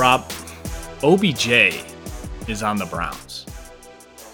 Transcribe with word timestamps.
Rob, 0.00 0.32
OBJ 1.02 1.84
is 2.48 2.62
on 2.62 2.78
the 2.78 2.86
Browns. 2.86 3.44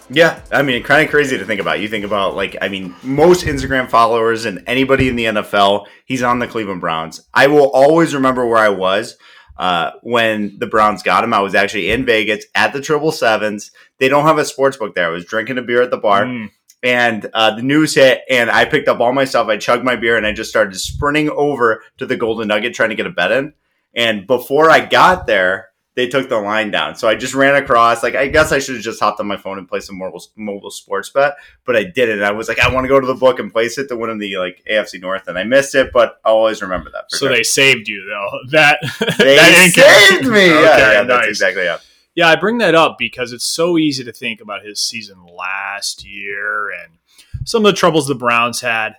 Yeah, 0.09 0.41
I 0.53 0.63
mean, 0.63 0.81
kind 0.85 1.05
of 1.05 1.11
crazy 1.11 1.37
to 1.37 1.45
think 1.45 1.61
about. 1.61 1.81
You 1.81 1.89
think 1.89 2.05
about 2.05 2.37
like, 2.37 2.57
I 2.63 2.69
mean, 2.69 2.95
most 3.03 3.45
Instagram 3.45 3.91
followers 3.91 4.45
and 4.45 4.63
anybody 4.69 5.09
in 5.09 5.17
the 5.17 5.25
NFL, 5.25 5.87
he's 6.05 6.23
on 6.23 6.39
the 6.39 6.47
Cleveland 6.47 6.81
Browns. 6.81 7.21
I 7.35 7.49
will 7.49 7.73
always 7.73 8.15
remember 8.15 8.47
where 8.47 8.59
I 8.59 8.69
was 8.69 9.17
uh, 9.59 9.91
when 10.05 10.57
the 10.61 10.69
Browns 10.69 11.03
got 11.03 11.25
him. 11.25 11.35
I 11.35 11.41
was 11.41 11.57
actually 11.57 11.91
in 11.91 12.07
Vegas 12.07 12.45
at 12.55 12.73
the 12.73 12.81
Triple 12.81 13.11
Sevens. 13.11 13.73
They 13.99 14.09
don't 14.09 14.25
have 14.25 14.39
a 14.39 14.45
sports 14.45 14.77
book 14.77 14.95
there. 14.95 15.09
I 15.09 15.11
was 15.11 15.25
drinking 15.25 15.59
a 15.59 15.63
beer 15.63 15.83
at 15.83 15.91
the 15.91 15.97
bar. 15.97 16.27
Mm. 16.27 16.51
And 16.85 17.29
uh, 17.35 17.57
the 17.57 17.63
news 17.63 17.97
hit, 17.97 18.21
and 18.31 18.53
I 18.53 18.67
picked 18.67 18.87
up 18.87 19.01
all 19.01 19.13
my 19.13 19.25
stuff. 19.25 19.49
I 19.49 19.57
chugged 19.57 19.85
my 19.85 19.97
beer, 19.97 20.17
and 20.17 20.25
I 20.25 20.33
just 20.33 20.51
started 20.51 20.77
sprinting 20.77 21.29
over 21.31 21.83
to 21.99 22.07
the 22.07 22.17
Golden 22.17 22.47
Nugget 22.47 22.75
trying 22.75 22.91
to 22.91 22.95
get 22.95 23.07
a 23.07 23.11
bet 23.11 23.33
in. 23.33 23.53
And 23.97 24.27
before 24.27 24.71
I 24.71 24.85
got 24.85 25.27
there, 25.27 25.71
they 25.97 26.07
took 26.07 26.29
the 26.29 26.39
line 26.39 26.71
down. 26.71 26.95
So 26.95 27.09
I 27.09 27.15
just 27.15 27.35
ran 27.35 27.61
across. 27.61 28.03
Like 28.03 28.15
I 28.15 28.29
guess 28.29 28.53
I 28.53 28.59
should 28.59 28.75
have 28.77 28.85
just 28.85 29.01
hopped 29.01 29.19
on 29.19 29.27
my 29.27 29.39
phone 29.39 29.59
and 29.59 29.67
played 29.67 29.83
some 29.83 29.97
mobile 29.97 30.23
mobile 30.37 30.71
sports 30.71 31.09
bet, 31.09 31.37
but 31.65 31.75
I 31.75 31.85
didn't. 31.85 32.23
I 32.23 32.33
was 32.33 32.49
like, 32.49 32.61
I 32.61 32.73
want 32.73 32.85
to 32.85 32.89
go 32.89 33.01
to 33.01 33.07
the 33.07 33.15
book 33.15 33.39
and 33.39 33.51
place 33.51 33.79
it 33.79 33.89
to 33.89 33.97
win 33.97 34.11
in 34.11 34.19
the 34.19 34.37
like 34.37 34.63
AFC 34.71 35.01
North, 35.01 35.27
and 35.27 35.39
I 35.39 35.45
missed 35.45 35.75
it. 35.75 35.93
But 35.93 36.21
I'll 36.25 36.35
always 36.37 36.61
remember 36.61 36.91
that. 36.91 37.05
So 37.09 37.27
sure. 37.27 37.31
they 37.31 37.43
saved 37.43 37.89
you 37.89 38.05
though. 38.05 38.31
That 38.51 38.79
they 39.19 39.37
that 39.37 39.73
saved 39.75 40.27
me. 40.27 40.51
Okay, 40.51 40.63
yeah, 40.63 40.79
yeah, 40.79 41.03
that's 41.03 41.09
nice. 41.09 41.29
exactly 41.29 41.65
yeah. 41.65 41.79
Yeah, 42.15 42.29
I 42.29 42.37
bring 42.37 42.59
that 42.59 42.75
up 42.75 42.97
because 42.99 43.33
it's 43.33 43.45
so 43.45 43.77
easy 43.77 44.05
to 44.05 44.13
think 44.13 44.41
about 44.41 44.65
his 44.65 44.81
season 44.81 45.27
last 45.27 46.07
year 46.07 46.71
and 46.71 46.99
some 47.45 47.67
of 47.67 47.73
the 47.73 47.77
troubles 47.77 48.07
the 48.07 48.15
Browns 48.15 48.61
had. 48.61 48.97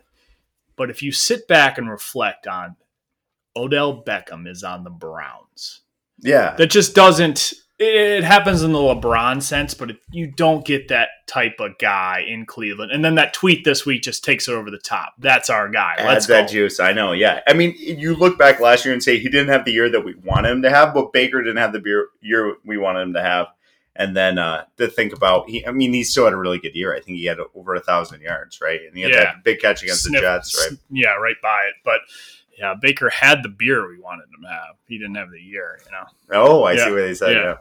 But 0.75 0.91
if 0.91 1.02
you 1.02 1.11
sit 1.11 1.47
back 1.47 1.79
and 1.79 1.89
reflect 1.89 2.45
on 2.47 2.75
Odell 3.57 4.03
Beckham 4.03 4.47
is 4.47 4.63
on 4.63 4.83
the 4.83 4.89
Browns. 4.89 5.81
Yeah, 6.19 6.55
That 6.58 6.67
just 6.72 6.95
doesn't 6.95 7.53
it 7.80 8.23
happens 8.23 8.63
in 8.63 8.72
the 8.72 8.80
LeBron 8.80 9.39
sense, 9.44 9.75
but 9.75 9.91
it, 9.91 9.97
you 10.09 10.25
don't 10.31 10.66
get 10.66 10.88
that 10.88 11.09
type 11.27 11.58
of 11.59 11.78
guy 11.78 12.25
in 12.28 12.44
Cleveland. 12.47 12.91
And 12.91 13.05
then 13.05 13.13
that 13.16 13.35
tweet 13.35 13.63
this 13.66 13.85
week 13.85 14.02
just 14.02 14.23
takes 14.23 14.47
it 14.47 14.53
over 14.53 14.72
the 14.72 14.80
top. 14.80 15.13
That's 15.19 15.47
our 15.52 15.69
guy. 15.69 15.94
adds 16.00 16.25
that 16.25 16.50
juice. 16.50 16.80
I 16.80 16.91
know. 16.91 17.11
Yeah, 17.11 17.41
I 17.47 17.53
mean, 17.53 17.75
you 17.78 18.16
look 18.16 18.39
back 18.39 18.59
last 18.59 18.83
year 18.83 18.95
and 18.95 19.03
say 19.03 19.19
he 19.19 19.30
didn't 19.30 19.50
have 19.50 19.63
the 19.63 19.73
year 19.73 19.91
that 19.91 20.03
we 20.03 20.16
wanted 20.16 20.53
him 20.53 20.63
to 20.63 20.72
have, 20.72 20.95
but 20.95 21.13
Baker 21.13 21.39
didn't 21.44 21.58
have 21.58 21.72
the 21.72 21.80
beer, 21.80 22.08
year 22.19 22.55
we 22.66 22.78
wanted 22.80 23.02
him 23.02 23.13
to 23.13 23.22
have. 23.22 23.45
And 23.95 24.16
then 24.17 24.39
uh, 24.39 24.66
to 24.78 24.88
think 24.88 25.13
about, 25.13 25.47
he, 25.47 25.63
I 25.66 25.72
mean, 25.72 25.94
he 25.94 26.03
still 26.03 26.25
had 26.25 26.33
a 26.33 26.38
really 26.38 26.58
good 26.59 26.73
year. 26.75 26.95
I 26.95 27.00
think 27.00 27.17
he 27.19 27.25
had 27.25 27.38
over 27.53 27.75
a 27.75 27.80
thousand 27.80 28.22
yards, 28.22 28.59
right? 28.59 28.80
And 28.88 28.95
he 28.95 29.03
had 29.03 29.11
Yeah. 29.11 29.23
that 29.25 29.44
big 29.44 29.59
catch 29.59 29.83
against 29.83 30.03
Snip- 30.03 30.22
the 30.22 30.28
Jets, 30.28 30.58
right? 30.59 30.72
s- 30.73 30.78
Yeah, 30.89 31.13
right 31.16 31.35
by 31.44 31.61
it. 31.67 31.75
But 31.83 32.00
yeah, 32.58 32.73
Baker 32.81 33.09
had 33.09 33.44
the 33.44 33.50
beer 33.50 33.88
we 33.88 34.00
wanted 34.00 34.23
him 34.25 34.41
to 34.44 34.50
have. 34.50 34.75
He 34.88 34.97
didn't 34.97 35.16
have 35.16 35.30
the 35.31 35.39
year, 35.41 35.80
you 35.86 35.91
know. 35.91 36.05
Oh, 36.41 36.63
I 36.63 36.73
Yeah. 36.73 36.86
see 36.86 36.91
what 36.91 36.97
they 36.97 37.13
said. 37.13 37.31
Yeah. 37.36 37.44
Yeah. 37.44 37.55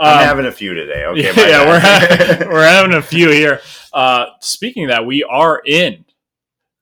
I'm 0.00 0.18
Um, 0.18 0.24
having 0.24 0.46
a 0.46 0.52
few 0.52 0.74
today. 0.74 1.04
Okay, 1.06 1.22
yeah, 1.22 1.64
we're, 1.66 1.80
bad. 1.80 2.42
ha- 2.42 2.46
we're 2.50 2.66
having 2.66 2.94
a 2.94 3.02
few 3.02 3.30
here. 3.30 3.60
Uh, 3.92 4.26
speaking 4.40 4.84
of 4.84 4.90
that, 4.90 5.06
we 5.06 5.22
are 5.22 5.62
in 5.64 6.04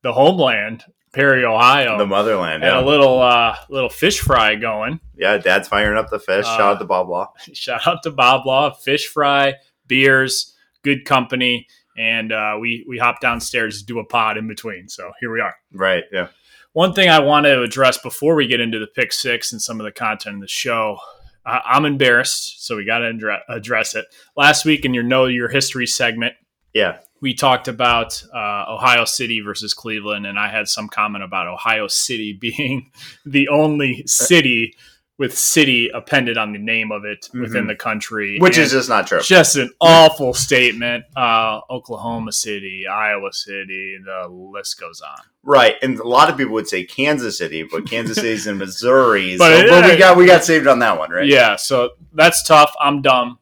the 0.03 0.13
homeland, 0.15 0.85
Perry, 1.13 1.45
Ohio. 1.45 1.99
the 1.99 2.07
motherland. 2.07 2.65
and 2.65 2.73
Yeah. 2.73 2.81
a 2.81 2.85
little 2.87 3.21
uh, 3.21 3.55
little 3.69 3.91
fish 3.91 4.19
fry 4.21 4.55
going. 4.55 4.99
yeah, 5.15 5.37
Dad's 5.37 5.69
firing 5.69 5.99
up 5.99 6.09
the 6.09 6.19
fish. 6.19 6.47
Shout 6.47 6.61
Uh, 6.61 6.65
out 6.65 6.79
to 6.79 6.87
Bob 6.87 7.09
Law. 7.11 7.33
Shout 7.53 7.87
out 7.87 8.03
to 8.05 8.11
Bob 8.11 8.47
Law, 8.47 8.71
fish 8.73 9.07
fry, 9.09 9.55
beers, 9.87 10.57
good 10.83 11.05
company, 11.05 11.67
and 11.99 12.33
uh, 12.33 12.57
we 12.59 12.85
we 12.89 12.97
hop 12.97 13.21
downstairs 13.21 13.81
to 13.81 13.85
do 13.87 13.99
a 13.99 14.05
pod 14.05 14.39
in 14.39 14.49
between. 14.49 14.89
So 14.89 15.13
here 15.21 15.31
we 15.31 15.41
are. 15.43 15.55
Right. 15.75 16.05
Yeah. 16.11 16.29
One 16.73 16.95
thing 16.95 17.09
I 17.09 17.19
want 17.21 17.45
to 17.47 17.63
address 17.63 17.99
before 17.99 18.35
we 18.35 18.47
get 18.47 18.61
into 18.61 18.79
the 18.79 18.87
pick 18.87 19.13
six 19.13 19.53
and 19.53 19.61
some 19.61 19.79
of 19.81 19.85
the 19.85 19.93
content 19.93 20.37
of 20.37 20.41
the 20.41 20.49
show, 20.49 20.99
I 21.45 21.61
I'm 21.65 21.85
embarrassed, 21.85 22.67
so 22.67 22.77
we 22.77 22.85
got 22.87 22.99
to 22.99 23.39
address 23.49 23.95
it. 23.95 24.07
Last 24.37 24.65
week 24.65 24.85
in 24.85 24.95
your 24.95 25.03
Know 25.05 25.27
Your 25.27 25.49
History 25.49 25.87
segment, 25.87 26.35
Yeah. 26.73 26.99
we 27.21 27.35
talked 27.35 27.69
about 27.69 28.23
uh, 28.35 28.65
Ohio 28.69 29.05
City 29.05 29.41
versus 29.41 29.75
Cleveland, 29.75 30.27
and 30.27 30.39
I 30.39 30.49
had 30.49 30.67
some 30.69 30.89
comment 30.89 31.23
about 31.25 31.47
Ohio 31.47 31.89
City 31.89 32.33
being 32.41 32.91
the 33.27 33.49
only 33.49 34.05
city 34.07 34.75
with 35.23 35.39
city 35.39 35.89
appended 35.95 36.37
on 36.37 36.53
the 36.53 36.59
name 36.59 36.91
of 36.91 37.05
it 37.05 37.29
within 37.33 37.65
Mhm. 37.65 37.69
the 37.69 37.77
country, 37.77 38.39
Which 38.41 38.57
And 38.57 38.67
is 38.67 38.73
just 38.73 38.89
not 38.89 39.07
true. 39.07 39.21
just 39.21 39.55
an 39.55 39.71
awful 39.81 40.35
statement. 40.35 41.05
Uh, 41.17 41.61
Oklahoma 41.71 42.33
City, 42.33 42.87
Iowa 42.89 43.33
City, 43.33 43.99
the 44.05 44.27
list 44.29 44.81
goes 44.81 45.01
on. 45.01 45.23
Right, 45.45 45.77
and 45.81 45.99
a 46.01 46.09
lot 46.09 46.29
of 46.29 46.37
people 46.37 46.55
would 46.55 46.67
say 46.67 46.83
Kansas 46.83 47.39
City, 47.39 47.63
but 47.63 47.89
Kansas 47.89 48.17
City's 48.17 48.49
in 48.49 48.59
Missouri. 48.65 49.37
But 49.39 49.53
so, 49.53 49.59
it- 49.65 49.71
but 49.71 49.85
we 49.91 49.97
got 49.97 50.17
we 50.17 50.27
got 50.27 50.43
saved 50.45 50.67
on 50.67 50.81
that 50.81 50.99
one, 50.99 51.11
right? 51.11 51.27
Yeah, 51.27 51.55
so 51.55 51.91
that's 52.13 52.43
tough. 52.43 52.75
I'm 52.81 53.01
dumb, 53.01 53.39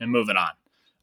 and 0.00 0.10
moving 0.10 0.36
on. 0.36 0.50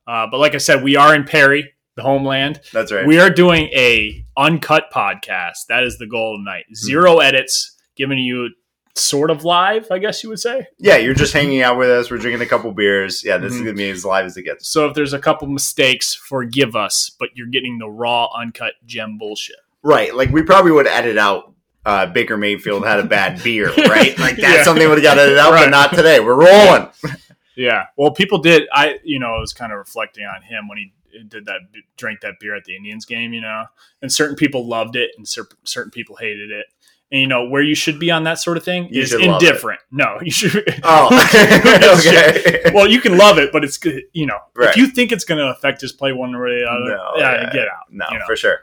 Uh, 0.06 0.28
but 0.30 0.38
like 0.40 0.54
I 0.54 0.60
said, 0.60 0.84
we 0.84 0.96
are 0.96 1.16
in 1.16 1.24
Perry, 1.24 1.74
the 1.96 2.04
homeland. 2.04 2.62
that's 2.72 2.92
right. 2.92 3.08
We 3.08 3.20
are 3.20 3.30
doing 3.32 3.64
a 3.74 4.24
uncut 4.38 4.92
podcast. 4.94 5.66
That 5.70 5.84
is 5.84 5.98
the 5.98 6.06
goal 6.08 6.38
tonight. 6.38 6.66
Hmm. 6.68 6.76
Zero 6.76 7.18
edits, 7.20 7.76
giving 7.96 8.20
you 8.20 8.50
sort 8.96 9.32
of 9.32 9.44
live, 9.44 9.88
I 9.90 9.98
guess 9.98 10.24
you 10.24 10.30
would 10.30 10.40
say. 10.40 10.68
yeah, 10.78 10.98
you're 10.98 11.14
just 11.16 11.34
hanging 11.34 11.62
out 11.62 11.78
with 11.78 11.90
us. 11.90 12.12
We're 12.12 12.18
drinking 12.20 12.42
a 12.46 12.50
couple 12.50 12.72
beers. 12.74 13.24
Yeah, 13.24 13.38
this 13.38 13.54
is 13.54 13.62
Mhm. 13.62 13.66
gonna 13.66 13.78
be 13.78 13.90
as 13.90 14.06
live 14.06 14.26
as 14.26 14.38
it 14.38 14.44
gets. 14.44 14.68
So 14.70 14.88
if 14.88 14.94
there's 14.94 15.14
a 15.14 15.20
couple 15.20 15.48
mistakes, 15.48 16.14
forgive 16.14 16.76
us, 16.76 17.10
but 17.20 17.30
you're 17.36 17.48
getting 17.48 17.80
the 17.80 17.90
raw, 17.90 18.28
uncut 18.36 18.74
gem 18.86 19.18
bullshit. 19.18 19.56
Right, 19.82 20.14
like 20.16 20.30
we 20.32 20.44
probably 20.44 20.72
would 20.72 20.88
edit 20.88 21.18
out. 21.18 21.54
Uh, 21.86 22.06
Baker 22.06 22.38
Mayfield 22.38 22.86
had 22.86 23.00
a 23.00 23.04
bad 23.04 23.44
beer, 23.44 23.68
right? 23.78 24.18
Like 24.20 24.38
that's 24.38 24.40
Yeah. 24.58 24.64
something 24.64 24.90
we 24.90 25.02
got 25.02 25.16
to 25.16 25.22
edit 25.22 25.38
out, 25.38 25.52
Right. 25.52 25.66
but 25.66 25.70
not 25.72 25.94
today. 25.94 26.20
We're 26.20 26.36
rolling. 26.36 26.90
Yeah. 27.56 27.86
Well, 27.98 28.10
people 28.10 28.40
did. 28.40 28.64
I, 28.74 28.98
you 29.04 29.20
know, 29.20 29.36
I 29.36 29.40
was 29.40 29.54
kind 29.54 29.72
of 29.72 29.78
reflecting 29.78 30.26
on 30.26 30.42
him 30.42 30.68
when 30.68 30.80
he 30.80 30.92
did 31.28 31.46
that, 31.46 31.60
drank 31.98 32.22
that 32.22 32.40
beer 32.40 32.56
at 32.56 32.64
the 32.66 32.76
Indians 32.76 33.06
game, 33.06 33.32
you 33.32 33.42
know, 33.42 33.66
and 34.02 34.12
certain 34.12 34.36
people 34.36 34.68
loved 34.68 34.96
it 34.96 35.12
and 35.18 35.28
cer- 35.28 35.48
certain 35.64 35.92
people 35.92 36.16
hated 36.16 36.50
it. 36.50 36.66
And, 37.14 37.22
you 37.22 37.28
know, 37.28 37.48
where 37.48 37.62
you 37.62 37.76
should 37.76 38.00
be 38.00 38.10
on 38.12 38.24
that 38.24 38.40
sort 38.40 38.58
of 38.58 38.64
thing 38.66 38.88
You 38.92 39.04
is 39.04 39.10
should 39.10 39.22
love 39.22 39.42
it. 39.42 39.46
indifferent. 39.46 39.80
No, 39.92 40.18
you 40.24 40.32
should. 40.32 40.64
Oh, 40.84 41.08
okay. 42.00 42.72
well, 42.74 42.90
you 42.90 43.00
can 43.00 43.18
love 43.18 43.38
it, 43.38 43.52
but 43.54 43.64
it's 43.64 43.78
good. 43.78 44.04
You 44.14 44.26
know, 44.26 44.40
Right. 44.56 44.70
if 44.72 44.78
you 44.78 44.88
think 44.88 45.12
it's 45.12 45.24
going 45.24 45.38
to 45.38 45.46
affect 45.52 45.80
his 45.82 45.92
play 45.94 46.12
one 46.12 46.32
way 46.34 46.40
or 46.40 46.50
the 46.50 46.66
other, 46.68 46.98
No, 46.98 47.12
yeah, 47.18 47.32
yeah. 47.44 47.54
get 47.54 47.68
out. 47.68 47.84
No, 47.92 48.06
you 48.12 48.20
know. 48.20 48.26
for 48.26 48.36
sure. 48.36 48.60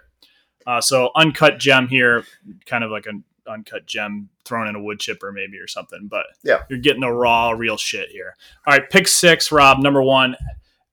Uh, 0.67 0.81
so 0.81 1.11
uncut 1.15 1.59
gem 1.59 1.89
here, 1.89 2.25
kind 2.67 2.85
of 2.85 2.91
like 2.91 3.07
an 3.07 3.25
uncut 3.49 3.87
gem 3.87 4.29
thrown 4.45 4.69
in 4.69 4.75
a 4.77 4.83
wood 4.83 4.99
chipper 5.01 5.33
maybe 5.33 5.57
or 5.59 5.67
something. 5.69 6.09
But 6.11 6.27
Yeah. 6.45 6.63
you're 6.69 6.79
getting 6.81 7.01
the 7.03 7.11
raw, 7.13 7.51
real 7.51 7.77
shit 7.77 8.11
here. 8.11 8.35
All 8.67 8.75
right, 8.75 8.91
pick 8.91 9.07
six, 9.09 9.51
Rob. 9.53 9.79
Number 9.79 10.03
one, 10.03 10.37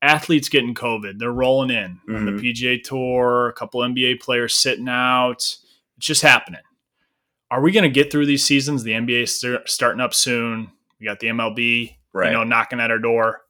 athletes 0.02 0.48
getting 0.48 0.74
COVID. 0.76 1.18
They're 1.18 1.32
rolling 1.32 1.72
in 1.72 2.00
on 2.08 2.26
the 2.26 2.32
Mhm. 2.34 2.40
PGA 2.42 2.78
Tour. 2.84 3.48
A 3.50 3.54
couple 3.54 3.82
NBA 3.84 4.16
players 4.22 4.54
sitting 4.54 4.88
out. 4.88 5.38
It's 5.38 5.60
just 6.00 6.22
happening. 6.22 6.62
Are 7.50 7.62
we 7.62 7.72
going 7.72 7.84
to 7.84 7.90
get 7.90 8.12
through 8.12 8.26
these 8.26 8.44
seasons? 8.46 8.84
The 8.84 8.92
NBA 8.92 9.24
is 9.24 9.46
starting 9.72 10.02
up 10.02 10.14
soon. 10.14 10.72
We 11.00 11.06
got 11.06 11.20
the 11.20 11.28
MLB, 11.28 11.96
Right. 12.14 12.28
you 12.28 12.34
know, 12.34 12.44
knocking 12.44 12.80
at 12.80 12.92
our 12.92 13.00
door. 13.00 13.42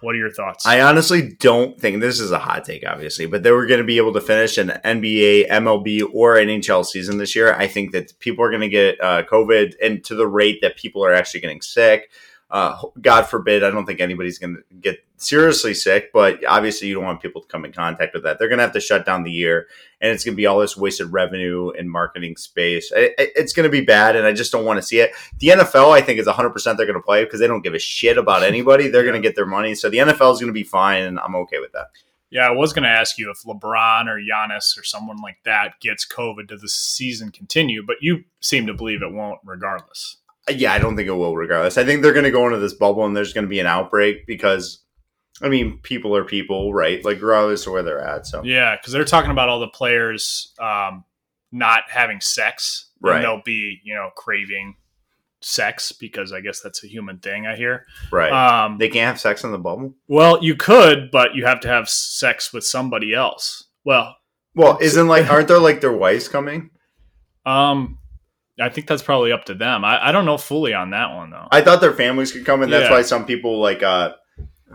What 0.00 0.14
are 0.14 0.18
your 0.18 0.30
thoughts? 0.30 0.66
I 0.66 0.82
honestly 0.82 1.34
don't 1.40 1.80
think 1.80 2.00
this 2.00 2.20
is 2.20 2.30
a 2.30 2.38
hot 2.38 2.64
take, 2.64 2.84
obviously, 2.86 3.24
but 3.24 3.42
they 3.42 3.52
were 3.52 3.64
going 3.64 3.78
to 3.80 3.86
be 3.86 3.96
able 3.96 4.12
to 4.14 4.20
finish 4.20 4.58
an 4.58 4.68
NBA, 4.84 5.48
MLB, 5.48 6.02
or 6.12 6.36
an 6.36 6.48
NHL 6.48 6.84
season 6.84 7.16
this 7.16 7.34
year. 7.34 7.54
I 7.54 7.66
think 7.68 7.92
that 7.92 8.18
people 8.18 8.44
are 8.44 8.50
going 8.50 8.60
to 8.60 8.68
get 8.68 9.00
uh, 9.00 9.22
COVID 9.22 9.74
and 9.82 10.04
to 10.04 10.14
the 10.14 10.26
rate 10.26 10.58
that 10.60 10.76
people 10.76 11.02
are 11.04 11.14
actually 11.14 11.40
getting 11.40 11.62
sick. 11.62 12.10
Uh, 12.50 12.76
God 13.00 13.22
forbid, 13.22 13.64
I 13.64 13.70
don't 13.70 13.86
think 13.86 14.00
anybody's 14.00 14.38
going 14.38 14.56
to 14.56 14.62
get 14.78 14.98
seriously 15.24 15.74
sick, 15.74 16.10
but 16.12 16.44
obviously, 16.46 16.88
you 16.88 16.94
don't 16.94 17.04
want 17.04 17.20
people 17.22 17.40
to 17.42 17.48
come 17.48 17.64
in 17.64 17.72
contact 17.72 18.14
with 18.14 18.22
that. 18.24 18.38
They're 18.38 18.48
going 18.48 18.58
to 18.58 18.64
have 18.64 18.72
to 18.74 18.80
shut 18.80 19.04
down 19.06 19.22
the 19.24 19.30
year, 19.32 19.66
and 20.00 20.12
it's 20.12 20.24
going 20.24 20.34
to 20.34 20.36
be 20.36 20.46
all 20.46 20.58
this 20.60 20.76
wasted 20.76 21.12
revenue 21.12 21.70
and 21.70 21.90
marketing 21.90 22.36
space. 22.36 22.92
I- 22.94 23.14
I- 23.18 23.32
It's 23.36 23.52
going 23.52 23.64
to 23.64 23.70
be 23.70 23.80
bad, 23.84 24.16
and 24.16 24.26
I 24.26 24.32
just 24.32 24.52
don't 24.52 24.64
want 24.64 24.78
to 24.78 24.82
see 24.82 25.00
it. 25.00 25.12
The 25.40 25.48
NFL, 25.48 25.90
I 25.92 26.00
think, 26.00 26.18
is 26.20 26.26
100% 26.26 26.76
they're 26.76 26.86
going 26.86 26.98
to 26.98 27.02
play 27.02 27.24
because 27.24 27.40
they 27.40 27.46
don't 27.46 27.62
give 27.62 27.74
a 27.74 27.78
shit 27.78 28.18
about 28.18 28.42
anybody. 28.52 28.88
They're 28.88 29.02
going 29.02 29.20
to 29.20 29.26
get 29.26 29.34
their 29.36 29.46
money. 29.46 29.74
So 29.74 29.88
the 29.90 29.98
NFL 29.98 30.32
is 30.34 30.40
going 30.40 30.46
to 30.48 30.52
be 30.52 30.62
fine, 30.64 31.02
and 31.02 31.18
I'm 31.18 31.34
okay 31.36 31.58
with 31.58 31.72
that. 31.72 31.88
Yeah, 32.30 32.48
I 32.48 32.50
was 32.50 32.72
going 32.72 32.82
to 32.82 32.88
ask 32.88 33.16
you 33.16 33.30
if 33.30 33.42
LeBron 33.46 34.08
or 34.08 34.18
Giannis 34.18 34.76
or 34.76 34.82
someone 34.82 35.18
like 35.18 35.36
that 35.44 35.78
gets 35.80 36.04
COVID, 36.04 36.48
does 36.48 36.62
the 36.62 36.68
season 36.68 37.30
continue? 37.30 37.84
But 37.86 37.96
you 38.00 38.24
seem 38.40 38.66
to 38.66 38.74
believe 38.74 39.02
it 39.02 39.12
won't, 39.12 39.38
regardless. 39.44 40.16
Uh, 40.48 40.52
Yeah, 40.56 40.72
I 40.72 40.78
don't 40.80 40.96
think 40.96 41.08
it 41.08 41.12
will 41.12 41.36
regardless. 41.36 41.78
I 41.78 41.84
think 41.84 42.02
they're 42.02 42.12
going 42.12 42.24
to 42.24 42.32
go 42.32 42.44
into 42.46 42.58
this 42.58 42.74
bubble 42.74 43.04
and 43.06 43.16
there's 43.16 43.32
going 43.32 43.44
to 43.44 43.48
be 43.48 43.60
an 43.60 43.66
outbreak 43.66 44.26
because, 44.26 44.80
I 45.42 45.48
mean, 45.48 45.78
people 45.82 46.16
are 46.16 46.24
people, 46.24 46.72
right? 46.72 47.04
Like, 47.04 47.16
regardless 47.16 47.66
of 47.66 47.72
where 47.72 47.82
they're 47.82 48.00
at. 48.00 48.26
So, 48.26 48.42
Yeah, 48.44 48.76
because 48.76 48.92
they're 48.92 49.04
talking 49.04 49.30
about 49.32 49.48
all 49.48 49.58
the 49.60 49.68
players 49.68 50.52
um, 50.60 51.04
not 51.52 51.82
having 51.88 52.20
sex, 52.20 52.90
Right. 53.00 53.16
And 53.16 53.24
they'll 53.24 53.42
be, 53.42 53.80
you 53.84 53.94
know, 53.94 54.10
craving 54.16 54.76
sex 55.42 55.92
because 55.92 56.32
I 56.32 56.40
guess 56.40 56.60
that's 56.60 56.82
a 56.84 56.86
human 56.86 57.18
thing. 57.18 57.46
I 57.46 57.54
hear. 57.54 57.84
right. 58.10 58.32
Um, 58.32 58.78
they 58.78 58.88
can't 58.88 59.08
have 59.08 59.20
sex 59.20 59.44
in 59.44 59.52
the 59.52 59.58
bubble? 59.58 59.94
well, 60.08 60.42
you 60.42 60.54
could, 60.56 61.10
but 61.10 61.34
you 61.34 61.44
have 61.44 61.60
to 61.60 61.68
have 61.68 61.88
sex 61.88 62.52
with 62.52 62.64
somebody 62.64 63.12
else. 63.12 63.64
Well, 63.84 64.16
Well, 64.54 64.78
isn't 64.80 65.06
like, 65.06 65.28
aren't 65.30 65.48
there 65.48 65.58
like 65.58 65.80
their 65.82 65.92
wives 65.92 66.28
coming? 66.28 66.70
um, 67.44 67.98
I 68.60 68.68
think 68.68 68.86
that's 68.86 69.02
probably 69.02 69.32
up 69.32 69.44
to 69.46 69.54
them. 69.54 69.84
I, 69.84 70.08
I 70.08 70.12
don't 70.12 70.24
know 70.24 70.38
fully 70.38 70.72
on 70.74 70.90
that 70.90 71.12
one 71.14 71.30
though. 71.30 71.48
I 71.50 71.60
thought 71.60 71.80
their 71.80 71.92
families 71.92 72.30
could 72.32 72.46
come, 72.46 72.62
and 72.62 72.72
that's 72.72 72.84
Yeah. 72.88 72.92
why 72.96 73.02
some 73.02 73.26
people 73.26 73.58
like 73.60 73.82
uh 73.82 74.12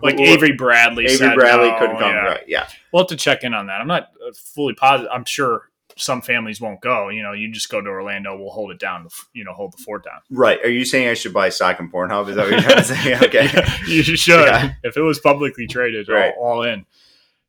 like 0.01 0.17
who- 0.17 0.23
Avery 0.23 0.51
Bradley. 0.53 1.05
Avery 1.05 1.35
Bradley 1.35 1.69
no, 1.71 1.79
couldn't 1.79 1.97
come. 1.97 2.11
Yeah. 2.11 2.25
Right? 2.25 2.43
Yeah, 2.47 2.67
We'll 2.91 3.03
have 3.03 3.09
to 3.09 3.15
check 3.15 3.43
in 3.43 3.53
on 3.53 3.67
that. 3.67 3.81
I'm 3.81 3.87
not 3.87 4.09
uh, 4.25 4.31
fully 4.33 4.73
positive. 4.73 5.11
I'm 5.13 5.25
sure 5.25 5.63
some 5.97 6.21
families 6.21 6.61
won't 6.61 6.79
go. 6.79 7.09
You 7.09 7.23
know, 7.23 7.33
you 7.33 7.51
just 7.51 7.69
go 7.69 7.81
to 7.81 7.89
Orlando. 7.89 8.37
We'll 8.37 8.51
hold 8.51 8.71
it 8.71 8.79
down. 8.79 9.07
You 9.33 9.43
know, 9.43 9.53
hold 9.53 9.73
the 9.73 9.77
fort 9.83 10.05
down. 10.05 10.19
right. 10.29 10.59
Are 10.63 10.69
you 10.69 10.85
saying 10.85 11.09
I 11.09 11.13
should 11.13 11.33
buy 11.33 11.49
stock 11.49 11.79
in 11.79 11.91
Pornhub? 11.91 12.29
Is 12.29 12.35
that 12.37 12.43
what 12.43 12.51
you're 12.51 12.61
trying 12.61 12.77
to 12.77 12.83
say? 12.83 13.13
Okay. 13.25 13.49
you 13.87 14.03
should. 14.03 14.45
Yeah. 14.45 14.73
If 14.83 14.95
it 14.95 15.01
was 15.01 15.19
publicly 15.19 15.67
traded, 15.67 16.07
Right. 16.07 16.33
all, 16.39 16.59
all 16.59 16.63
in. 16.63 16.85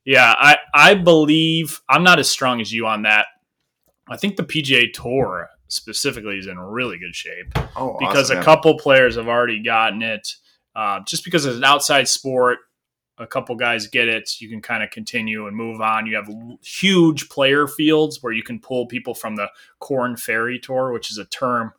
Yeah, 0.04 0.34
I 0.36 0.56
I 0.74 0.94
believe 0.94 1.80
I'm 1.88 2.02
not 2.02 2.18
as 2.18 2.28
strong 2.28 2.60
as 2.60 2.72
you 2.72 2.86
on 2.86 3.02
that. 3.02 3.26
I 4.08 4.16
think 4.16 4.36
the 4.36 4.42
PGA 4.42 4.92
Tour 4.92 5.48
specifically 5.68 6.38
is 6.38 6.48
in 6.48 6.58
really 6.58 6.98
good 6.98 7.14
shape 7.14 7.52
Oh, 7.76 7.96
because 8.00 8.30
awesome, 8.30 8.38
a 8.38 8.42
couple 8.44 8.76
players 8.78 9.14
have 9.16 9.28
already 9.28 9.62
gotten 9.62 10.02
it. 10.02 10.34
Uh, 10.74 11.00
just 11.06 11.24
because 11.24 11.46
it's 11.46 11.56
an 11.56 11.64
outside 11.64 12.08
sport, 12.08 12.58
a 13.18 13.26
couple 13.26 13.54
guys 13.56 13.86
get 13.86 14.08
it. 14.08 14.40
You 14.40 14.48
can 14.48 14.62
kind 14.62 14.82
of 14.82 14.90
continue 14.90 15.46
and 15.46 15.56
move 15.56 15.80
on. 15.80 16.06
You 16.06 16.16
have 16.16 16.28
huge 16.62 17.28
player 17.28 17.66
fields 17.66 18.22
where 18.22 18.32
you 18.32 18.42
can 18.42 18.58
pull 18.60 18.86
people 18.86 19.14
from 19.14 19.36
the 19.36 19.48
Korn 19.78 20.16
Ferry 20.16 20.58
Tour, 20.58 20.92
which 20.92 21.10
is 21.10 21.18
a 21.18 21.24
term 21.26 21.72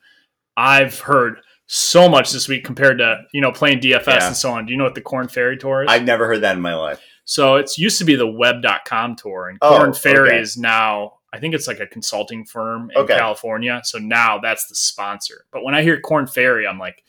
I've 0.57 0.99
heard 0.99 1.39
so 1.67 2.09
much 2.09 2.31
this 2.31 2.49
week 2.49 2.65
compared 2.65 2.97
to 2.97 3.21
you 3.33 3.39
know 3.41 3.51
playing 3.51 3.79
DFS 3.79 4.05
Yeah. 4.07 4.27
and 4.27 4.35
so 4.35 4.51
on. 4.51 4.65
Do 4.65 4.71
you 4.73 4.77
know 4.77 4.83
what 4.83 4.95
the 4.95 5.01
Korn 5.01 5.29
Ferry 5.29 5.57
Tour 5.57 5.83
is? 5.83 5.89
I've 5.89 6.03
never 6.03 6.27
heard 6.27 6.41
that 6.41 6.55
in 6.57 6.61
my 6.61 6.75
life. 6.75 6.99
So 7.23 7.55
it's 7.55 7.77
used 7.77 7.97
to 7.99 8.03
be 8.05 8.15
the 8.15 8.27
web.com 8.27 9.15
tour 9.15 9.47
and 9.47 9.57
Oh, 9.61 9.77
Korn 9.77 9.93
Ferry 9.93 10.29
okay. 10.31 10.39
is 10.39 10.57
now 10.57 11.13
I 11.33 11.39
think 11.39 11.55
it's 11.55 11.65
like 11.67 11.79
a 11.79 11.87
consulting 11.87 12.43
firm 12.43 12.91
in 12.91 12.97
Okay. 13.03 13.15
California. 13.15 13.79
So 13.85 13.97
now 13.99 14.37
that's 14.39 14.67
the 14.67 14.75
sponsor. 14.75 15.45
But 15.53 15.63
when 15.63 15.73
I 15.73 15.81
hear 15.81 15.97
Korn 16.01 16.27
Ferry, 16.27 16.67
I'm 16.67 16.77
like, 16.77 17.05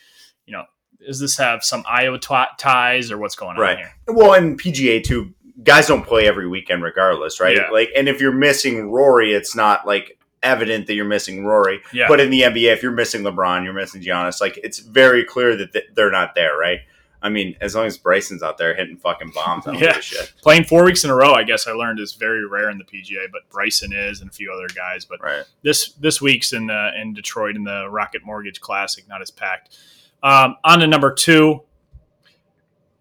you 0.46 0.52
know, 0.52 0.62
does 1.06 1.20
this 1.20 1.36
have 1.36 1.64
some 1.64 1.84
Iowa 1.88 2.18
twi- 2.18 2.48
ties 2.58 3.10
or 3.10 3.18
what's 3.18 3.34
going 3.36 3.56
Right. 3.56 3.72
on 3.72 3.76
here? 3.78 3.92
Well, 4.08 4.34
and 4.34 4.58
PGA 4.58 5.00
too. 5.02 5.34
Guys 5.62 5.86
don't 5.86 6.04
play 6.06 6.26
every 6.26 6.48
weekend, 6.48 6.82
regardless, 6.82 7.40
right? 7.40 7.56
Yeah. 7.56 7.70
Like, 7.70 7.90
and 7.94 8.08
if 8.08 8.20
you're 8.20 8.32
missing 8.32 8.90
Rory, 8.90 9.32
it's 9.32 9.54
not 9.54 9.86
like 9.86 10.18
evident 10.42 10.86
that 10.88 10.94
you're 10.94 11.04
missing 11.04 11.44
Rory. 11.44 11.80
Yeah. 11.92 12.08
But 12.08 12.20
in 12.20 12.30
the 12.30 12.42
NBA, 12.42 12.72
if 12.72 12.82
you're 12.82 12.90
missing 12.90 13.22
LeBron, 13.22 13.62
you're 13.64 13.72
missing 13.72 14.02
Giannis. 14.02 14.40
Like, 14.40 14.58
it's 14.64 14.78
very 14.80 15.24
clear 15.24 15.54
that 15.56 15.72
th- 15.72 15.84
they're 15.94 16.10
not 16.10 16.34
there, 16.34 16.56
right? 16.56 16.80
I 17.24 17.28
mean, 17.28 17.54
as 17.60 17.76
long 17.76 17.86
as 17.86 17.96
Bryson's 17.96 18.42
out 18.42 18.58
there 18.58 18.74
hitting 18.74 18.96
fucking 18.96 19.30
bombs, 19.32 19.64
I 19.68 19.72
don't 19.72 19.80
Yeah. 19.80 19.88
give 19.92 19.96
a 19.98 20.02
shit. 20.02 20.32
Playing 20.42 20.64
four 20.64 20.82
weeks 20.82 21.04
in 21.04 21.10
a 21.10 21.14
row, 21.14 21.32
I 21.34 21.44
guess 21.44 21.68
I 21.68 21.70
learned 21.72 22.00
is 22.00 22.14
very 22.14 22.44
rare 22.44 22.68
in 22.68 22.78
the 22.78 22.84
PGA, 22.84 23.28
but 23.30 23.42
Bryson 23.48 23.92
is 23.92 24.20
and 24.20 24.28
a 24.28 24.32
few 24.32 24.52
other 24.52 24.66
guys. 24.74 25.04
But 25.04 25.22
Right. 25.22 25.44
this 25.62 25.90
this 25.92 26.20
week's 26.20 26.52
in 26.52 26.66
the 26.66 26.90
in 27.00 27.14
Detroit 27.14 27.54
in 27.54 27.62
the 27.62 27.88
Rocket 27.88 28.24
Mortgage 28.24 28.60
Classic, 28.60 29.06
not 29.08 29.22
as 29.22 29.30
packed. 29.30 29.76
Um, 30.22 30.56
on 30.64 30.78
to 30.80 30.86
number 30.86 31.12
two, 31.12 31.62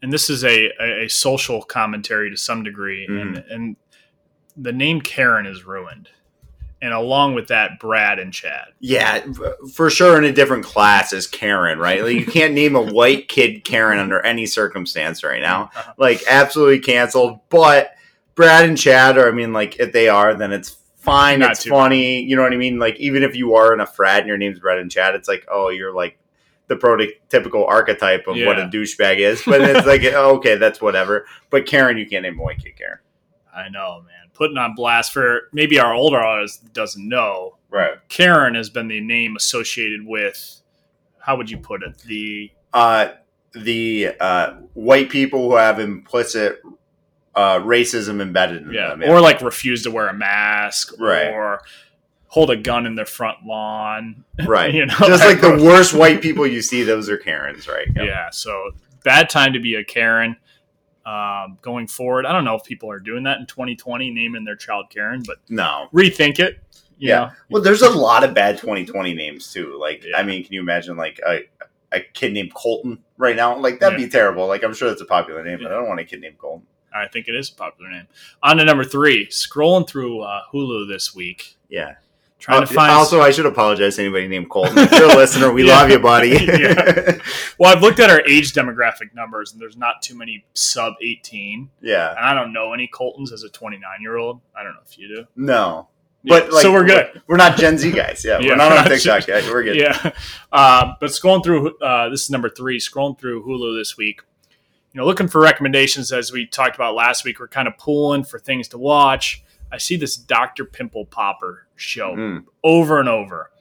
and 0.01 0.11
this 0.11 0.29
is 0.29 0.43
a, 0.43 0.71
a, 0.79 1.05
a 1.05 1.07
social 1.09 1.61
commentary 1.61 2.29
to 2.31 2.37
some 2.37 2.63
degree, 2.63 3.05
and 3.05 3.37
and 3.49 3.75
the 4.57 4.73
name 4.73 5.01
Karen 5.01 5.45
is 5.45 5.63
ruined, 5.63 6.09
and 6.81 6.93
along 6.93 7.35
with 7.35 7.47
that, 7.47 7.79
Brad 7.79 8.17
and 8.17 8.33
Chad. 8.33 8.69
Yeah, 8.79 9.23
for 9.73 9.89
sure 9.89 10.17
in 10.17 10.23
a 10.23 10.31
different 10.31 10.65
class 10.65 11.13
as 11.13 11.27
Karen, 11.27 11.77
right? 11.77 12.03
Like, 12.03 12.15
you 12.15 12.25
can't 12.25 12.53
name 12.53 12.75
a 12.75 12.81
white 12.81 13.27
kid 13.27 13.63
Karen 13.63 13.99
under 13.99 14.19
any 14.25 14.47
circumstance 14.47 15.23
right 15.23 15.41
now. 15.41 15.65
Uh-huh. 15.75 15.93
like 15.97 16.23
absolutely 16.27 16.79
canceled. 16.79 17.39
But 17.49 17.95
Brad 18.33 18.65
and 18.67 18.77
Chad 18.77 19.17
are, 19.17 19.27
I 19.27 19.31
mean, 19.31 19.53
like 19.53 19.79
if 19.79 19.93
they 19.93 20.09
are, 20.09 20.33
then 20.33 20.51
it's 20.51 20.77
fine. 20.95 21.39
Not 21.39 21.51
it's 21.51 21.65
funny. 21.65 22.21
You 22.21 22.35
know 22.35 22.41
what 22.41 22.53
I 22.53 22.57
mean? 22.57 22.79
Like 22.79 22.95
even 22.99 23.23
if 23.23 23.35
you 23.35 23.55
are 23.55 23.73
in 23.73 23.79
a 23.79 23.85
frat 23.85 24.19
and 24.19 24.27
your 24.27 24.37
name's 24.37 24.59
Brad 24.59 24.79
and 24.79 24.89
Chad, 24.89 25.13
it's 25.15 25.27
like, 25.27 25.45
oh, 25.51 25.69
you're 25.69 25.93
like 25.93 26.17
the 26.71 26.77
prototypical 26.77 27.67
archetype 27.67 28.27
of 28.27 28.37
what 28.37 28.57
a 28.57 28.63
douchebag 28.63 29.17
is. 29.17 29.41
But 29.45 29.61
it's 29.61 29.85
like, 29.85 30.03
okay, 30.05 30.55
that's 30.55 30.79
whatever. 30.81 31.25
But 31.49 31.65
Karen, 31.65 31.97
you 31.97 32.07
can't 32.07 32.23
name 32.23 32.39
a 32.39 32.41
white 32.41 32.63
kid 32.63 32.77
Karen. 32.77 32.99
I 33.53 33.67
know, 33.67 34.01
man. 34.05 34.29
Putting 34.33 34.57
on 34.57 34.73
blast 34.75 35.11
for 35.11 35.49
maybe 35.51 35.79
our 35.79 35.93
older 35.93 36.19
audience 36.21 36.57
doesn't 36.57 37.07
know. 37.07 37.57
Right. 37.69 37.95
Karen 38.07 38.55
has 38.55 38.69
been 38.69 38.87
the 38.87 39.01
name 39.01 39.35
associated 39.35 40.05
with. 40.05 40.61
How 41.19 41.35
would 41.35 41.49
you 41.51 41.57
put 41.57 41.83
it? 41.83 41.97
The 41.99 42.51
Uh, 42.73 43.09
the 43.53 44.13
uh, 44.19 44.53
white 44.73 45.09
people 45.09 45.49
who 45.49 45.55
have 45.57 45.77
implicit 45.79 46.61
uh, 47.35 47.59
racism 47.59 48.21
embedded 48.21 48.63
in 48.63 48.73
yeah, 48.73 48.95
them. 48.95 49.03
or 49.09 49.19
like 49.19 49.41
refuse 49.41 49.83
to 49.83 49.91
wear 49.91 50.07
a 50.07 50.13
mask, 50.13 50.93
Right. 50.97 51.27
or 51.27 51.61
hold 52.31 52.49
a 52.49 52.55
gun 52.55 52.85
in 52.85 52.95
their 52.95 53.05
front 53.05 53.45
lawn. 53.45 54.23
right. 54.47 54.73
you 54.73 54.85
know, 54.85 54.95
Just 54.99 55.21
like 55.25 55.41
the 55.41 55.61
worst 55.61 55.93
white 55.93 56.21
people 56.27 56.47
you 56.47 56.61
see, 56.61 56.81
those 56.83 57.09
are 57.09 57.17
Karens, 57.17 57.67
right? 57.67 57.87
Yeah. 57.93 58.29
So 58.31 58.71
bad 59.03 59.29
time 59.29 59.51
to 59.51 59.59
be 59.59 59.75
a 59.75 59.83
Karen. 59.83 60.37
Um, 61.05 61.57
going 61.61 61.87
forward, 61.87 62.25
I 62.25 62.31
don't 62.31 62.45
know 62.45 62.55
if 62.55 62.63
people 62.63 62.89
are 62.89 62.99
doing 62.99 63.23
that 63.23 63.39
in 63.39 63.47
2020, 63.47 64.11
naming 64.11 64.45
their 64.45 64.55
child 64.55 64.85
Karen, 64.89 65.23
but 65.27 65.39
No. 65.49 65.89
rethink 65.93 66.39
it. 66.39 66.59
you 66.97 67.09
Yeah. 67.09 67.15
know? 67.15 67.31
Well, 67.49 67.61
there's 67.63 67.81
a 67.81 67.89
lot 67.89 68.23
of 68.23 68.33
bad 68.33 68.59
2020 68.59 69.13
names 69.13 69.51
too. 69.51 69.77
Like, 69.77 70.05
Yeah. 70.05 70.17
I 70.17 70.23
mean, 70.23 70.43
can 70.45 70.53
you 70.53 70.61
imagine 70.61 70.95
like 70.95 71.19
a, 71.27 71.41
a 71.91 71.99
kid 71.99 72.31
named 72.31 72.53
Colton 72.53 72.99
right 73.17 73.35
now? 73.35 73.57
Like, 73.57 73.79
that'd 73.81 73.97
be 73.97 74.07
terrible. 74.07 74.47
Like, 74.47 74.63
I'm 74.63 74.73
sure 74.73 74.87
that's 74.87 75.01
a 75.01 75.05
popular 75.05 75.43
name, 75.43 75.59
but 75.61 75.71
I 75.73 75.75
don't 75.75 75.87
want 75.89 75.99
a 75.99 76.05
kid 76.05 76.21
named 76.21 76.37
Colton. 76.37 76.65
I 76.95 77.07
think 77.07 77.27
it 77.27 77.35
is 77.35 77.49
a 77.49 77.55
popular 77.55 77.89
name. 77.91 78.07
On 78.43 78.55
to 78.57 78.63
number 78.63 78.83
three. 78.85 79.25
Scrolling 79.27 79.85
through 79.87 80.21
uh, 80.21 80.43
Hulu 80.53 80.87
this 80.87 81.13
week, 81.13 81.55
Yeah. 81.67 81.95
Trying 82.41 82.63
Uh, 82.63 82.65
to 82.65 82.73
find. 82.73 82.91
also, 82.91 83.21
I 83.21 83.31
should 83.31 83.45
apologize 83.45 83.95
to 83.95 84.01
anybody 84.03 84.27
named 84.27 84.49
Colton. 84.49 84.77
If 84.79 84.91
you're 84.91 85.11
a 85.11 85.15
listener, 85.15 85.51
we 85.53 85.65
Yeah. 85.65 85.77
love 85.79 85.89
you, 85.89 85.99
buddy. 85.99 86.29
Yeah. 86.41 87.17
well, 87.57 87.73
I've 87.75 87.81
looked 87.81 87.99
at 87.99 88.09
our 88.09 88.21
age 88.27 88.51
demographic 88.53 89.13
numbers, 89.13 89.53
and 89.53 89.61
there's 89.61 89.77
not 89.77 90.01
too 90.01 90.17
many 90.17 90.43
sub 90.53 90.93
18. 91.01 91.69
yeah. 91.81 92.09
And 92.09 92.19
I 92.19 92.33
don't 92.33 92.51
know 92.51 92.73
any 92.73 92.87
Coltons 92.87 93.31
as 93.31 93.43
a 93.43 93.49
29 93.49 93.81
year 94.01 94.17
old. 94.17 94.41
I 94.53 94.63
don't 94.63 94.73
know 94.73 94.79
if 94.85 94.97
you 94.97 95.07
do. 95.07 95.25
No. 95.35 95.87
Yeah, 96.23 96.39
But 96.41 96.51
like, 96.53 96.61
so 96.61 96.71
we're 96.71 96.85
good. 96.85 97.21
We're 97.27 97.37
not 97.37 97.57
Gen 97.57 97.77
Z 97.79 97.91
guys. 97.93 98.23
Yeah, 98.23 98.37
Yeah, 98.39 98.49
we're 98.49 98.55
not 98.57 98.71
we're 98.71 98.77
on 98.79 98.85
TikTok 98.85 99.25
Gen-. 99.25 99.51
We're 99.51 99.63
good. 99.63 99.75
Yeah. 99.75 100.11
Uh, 100.51 100.93
but 100.99 101.09
scrolling 101.09 101.43
through, 101.43 101.77
uh, 101.79 102.09
this 102.09 102.21
is 102.23 102.29
number 102.29 102.47
three, 102.49 102.77
scrolling 102.79 103.17
through 103.19 103.43
Hulu 103.43 103.79
this 103.79 103.97
week, 103.97 104.21
you 104.93 104.99
know, 105.01 105.05
looking 105.07 105.27
for 105.27 105.41
recommendations 105.41 106.11
as 106.11 106.31
we 106.31 106.45
talked 106.45 106.75
about 106.75 106.93
last 106.93 107.23
week. 107.25 107.39
We're 107.39 107.47
kind 107.47 107.67
of 107.67 107.75
pulling 107.79 108.23
for 108.23 108.37
things 108.37 108.67
to 108.67 108.77
watch. 108.77 109.43
I 109.71 109.77
see 109.77 109.95
this 109.95 110.15
Dr. 110.15 110.65
Pimple 110.65 111.05
Popper 111.05 111.67
show 111.75 112.15
Mm. 112.15 112.43
over 112.63 112.99
and 112.99 113.07
over. 113.09 113.51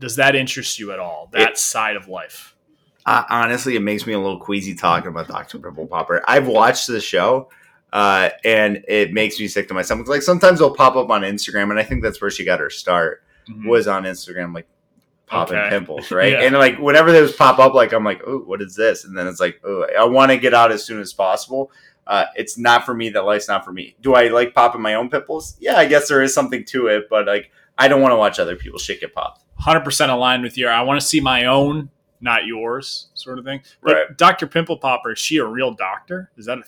Does 0.00 0.16
that 0.16 0.34
interest 0.34 0.78
you 0.78 0.92
at 0.92 0.98
all? 0.98 1.28
That 1.32 1.50
It- 1.52 1.58
side 1.58 1.96
of 1.96 2.08
life? 2.08 2.54
Uh, 3.06 3.22
honestly, 3.28 3.76
it 3.76 3.80
makes 3.80 4.06
me 4.06 4.14
a 4.14 4.18
little 4.18 4.40
queasy 4.40 4.74
talking 4.74 5.08
about 5.08 5.28
Dr. 5.28 5.58
Pimple 5.58 5.86
Popper. 5.86 6.22
I've 6.26 6.46
watched 6.46 6.86
the 6.86 7.00
show, 7.00 7.50
uh, 7.92 8.30
and 8.44 8.82
it 8.88 9.12
makes 9.12 9.38
me 9.38 9.46
sick 9.46 9.68
to 9.68 9.74
my 9.74 9.82
stomach. 9.82 10.08
Like 10.08 10.22
sometimes 10.22 10.60
it'll 10.60 10.74
pop 10.74 10.96
up 10.96 11.10
on 11.10 11.20
Instagram, 11.22 11.70
and 11.70 11.78
I 11.78 11.82
think 11.82 12.02
that's 12.02 12.20
where 12.20 12.30
she 12.30 12.44
got 12.44 12.60
her 12.60 12.70
start. 12.70 13.22
Mhm. 13.48 13.68
Was 13.68 13.86
on 13.86 14.04
Instagram, 14.04 14.54
like 14.54 14.66
popping 15.26 15.58
Okay. 15.58 15.68
pimples, 15.68 16.10
right? 16.10 16.32
Yeah. 16.32 16.40
And 16.42 16.54
like 16.56 16.78
whenever 16.78 17.12
those 17.12 17.34
pop 17.36 17.58
up, 17.58 17.74
like 17.74 17.92
I'm 17.92 18.04
like, 18.04 18.22
oh, 18.26 18.38
what 18.38 18.62
is 18.62 18.74
this? 18.74 19.04
And 19.04 19.16
then 19.16 19.26
it's 19.26 19.40
like, 19.40 19.60
oh, 19.64 19.86
I 19.98 20.04
want 20.04 20.30
to 20.32 20.38
get 20.38 20.54
out 20.54 20.72
as 20.72 20.82
soon 20.84 21.00
as 21.00 21.12
possible. 21.12 21.70
Uh, 22.06 22.26
it's 22.36 22.58
not 22.58 22.84
for 22.84 22.94
me. 22.94 23.08
That 23.10 23.24
life's 23.24 23.48
not 23.48 23.64
for 23.64 23.72
me. 23.72 23.96
Do 24.00 24.14
I 24.14 24.28
like 24.28 24.54
popping 24.54 24.80
my 24.82 24.94
own 24.94 25.08
pimples? 25.08 25.56
Yeah, 25.60 25.76
I 25.76 25.86
guess 25.86 26.08
there 26.08 26.22
is 26.22 26.34
something 26.34 26.64
to 26.66 26.88
it, 26.88 27.04
but 27.08 27.26
like 27.26 27.50
I 27.78 27.88
don't 27.88 28.00
want 28.02 28.12
to 28.12 28.16
watch 28.16 28.38
other 28.38 28.56
people's 28.56 28.82
shit 28.82 29.00
get 29.00 29.14
popped. 29.14 29.42
100% 29.60 30.08
aligned 30.10 30.42
with 30.42 30.58
you. 30.58 30.68
I 30.68 30.82
want 30.82 31.00
to 31.00 31.06
see 31.06 31.20
my 31.20 31.46
own, 31.46 31.88
not 32.20 32.44
yours, 32.46 33.08
sort 33.14 33.38
of 33.38 33.44
thing. 33.44 33.62
But 33.82 33.94
Right. 33.94 34.16
Dr. 34.18 34.46
Pimple 34.46 34.78
Popper, 34.78 35.12
is 35.12 35.18
she 35.18 35.38
a 35.38 35.44
real 35.44 35.72
doctor? 35.72 36.30
Is 36.36 36.46
that 36.46 36.58
a 36.58 36.62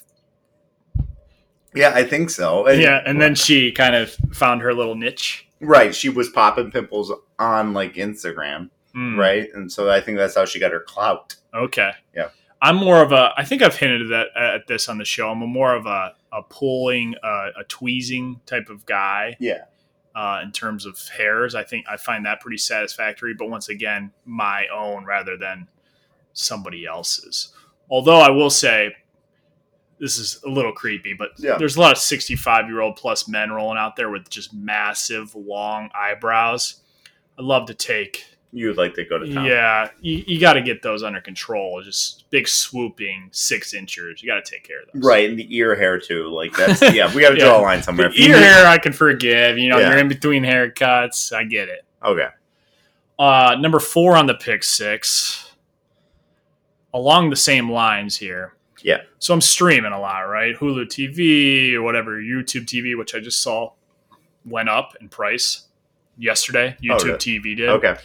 Yeah, 1.75 1.91
I 1.93 2.03
think 2.03 2.29
so. 2.29 2.67
yeah? 2.69 3.01
And 3.05 3.21
then 3.21 3.35
she 3.35 3.71
kind 3.71 3.95
of 3.95 4.11
found 4.33 4.61
her 4.61 4.73
little 4.73 4.95
niche. 4.95 5.47
Right, 5.59 5.93
she 5.93 6.09
was 6.09 6.29
popping 6.29 6.71
pimples 6.71 7.11
on 7.39 7.73
like 7.73 7.95
Instagram, 7.95 8.69
Hmm. 8.93 9.19
right? 9.19 9.47
And 9.53 9.71
so 9.71 9.89
I 9.89 10.01
think 10.01 10.17
that's 10.17 10.35
how 10.35 10.45
she 10.45 10.59
got 10.59 10.71
her 10.71 10.79
clout. 10.79 11.35
Okay. 11.53 11.91
Yeah. 12.15 12.29
I'm 12.61 12.75
more 12.77 13.01
of 13.01 13.11
a. 13.11 13.31
I 13.37 13.45
think 13.45 13.61
I've 13.61 13.75
hinted 13.75 14.11
at, 14.11 14.27
at 14.35 14.67
this 14.67 14.89
on 14.89 14.97
the 14.97 15.05
show. 15.05 15.29
I'm 15.29 15.41
a 15.41 15.47
more 15.47 15.75
of 15.75 15.85
a 15.85 16.15
a 16.33 16.41
pulling, 16.43 17.15
uh, 17.23 17.49
a 17.59 17.63
tweezing 17.67 18.41
type 18.45 18.69
of 18.69 18.85
guy. 18.85 19.35
Yeah. 19.39 19.65
Uh, 20.15 20.41
in 20.43 20.51
terms 20.51 20.85
of 20.87 20.99
hairs, 21.15 21.53
I 21.53 21.63
think 21.63 21.85
I 21.87 21.95
find 21.97 22.25
that 22.25 22.39
pretty 22.41 22.57
satisfactory. 22.57 23.35
But 23.37 23.49
once 23.49 23.69
again, 23.69 24.11
my 24.25 24.65
own 24.73 25.05
rather 25.05 25.37
than 25.37 25.67
somebody 26.33 26.85
else's. 26.85 27.53
Although 27.89 28.19
I 28.19 28.29
will 28.31 28.49
say, 28.49 28.95
this 29.99 30.17
is 30.17 30.41
a 30.45 30.49
little 30.49 30.73
creepy, 30.73 31.13
but 31.13 31.29
Yeah. 31.37 31.57
there's 31.57 31.75
a 31.75 31.81
lot 31.81 31.91
of 31.91 31.97
65 31.99 32.67
year 32.67 32.81
old 32.81 32.95
plus 32.95 33.27
men 33.27 33.51
rolling 33.51 33.77
out 33.77 33.95
there 33.95 34.09
with 34.09 34.29
just 34.29 34.53
massive 34.53 35.33
long 35.35 35.89
eyebrows. 35.95 36.81
I'd 37.37 37.45
love 37.45 37.67
to 37.67 37.73
take 37.75 38.25
You'd 38.53 38.77
like 38.77 38.93
to 38.93 39.03
go 39.03 39.17
to 39.17 39.31
town. 39.31 39.45
yeah, 39.45 39.89
you, 39.99 40.23
you 40.25 40.39
got 40.39 40.53
to 40.53 40.61
get 40.61 40.81
those 40.81 41.03
under 41.03 41.19
control. 41.19 41.81
Just 41.83 42.29
big 42.31 42.47
swooping 42.47 43.27
six 43.31 43.73
inchers. 43.73 44.23
You 44.23 44.29
got 44.29 44.43
to 44.43 44.49
take 44.51 44.63
care 44.63 44.81
of 44.81 44.87
those. 44.93 45.03
Right, 45.03 45.29
and 45.29 45.37
the 45.37 45.53
ear 45.55 45.75
hair 45.75 45.99
too. 45.99 46.29
Like 46.29 46.55
that's 46.55 46.81
yeah, 46.95 47.13
we 47.13 47.21
got 47.21 47.31
to 47.31 47.37
Yeah. 47.37 47.45
draw 47.45 47.59
a 47.59 47.61
line 47.61 47.83
somewhere. 47.83 48.09
The 48.09 48.15
you 48.17 48.29
ear 48.29 48.37
hair 48.39 48.65
I 48.67 48.77
can 48.77 48.93
forgive. 48.93 49.57
You 49.57 49.69
know, 49.69 49.77
Yeah. 49.79 49.89
you're 49.89 49.97
in 49.99 50.07
between 50.07 50.43
haircuts. 50.43 51.33
I 51.33 51.43
get 51.43 51.67
it. 51.67 51.83
Okay. 52.03 52.27
Uh, 53.19 53.55
number 53.59 53.79
four 53.79 54.15
on 54.15 54.27
the 54.27 54.35
pick 54.35 54.63
six, 54.63 55.51
along 56.93 57.29
the 57.29 57.35
same 57.35 57.69
lines 57.71 58.17
here. 58.17 58.53
Yeah. 58.81 59.01
So 59.19 59.33
I'm 59.33 59.41
streaming 59.41 59.91
a 59.91 59.99
lot, 59.99 60.21
right? 60.21 60.55
Hulu 60.55 60.85
TV 60.85 61.73
or 61.73 61.81
whatever, 61.81 62.21
YouTube 62.21 62.65
TV, 62.65 62.97
which 62.97 63.13
I 63.15 63.19
just 63.19 63.41
saw 63.41 63.71
went 64.45 64.69
up 64.69 64.95
in 65.01 65.09
price 65.09 65.67
yesterday. 66.17 66.77
YouTube 66.81 67.01
Oh, 67.01 67.05
really? 67.05 67.17
TV 67.17 67.57
did. 67.57 67.69
Okay. 67.69 67.95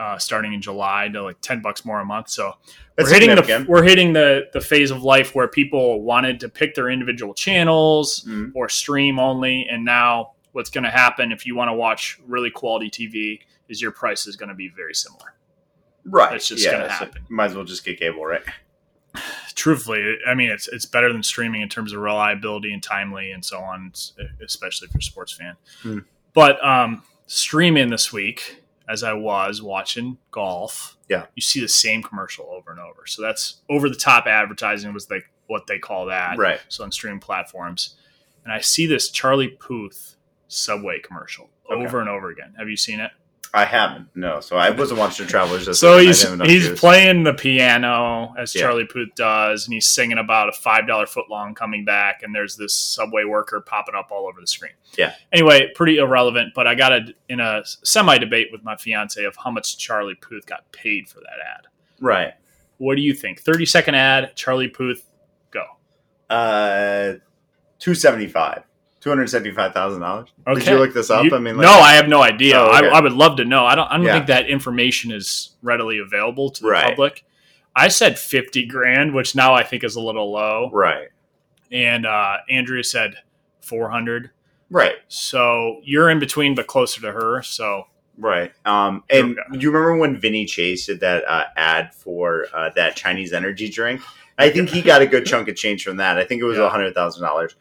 Uh, 0.00 0.16
starting 0.18 0.54
in 0.54 0.62
July 0.62 1.08
to 1.12 1.22
like 1.22 1.38
ten 1.42 1.60
bucks 1.60 1.84
more 1.84 2.00
a 2.00 2.04
month. 2.06 2.30
So 2.30 2.54
That's 2.96 3.10
we're 3.10 3.20
hitting 3.20 3.34
the 3.36 3.66
we're 3.68 3.82
hitting 3.82 4.14
the 4.14 4.48
the 4.54 4.60
phase 4.62 4.90
of 4.90 5.02
life 5.02 5.34
where 5.34 5.46
people 5.46 6.00
wanted 6.02 6.40
to 6.40 6.48
pick 6.48 6.74
their 6.74 6.88
individual 6.88 7.34
channels 7.34 8.24
Mhm. 8.26 8.52
or 8.54 8.70
stream 8.70 9.18
only, 9.18 9.66
and 9.70 9.84
now 9.84 10.32
what's 10.52 10.70
going 10.70 10.84
to 10.84 10.90
happen 10.90 11.32
if 11.32 11.44
you 11.44 11.54
want 11.54 11.68
to 11.68 11.74
watch 11.74 12.18
really 12.26 12.50
quality 12.50 12.88
TV 12.88 13.40
is 13.68 13.82
your 13.82 13.90
price 13.90 14.26
is 14.26 14.36
going 14.36 14.48
to 14.48 14.54
be 14.54 14.68
very 14.74 14.94
similar. 14.94 15.34
Right. 16.06 16.30
That's 16.30 16.48
just 16.48 16.64
yeah, 16.64 16.72
gonna 16.72 16.84
so 16.84 17.04
happen. 17.04 17.26
Might 17.28 17.50
as 17.50 17.54
well 17.54 17.64
just 17.66 17.84
get 17.84 17.98
cable, 18.00 18.24
right? 18.24 18.42
Truthfully, 19.54 20.16
I 20.26 20.32
mean 20.32 20.48
it's 20.50 20.66
it's 20.68 20.86
better 20.86 21.12
than 21.12 21.22
streaming 21.22 21.60
in 21.60 21.68
terms 21.68 21.92
of 21.92 22.00
reliability 22.00 22.72
and 22.72 22.82
timely 22.82 23.32
and 23.32 23.44
so 23.44 23.58
on, 23.60 23.92
especially 24.42 24.88
for 24.88 24.96
a 24.98 25.02
sports 25.02 25.32
fan. 25.32 25.56
Hmm. 25.82 25.98
But 26.32 26.64
um, 26.64 27.02
streaming 27.26 27.90
this 27.90 28.12
week, 28.14 28.59
as 28.90 29.02
I 29.04 29.12
was 29.12 29.62
watching 29.62 30.18
golf, 30.32 30.96
Yeah. 31.08 31.26
you 31.36 31.42
see 31.42 31.60
the 31.60 31.68
same 31.68 32.02
commercial 32.02 32.46
over 32.50 32.70
and 32.72 32.80
over. 32.80 33.06
So 33.06 33.22
that's 33.22 33.62
over 33.68 33.88
the 33.88 33.94
top 33.96 34.26
advertising 34.26 34.92
was 34.92 35.08
like 35.10 35.30
what 35.46 35.66
they 35.68 35.78
call 35.78 36.06
that. 36.06 36.36
Right. 36.38 36.60
So 36.68 36.82
on 36.84 36.90
streaming 36.92 37.20
platforms, 37.20 37.96
and 38.44 38.52
I 38.52 38.60
see 38.60 38.86
this 38.86 39.10
Charlie 39.10 39.48
Puth 39.48 40.16
Subway 40.48 40.98
commercial 41.00 41.50
Okay. 41.70 41.80
over 41.84 42.00
and 42.00 42.08
over 42.08 42.30
again. 42.30 42.54
Have 42.58 42.68
you 42.68 42.76
seen 42.76 42.98
it? 43.00 43.12
I 43.52 43.64
haven't. 43.64 44.08
No. 44.14 44.38
So 44.38 44.56
I 44.56 44.70
wasn't 44.70 45.00
watching 45.00 45.26
Travelers. 45.26 45.66
This 45.66 45.80
So 45.80 45.98
he's 45.98 46.18
didn't 46.20 46.30
have 46.30 46.40
enough 46.40 46.48
he's 46.52 46.66
views. 46.68 46.78
playing 46.78 47.24
the 47.24 47.34
piano 47.34 48.32
as 48.38 48.54
Yeah. 48.54 48.62
Charlie 48.62 48.84
Puth 48.86 49.08
does, 49.16 49.66
and 49.66 49.74
he's 49.74 49.88
singing 49.88 50.18
about 50.18 50.48
a 50.48 50.52
five 50.52 50.86
dollar 50.86 51.06
footlong 51.06 51.56
coming 51.56 51.84
back, 51.84 52.22
and 52.22 52.32
there's 52.32 52.54
this 52.56 52.74
subway 52.76 53.24
worker 53.24 53.60
popping 53.60 53.96
up 53.96 54.12
all 54.12 54.28
over 54.28 54.40
the 54.40 54.46
screen. 54.46 54.70
Yeah. 54.96 55.14
Anyway, 55.32 55.72
pretty 55.74 55.96
irrelevant, 55.98 56.52
but 56.54 56.68
I 56.68 56.76
got 56.76 56.92
a, 56.92 57.06
in 57.28 57.40
a 57.40 57.62
semi 57.64 58.18
debate 58.18 58.50
with 58.52 58.62
my 58.62 58.76
fiance 58.76 59.24
of 59.24 59.34
how 59.36 59.50
much 59.50 59.76
Charlie 59.78 60.14
Puth 60.14 60.46
got 60.46 60.70
paid 60.70 61.08
for 61.08 61.18
that 61.18 61.38
ad. 61.58 61.66
Right. 62.00 62.34
What 62.78 62.94
do 62.94 63.02
you 63.02 63.14
think? 63.14 63.40
Thirty 63.40 63.66
second 63.66 63.96
ad, 63.96 64.36
Charlie 64.36 64.68
Puth, 64.68 65.04
go. 65.50 65.64
Uh, 66.28 67.14
two 67.80 67.94
seventy 67.96 68.28
five. 68.28 68.62
Two 69.00 69.08
hundred 69.08 69.28
seventy 69.30 69.50
five 69.52 69.72
thousand 69.72 70.00
dollars. 70.02 70.28
Did 70.46 70.66
you 70.66 70.78
look 70.78 70.92
this 70.92 71.10
up? 71.10 71.24
You- 71.24 71.34
I 71.34 71.38
mean, 71.38 71.56
like, 71.56 71.64
no, 71.64 71.72
I 71.72 71.92
have 71.92 72.06
no 72.08 72.20
idea. 72.22 72.58
Oh, 72.58 72.66
okay. 72.76 72.88
I, 72.88 72.98
I 72.98 73.00
would 73.00 73.12
love 73.12 73.36
to 73.38 73.44
know. 73.44 73.64
I 73.64 73.74
don't. 73.74 73.90
I 73.90 73.96
don't 73.96 74.04
Yeah. 74.06 74.12
think 74.14 74.26
that 74.26 74.48
information 74.48 75.10
is 75.10 75.56
readily 75.62 75.98
available 75.98 76.50
to 76.50 76.62
the 76.62 76.68
Right. 76.68 76.84
public. 76.84 77.24
I 77.74 77.88
said 77.88 78.18
fifty 78.18 78.66
grand, 78.66 79.14
which 79.14 79.34
now 79.34 79.54
I 79.54 79.62
think 79.62 79.84
is 79.84 79.96
a 79.96 80.00
little 80.00 80.30
low. 80.32 80.70
Right. 80.72 81.08
and 81.72 82.04
uh, 82.04 82.38
Andrea 82.50 82.82
said 82.82 83.14
400. 83.60 84.30
Right. 84.70 84.96
So 85.08 85.80
you're 85.84 86.10
in 86.10 86.18
between, 86.18 86.54
but 86.54 86.66
closer 86.66 87.00
to 87.02 87.12
her. 87.12 87.42
So 87.42 87.86
Right. 88.18 88.52
Um, 88.66 89.04
and 89.08 89.38
do 89.52 89.58
you 89.60 89.70
remember 89.70 89.96
when 89.96 90.16
Vinny 90.20 90.44
Chase 90.44 90.86
did 90.86 91.00
that 91.00 91.24
uh, 91.26 91.44
ad 91.56 91.94
for 91.94 92.46
uh, 92.52 92.70
that 92.76 92.96
Chinese 92.96 93.32
energy 93.32 93.68
drink? 93.70 94.02
I 94.36 94.50
think 94.50 94.68
he 94.68 94.82
got 94.82 95.00
a 95.00 95.06
good 95.06 95.24
chunk 95.26 95.48
of 95.48 95.56
change 95.56 95.84
from 95.84 95.96
that. 95.98 96.18
I 96.18 96.24
think 96.24 96.42
it 96.42 96.44
was 96.44 96.58
Yeah. 96.58 96.66
a 96.66 96.68
hundred 96.68 96.92
thousand 96.94 97.22
dollars. 97.22 97.54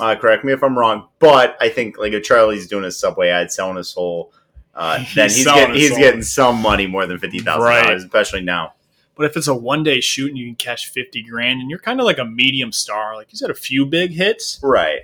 Uh, 0.00 0.14
correct 0.16 0.44
me 0.44 0.52
if 0.52 0.62
I'm 0.62 0.78
wrong, 0.78 1.08
but 1.18 1.56
I 1.60 1.68
think 1.68 1.98
like 1.98 2.12
if 2.12 2.22
Charlie's 2.22 2.66
doing 2.66 2.84
a 2.84 2.90
Subway 2.90 3.28
ad 3.28 3.52
selling 3.52 3.76
his 3.76 3.90
soul, 3.90 4.32
uh, 4.74 4.96
then 5.14 5.28
He's 5.28 5.36
he's 5.36 5.44
getting 5.44 5.74
he's 5.74 5.90
soul. 5.90 5.98
getting 5.98 6.22
some 6.22 6.56
money 6.62 6.86
more 6.86 7.06
than 7.06 7.18
fifty 7.18 7.40
thousand 7.40 7.62
Right. 7.62 7.84
dollars, 7.84 8.02
especially 8.04 8.40
now. 8.42 8.72
but 9.14 9.26
if 9.26 9.36
it's 9.36 9.48
a 9.48 9.54
one 9.54 9.82
day 9.82 10.00
shoot 10.00 10.30
and 10.30 10.38
you 10.38 10.46
can 10.46 10.54
catch 10.56 10.88
50 10.90 11.22
grand, 11.24 11.60
and 11.60 11.68
you're 11.68 11.78
kind 11.78 12.00
of 12.00 12.06
like 12.06 12.16
a 12.18 12.24
medium 12.24 12.72
star, 12.72 13.14
like 13.16 13.28
he's 13.28 13.40
had 13.42 13.50
a 13.50 13.54
few 13.54 13.84
big 13.84 14.12
hits, 14.12 14.58
Right. 14.62 15.00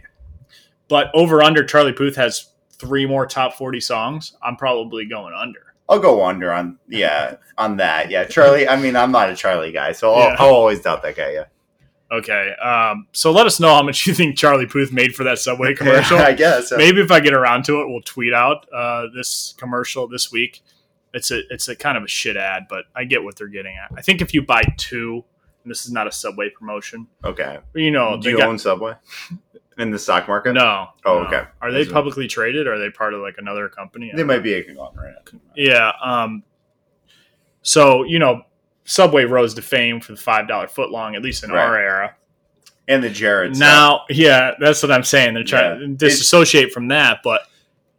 but 0.89 1.11
over 1.15 1.43
under 1.43 1.63
Charlie 1.65 1.93
Puth 1.93 2.17
has 2.17 2.47
three 2.73 3.05
more 3.07 3.27
top 3.27 3.55
40 3.55 3.81
songs. 3.81 4.35
I'm 4.43 4.57
probably 4.57 5.05
going 5.05 5.35
under. 5.35 5.61
I'll 5.91 5.99
go 6.01 6.25
under 6.25 6.51
on 6.53 6.79
yeah 6.89 7.37
on 7.59 7.77
that. 7.79 8.11
Yeah, 8.11 8.25
Charlie. 8.25 8.67
I 8.69 8.77
mean, 8.81 8.97
I'm 8.97 9.13
not 9.13 9.29
a 9.31 9.37
Charlie 9.37 9.73
guy, 9.73 9.93
so 9.93 10.15
I'll, 10.15 10.31
Yeah. 10.31 10.37
I'll 10.39 10.55
always 10.55 10.81
doubt 10.81 11.03
that 11.03 11.17
guy. 11.17 11.33
Yeah. 11.33 11.45
Okay. 12.11 12.53
Um, 12.63 13.07
so 13.13 13.31
let 13.33 13.47
us 13.47 13.61
know 13.61 13.69
how 13.69 13.83
much 13.83 14.07
you 14.07 14.15
think 14.15 14.37
Charlie 14.39 14.67
Puth 14.67 14.93
made 14.93 15.15
for 15.15 15.25
that 15.25 15.39
Subway 15.39 15.75
commercial. 15.77 16.19
I 16.19 16.33
guess. 16.33 16.73
Maybe 16.77 17.01
if 17.01 17.11
I 17.11 17.21
get 17.21 17.35
around 17.35 17.65
to 17.67 17.81
it, 17.83 17.89
we'll 17.89 18.03
tweet 18.03 18.33
out 18.33 18.67
uh, 18.73 19.07
this 19.15 19.55
commercial 19.59 20.09
this 20.09 20.33
week. 20.33 20.63
It's 21.15 21.31
a 21.31 21.41
it's 21.51 21.69
a 21.69 21.77
kind 21.77 21.97
of 21.97 22.05
a 22.05 22.09
shit 22.09 22.37
ad, 22.37 22.65
but 22.69 22.85
I 22.95 23.05
get 23.05 23.23
what 23.25 23.37
they're 23.37 23.49
getting 23.49 23.77
at. 23.77 23.91
I 23.97 24.03
think 24.03 24.21
if 24.21 24.33
you 24.35 24.43
buy 24.43 24.63
two, 24.77 25.25
and 25.65 25.71
this 25.71 25.85
is 25.87 25.93
not 25.93 26.07
a 26.07 26.13
Subway 26.13 26.51
promotion, 26.51 27.07
Okay. 27.25 27.59
but 27.73 27.83
you 27.83 27.91
know, 27.91 28.19
Do 28.21 28.31
you 28.31 28.37
got- 28.39 28.49
own 28.49 28.59
Subway 28.59 28.93
in 29.79 29.91
the 29.91 29.99
stock 29.99 30.29
market? 30.29 30.53
no. 30.53 30.89
Oh, 31.07 31.23
no. 31.23 31.27
okay. 31.27 31.45
Are 31.63 31.73
they 31.73 31.87
publicly 31.87 32.27
traded? 32.29 32.67
Or 32.67 32.75
are 32.75 32.79
they 32.79 32.91
part 32.91 33.15
of 33.15 33.21
like 33.23 33.37
another 33.39 33.69
company? 33.71 34.13
They 34.15 34.23
might 34.23 34.43
be 34.43 34.53
a 34.55 34.63
conglomerate. 34.63 35.31
Yeah. 35.57 35.93
Um. 36.03 36.43
So 37.63 38.05
you 38.05 38.19
know, 38.19 38.43
Subway 38.89 39.25
rose 39.25 39.53
to 39.55 39.63
fame 39.63 40.01
for 40.01 40.13
the 40.13 40.19
five 40.19 40.49
dollar 40.49 40.67
footlong, 40.67 41.15
at 41.15 41.23
least 41.23 41.45
in 41.45 41.51
Right. 41.51 41.63
our 41.63 41.77
era. 41.79 42.15
And 42.89 43.05
the 43.05 43.11
Jared. 43.11 43.55
Now, 43.59 44.05
yeah, 44.09 44.53
that's 44.59 44.83
what 44.83 44.91
I'm 44.91 45.05
saying. 45.05 45.35
They're 45.35 45.45
trying 45.45 45.81
Yeah. 45.81 45.87
to 45.89 45.95
disassociate 45.95 46.73
from 46.73 46.89
that, 46.89 47.19
but 47.23 47.43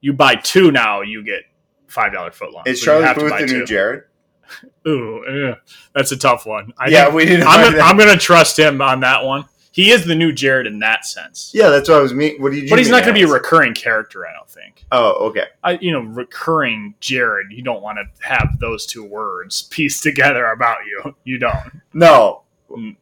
you 0.01 0.13
buy 0.13 0.33
two 0.35 0.71
now, 0.71 1.01
you 1.01 1.23
get 1.23 1.43
five 1.87 2.11
dollar 2.11 2.31
footlong. 2.31 2.63
is 2.67 2.81
So 2.81 3.01
Charlie 3.03 3.29
Puth 3.29 3.39
the 3.49 3.53
new. 3.59 3.65
Jared? 3.67 4.03
Ooh, 4.87 5.23
yeah, 5.29 5.55
that's 5.93 6.11
a 6.11 6.17
tough 6.17 6.47
one. 6.47 6.73
I 6.79 6.87
yeah, 6.89 7.07
we 7.13 7.23
didn't. 7.25 7.41
I'm, 7.45 7.47
find 7.53 7.63
gonna, 7.65 7.77
that. 7.77 7.83
I'm 7.85 7.97
gonna 7.97 8.17
trust 8.17 8.57
him 8.57 8.81
on 8.81 9.01
that 9.01 9.23
one. 9.23 9.45
He 9.71 9.91
is 9.91 10.03
the 10.05 10.15
new 10.15 10.31
Jared 10.33 10.65
in 10.65 10.79
that 10.79 11.05
sense, 11.05 11.51
yeah, 11.53 11.69
that's 11.69 11.87
what 11.87 11.99
I 11.99 12.01
was 12.01 12.13
mean. 12.13 12.41
What 12.41 12.51
did 12.51 12.63
you? 12.63 12.69
but 12.69 12.79
he's 12.79 12.89
not 12.89 13.03
going 13.03 13.13
to 13.13 13.19
be 13.19 13.23
a 13.23 13.31
recurring 13.31 13.73
character. 13.75 14.27
I 14.27 14.33
don't 14.33 14.49
think. 14.49 14.83
Oh, 14.91 15.27
okay. 15.27 15.45
I, 15.63 15.73
you 15.79 15.91
know, 15.91 16.01
recurring 16.01 16.95
Jared. 16.99 17.47
You 17.51 17.61
don't 17.61 17.81
want 17.83 17.99
to 17.99 18.27
have 18.27 18.57
those 18.59 18.85
two 18.87 19.03
words 19.05 19.61
pieced 19.63 20.01
together 20.01 20.47
about 20.47 20.79
you. 20.85 21.15
You 21.23 21.37
don't. 21.37 21.55
No. 21.93 22.41
Mm. 22.71 22.95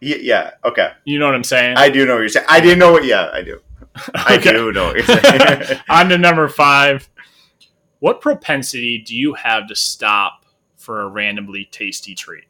Y- 0.00 0.18
yeah. 0.20 0.52
Okay. 0.64 0.92
You 1.04 1.18
know 1.18 1.26
what 1.26 1.34
I'm 1.34 1.42
saying? 1.44 1.76
I 1.76 1.88
do 1.88 2.06
know 2.06 2.14
what 2.14 2.20
you're 2.20 2.28
saying. 2.28 2.46
I 2.48 2.60
didn't 2.60 2.78
know 2.78 2.92
what. 2.92 3.04
Yeah, 3.04 3.28
I 3.32 3.42
do. 3.42 3.60
I 4.14 4.36
Okay. 4.36 4.52
do 4.52 4.70
know 4.72 4.86
what 4.92 4.96
you're 4.96 5.04
saying. 5.64 5.80
On 5.88 6.08
to 6.08 6.18
number 6.18 6.48
five. 6.48 7.08
What 7.98 8.20
propensity 8.20 8.98
do 8.98 9.16
you 9.16 9.34
have 9.34 9.66
to 9.68 9.74
stop 9.76 10.44
for 10.76 11.02
a 11.02 11.08
randomly 11.08 11.64
tasty 11.70 12.14
treat? 12.14 12.44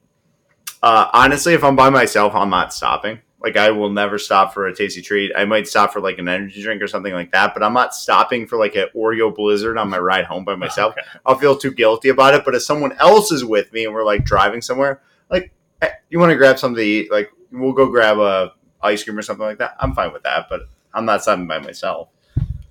uh, 0.82 1.08
honestly, 1.12 1.54
if 1.54 1.62
I'm 1.64 1.76
by 1.76 1.90
myself, 1.90 2.34
I'm 2.34 2.50
not 2.50 2.72
stopping. 2.74 3.20
Like 3.42 3.56
I 3.56 3.70
will 3.72 3.90
never 3.90 4.18
stop 4.18 4.54
for 4.54 4.66
a 4.66 4.74
tasty 4.74 5.02
treat. 5.02 5.32
I 5.36 5.44
might 5.44 5.66
stop 5.66 5.92
for 5.92 6.00
like 6.00 6.18
an 6.18 6.28
energy 6.28 6.62
drink 6.62 6.80
or 6.80 6.86
something 6.86 7.12
like 7.12 7.32
that, 7.32 7.54
but 7.54 7.62
I'm 7.62 7.72
not 7.72 7.94
stopping 7.94 8.46
for 8.46 8.56
like 8.56 8.76
an 8.76 8.86
Oreo 8.94 9.34
Blizzard 9.34 9.78
on 9.78 9.90
my 9.90 9.98
ride 9.98 10.26
home 10.26 10.44
by 10.44 10.54
myself. 10.54 10.92
Okay. 10.92 11.06
I'll 11.26 11.36
feel 11.36 11.56
too 11.56 11.72
guilty 11.72 12.08
about 12.08 12.34
it. 12.34 12.44
But 12.44 12.54
if 12.54 12.62
someone 12.62 12.92
else 12.98 13.32
is 13.32 13.44
with 13.44 13.72
me 13.72 13.84
and 13.84 13.92
we're 13.92 14.04
like 14.04 14.24
driving 14.24 14.62
somewhere, 14.62 15.02
like 15.28 15.52
hey, 15.80 15.90
you 16.08 16.18
want 16.20 16.30
to 16.30 16.36
grab 16.36 16.58
something 16.58 16.76
to 16.76 16.82
eat, 16.82 17.10
like 17.10 17.30
we'll 17.50 17.72
go 17.72 17.86
grab 17.86 18.18
a 18.18 18.52
ice 18.80 19.02
cream 19.02 19.18
or 19.18 19.22
something 19.22 19.46
like 19.46 19.58
that. 19.58 19.76
I'm 19.80 19.94
fine 19.94 20.12
with 20.12 20.22
that, 20.22 20.46
but 20.48 20.62
I'm 20.94 21.04
not 21.04 21.22
stopping 21.22 21.46
by 21.46 21.58
myself. 21.58 22.08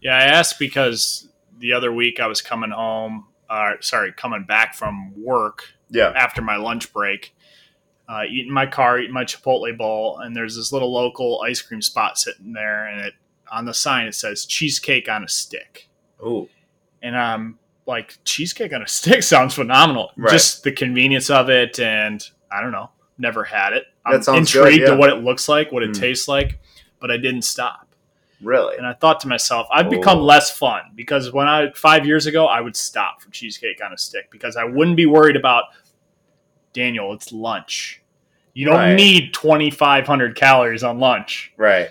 Yeah, 0.01 0.15
I 0.15 0.23
asked 0.23 0.57
because 0.57 1.29
the 1.57 1.73
other 1.73 1.91
week 1.91 2.19
I 2.19 2.27
was 2.27 2.41
coming 2.41 2.71
home, 2.71 3.27
uh, 3.49 3.73
sorry, 3.81 4.11
coming 4.11 4.45
back 4.45 4.73
from 4.73 5.13
work 5.21 5.65
Yeah, 5.89 6.11
after 6.15 6.41
my 6.41 6.55
lunch 6.55 6.91
break, 6.91 7.35
uh, 8.11 8.23
eating 8.29 8.51
my 8.51 8.65
car, 8.65 8.99
eating 8.99 9.13
my 9.13 9.23
Chipotle 9.23 9.77
bowl, 9.77 10.19
and 10.19 10.35
there's 10.35 10.55
this 10.57 10.73
little 10.73 10.91
local 10.91 11.41
ice 11.45 11.61
cream 11.61 11.81
spot 11.81 12.17
sitting 12.17 12.51
there, 12.51 12.87
and 12.87 12.99
it 13.05 13.13
on 13.49 13.63
the 13.65 13.73
sign 13.73 14.05
it 14.07 14.15
says 14.15 14.45
cheesecake 14.45 15.07
on 15.09 15.23
a 15.23 15.27
stick, 15.29 15.87
Oh, 16.21 16.49
and 17.01 17.17
I'm 17.17 17.57
like, 17.85 18.17
cheesecake 18.25 18.73
on 18.73 18.81
a 18.81 18.87
stick 18.99 19.23
sounds 19.23 19.53
phenomenal. 19.53 20.11
Right. 20.17 20.31
Just 20.31 20.63
the 20.63 20.71
convenience 20.73 21.29
of 21.29 21.49
it, 21.49 21.79
and 21.79 22.21
I 22.51 22.61
don't 22.61 22.71
know, 22.71 22.89
never 23.17 23.43
had 23.45 23.71
it. 23.73 23.85
I'm 24.05 24.21
sounds 24.21 24.51
good, 24.51 24.59
intrigued 24.67 24.81
yeah. 24.83 24.89
to 24.93 24.95
what 24.97 25.09
it 25.09 25.23
looks 25.23 25.47
like, 25.47 25.71
what 25.71 25.83
it 25.83 25.91
Mm. 25.91 25.99
tastes 25.99 26.27
like, 26.27 26.59
but 26.99 27.11
I 27.11 27.17
didn't 27.17 27.43
stop. 27.43 27.87
really? 28.41 28.75
And 28.75 28.87
I 28.87 28.93
thought 28.93 29.19
to 29.19 29.27
myself, 29.27 29.67
I've 29.71 29.89
become 29.89 30.17
Oh. 30.17 30.23
less 30.23 30.49
fun 30.51 30.81
because 30.95 31.31
when 31.31 31.47
I 31.47 31.69
five 31.75 32.05
years 32.07 32.25
ago, 32.25 32.47
I 32.47 32.59
would 32.59 32.75
stop 32.75 33.21
for 33.21 33.29
cheesecake 33.29 33.79
on 33.85 33.93
a 33.93 33.97
stick 33.97 34.31
because 34.31 34.57
I 34.57 34.63
wouldn't 34.63 34.97
be 34.97 35.05
worried 35.05 35.35
about 35.35 35.65
Daniel. 36.73 37.13
It's 37.13 37.31
lunch. 37.31 38.00
You 38.53 38.65
don't 38.65 38.75
Right. 38.75 38.93
need 38.95 39.33
twenty 39.33 39.71
five 39.71 40.05
hundred 40.05 40.35
calories 40.35 40.83
on 40.83 40.99
lunch. 40.99 41.51
Right. 41.57 41.89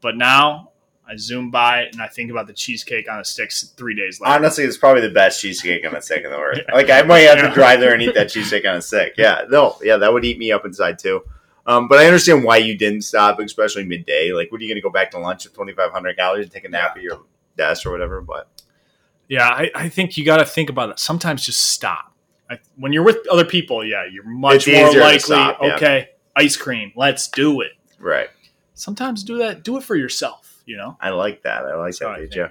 But 0.00 0.16
now 0.16 0.70
I 1.08 1.16
zoom 1.16 1.50
by 1.50 1.82
and 1.92 2.00
I 2.00 2.06
think 2.08 2.30
about 2.30 2.46
the 2.46 2.52
cheesecake 2.52 3.10
on 3.10 3.20
a 3.20 3.24
stick 3.24 3.52
three 3.52 3.94
days 3.94 4.20
later. 4.20 4.32
Honestly, 4.34 4.64
it's 4.64 4.76
probably 4.76 5.02
the 5.02 5.10
best 5.14 5.40
cheesecake 5.40 5.86
on 5.86 5.94
a 5.94 6.00
stick 6.02 6.24
in 6.24 6.30
the 6.30 6.36
world. 6.38 6.60
Like 6.72 6.90
I 6.90 7.02
might 7.02 7.20
have 7.20 7.38
Yeah. 7.38 7.48
to 7.48 7.54
drive 7.54 7.80
there 7.80 7.92
and 7.94 8.02
eat 8.02 8.14
that 8.14 8.28
cheesecake 8.30 8.66
on 8.66 8.76
a 8.76 8.82
stick. 8.82 9.14
Yeah, 9.18 9.42
no, 9.50 9.76
yeah, 9.82 9.96
that 9.98 10.12
would 10.12 10.24
eat 10.24 10.38
me 10.38 10.50
up 10.52 10.64
inside 10.64 10.98
too. 10.98 11.22
Um, 11.66 11.86
but 11.88 11.98
I 11.98 12.06
understand 12.06 12.42
why 12.42 12.56
you 12.56 12.76
didn't 12.76 13.02
stop, 13.02 13.38
especially 13.38 13.84
midday. 13.84 14.32
Like, 14.32 14.50
what 14.50 14.60
are 14.60 14.64
you 14.64 14.68
going 14.70 14.76
to 14.76 14.82
go 14.82 14.90
back 14.90 15.10
to 15.12 15.18
lunch 15.18 15.46
at 15.46 15.54
twenty 15.54 15.72
five 15.74 15.92
hundred 15.92 16.16
calories 16.16 16.46
and 16.46 16.52
take 16.52 16.64
a 16.64 16.68
nap 16.68 16.96
at 16.96 17.02
your 17.02 17.20
desk 17.56 17.86
or 17.86 17.92
whatever? 17.92 18.20
But 18.20 18.48
yeah, 19.28 19.48
I, 19.48 19.70
I 19.74 19.88
think 19.88 20.16
you 20.16 20.24
got 20.24 20.38
to 20.38 20.44
think 20.46 20.70
about 20.70 20.90
it. 20.90 20.98
Sometimes 20.98 21.44
just 21.44 21.60
stop. 21.68 22.09
I, 22.50 22.58
when 22.76 22.92
you're 22.92 23.04
with 23.04 23.18
other 23.30 23.44
people, 23.44 23.84
yeah, 23.84 24.04
you're 24.10 24.26
much 24.26 24.66
It's 24.66 24.94
more 24.94 25.02
likely. 25.02 25.18
stop, 25.20 25.58
yeah. 25.62 25.76
Okay, 25.76 26.08
ice 26.36 26.56
cream, 26.56 26.92
let's 26.96 27.28
do 27.28 27.60
it. 27.60 27.72
Right. 27.98 28.28
Sometimes 28.74 29.22
do 29.22 29.38
that. 29.38 29.62
Do 29.62 29.76
it 29.76 29.84
for 29.84 29.94
yourself. 29.94 30.62
You 30.66 30.76
know. 30.76 30.96
I 31.00 31.10
like 31.10 31.42
that. 31.42 31.64
I 31.64 31.76
like 31.76 31.96
that, 31.98 32.18
DJ. 32.18 32.50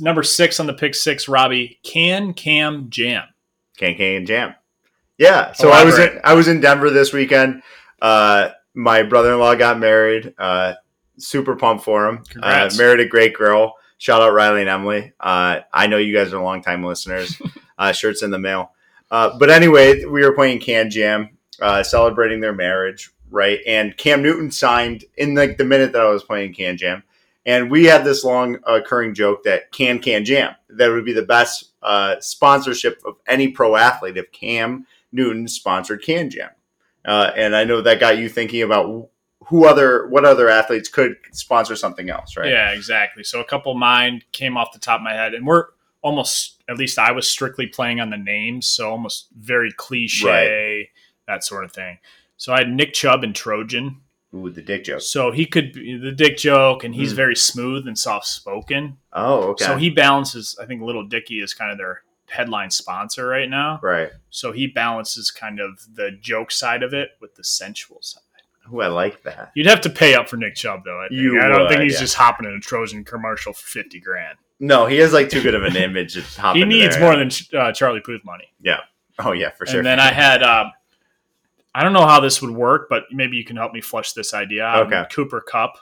Number 0.00 0.22
six 0.22 0.58
on 0.60 0.66
the 0.66 0.72
pick 0.72 0.94
six, 0.94 1.28
Robbie 1.28 1.78
can 1.82 2.32
cam 2.32 2.88
jam. 2.88 3.24
Can 3.76 3.94
Can 3.94 4.24
Jam. 4.26 4.54
Yeah. 5.18 5.52
So 5.52 5.70
I 5.70 5.84
was 5.84 5.98
in, 5.98 6.20
I 6.24 6.34
was 6.34 6.48
in 6.48 6.60
Denver 6.60 6.90
this 6.90 7.12
weekend. 7.12 7.62
Uh, 8.00 8.50
my 8.74 9.02
brother 9.02 9.32
in 9.32 9.38
law 9.38 9.54
got 9.54 9.78
married. 9.78 10.34
Uh, 10.38 10.74
super 11.18 11.56
pumped 11.56 11.84
for 11.84 12.08
him. 12.08 12.22
Uh, 12.42 12.70
married 12.76 13.00
a 13.00 13.06
great 13.06 13.34
girl. 13.34 13.74
Shout 13.98 14.20
out 14.20 14.32
Riley 14.32 14.60
and 14.60 14.70
Emily. 14.70 15.12
Uh, 15.18 15.60
I 15.72 15.86
know 15.86 15.96
you 15.96 16.14
guys 16.14 16.32
are 16.32 16.42
longtime 16.42 16.84
listeners. 16.84 17.40
uh, 17.78 17.92
shirts 17.92 18.22
in 18.22 18.30
the 18.30 18.38
mail. 18.38 18.72
Uh, 19.10 19.38
but 19.38 19.50
anyway, 19.50 20.04
we 20.04 20.22
were 20.22 20.32
playing 20.32 20.60
Can 20.60 20.90
Jam, 20.90 21.36
uh, 21.60 21.82
celebrating 21.82 22.40
their 22.40 22.54
marriage, 22.54 23.10
right? 23.30 23.60
And 23.66 23.96
Cam 23.96 24.22
Newton 24.22 24.50
signed 24.50 25.04
in 25.16 25.34
like 25.34 25.58
the 25.58 25.64
minute 25.64 25.92
that 25.92 26.02
I 26.02 26.10
was 26.10 26.24
playing 26.24 26.54
Can 26.54 26.76
Jam. 26.76 27.02
And 27.44 27.70
we 27.70 27.84
had 27.84 28.04
this 28.04 28.24
long 28.24 28.58
occurring 28.66 29.14
joke 29.14 29.44
that 29.44 29.70
Can 29.70 30.00
Can 30.00 30.24
Jam 30.24 30.54
that 30.70 30.88
would 30.88 31.04
be 31.04 31.12
the 31.12 31.22
best 31.22 31.72
uh, 31.82 32.16
sponsorship 32.20 33.00
of 33.06 33.16
any 33.26 33.48
pro 33.48 33.76
athlete 33.76 34.16
if 34.16 34.32
Cam 34.32 34.86
Newton 35.12 35.46
sponsored 35.46 36.02
Can 36.02 36.28
Jam. 36.28 36.50
Uh, 37.04 37.30
and 37.36 37.54
I 37.54 37.62
know 37.62 37.80
that 37.82 38.00
got 38.00 38.18
you 38.18 38.28
thinking 38.28 38.62
about 38.62 39.08
who 39.44 39.64
other 39.64 40.08
what 40.08 40.24
other 40.24 40.48
athletes 40.48 40.88
could 40.88 41.16
sponsor 41.30 41.76
something 41.76 42.10
else, 42.10 42.36
right? 42.36 42.50
Yeah, 42.50 42.72
exactly. 42.72 43.22
So 43.22 43.40
a 43.40 43.44
couple 43.44 43.70
of 43.70 43.78
mine 43.78 44.22
came 44.32 44.56
off 44.56 44.72
the 44.72 44.80
top 44.80 44.98
of 44.98 45.04
my 45.04 45.14
head, 45.14 45.34
and 45.34 45.46
we're 45.46 45.66
almost 46.06 46.62
at 46.68 46.78
least 46.78 46.98
I 46.98 47.10
was 47.12 47.26
strictly 47.28 47.66
playing 47.66 48.00
on 48.00 48.10
the 48.10 48.16
names, 48.16 48.66
so 48.66 48.90
almost 48.90 49.26
very 49.36 49.72
cliche, 49.72 50.90
that 51.26 51.44
sort 51.44 51.64
of 51.64 51.72
thing. 51.72 51.98
So 52.36 52.52
I 52.52 52.58
had 52.58 52.70
Nick 52.70 52.92
Chubb 52.94 53.24
and 53.24 53.34
Trojan. 53.34 54.00
Ooh, 54.34 54.50
the 54.50 54.62
dick 54.62 54.84
joke. 54.84 55.00
So 55.00 55.30
he 55.32 55.46
could 55.46 55.72
be 55.72 55.96
the 55.96 56.12
dick 56.12 56.36
joke, 56.36 56.84
and 56.84 56.94
he's 56.94 57.12
Mm. 57.12 57.16
very 57.16 57.36
smooth 57.36 57.86
and 57.88 57.98
soft 57.98 58.26
spoken. 58.26 58.98
Oh, 59.12 59.50
okay. 59.50 59.64
So 59.64 59.76
he 59.76 59.90
balances. 59.90 60.56
I 60.62 60.66
think 60.66 60.82
Little 60.82 61.04
Dicky 61.06 61.40
is 61.40 61.54
kind 61.54 61.70
of 61.72 61.78
their 61.78 62.02
headline 62.28 62.70
sponsor 62.70 63.26
right 63.26 63.48
now. 63.48 63.78
right. 63.82 64.10
So 64.30 64.52
he 64.52 64.66
balances 64.66 65.30
kind 65.30 65.58
of 65.60 65.70
the 65.94 66.10
joke 66.10 66.50
side 66.52 66.82
of 66.82 66.92
it 66.92 67.10
with 67.20 67.36
the 67.36 67.44
sensual 67.44 68.00
side. 68.02 68.22
Ooh, 68.72 68.80
I 68.80 68.88
like 68.88 69.22
that. 69.22 69.52
You'd 69.54 69.66
have 69.66 69.80
to 69.82 69.90
pay 69.90 70.14
up 70.14 70.28
for 70.28 70.36
Nick 70.36 70.54
Chubb 70.54 70.84
though. 70.84 71.00
I, 71.00 71.08
think. 71.08 71.20
I 71.40 71.48
don't 71.48 71.62
would, 71.62 71.68
think 71.68 71.82
he's 71.82 71.94
yeah. 71.94 72.00
just 72.00 72.14
hopping 72.14 72.46
in 72.46 72.54
a 72.54 72.60
Trojan 72.60 73.04
commercial 73.04 73.52
for 73.52 73.66
fifty 73.66 74.00
grand. 74.00 74.38
No, 74.58 74.86
he 74.86 74.96
has 74.98 75.12
like 75.12 75.28
too 75.28 75.42
good 75.42 75.54
of 75.54 75.62
an 75.62 75.76
image. 75.76 76.14
To 76.14 76.40
hop 76.40 76.56
he 76.56 76.64
needs 76.64 76.96
there. 76.96 77.04
more 77.04 77.16
than 77.16 77.30
uh, 77.58 77.72
Charlie 77.72 78.00
Puth 78.00 78.24
money. 78.24 78.48
Yeah. 78.60 78.80
Oh 79.18 79.32
yeah, 79.32 79.50
for 79.50 79.66
sure. 79.66 79.78
And 79.78 79.86
then 79.86 80.00
I 80.00 80.12
had, 80.12 80.42
uh, 80.42 80.66
I 81.74 81.82
don't 81.82 81.92
know 81.92 82.06
how 82.06 82.20
this 82.20 82.40
would 82.40 82.50
work, 82.50 82.88
but 82.88 83.04
maybe 83.12 83.36
you 83.36 83.44
can 83.44 83.56
help 83.56 83.72
me 83.72 83.80
flush 83.80 84.12
this 84.12 84.32
idea. 84.34 84.64
out. 84.64 84.86
Okay. 84.86 85.04
Cooper 85.12 85.40
Kupp 85.40 85.78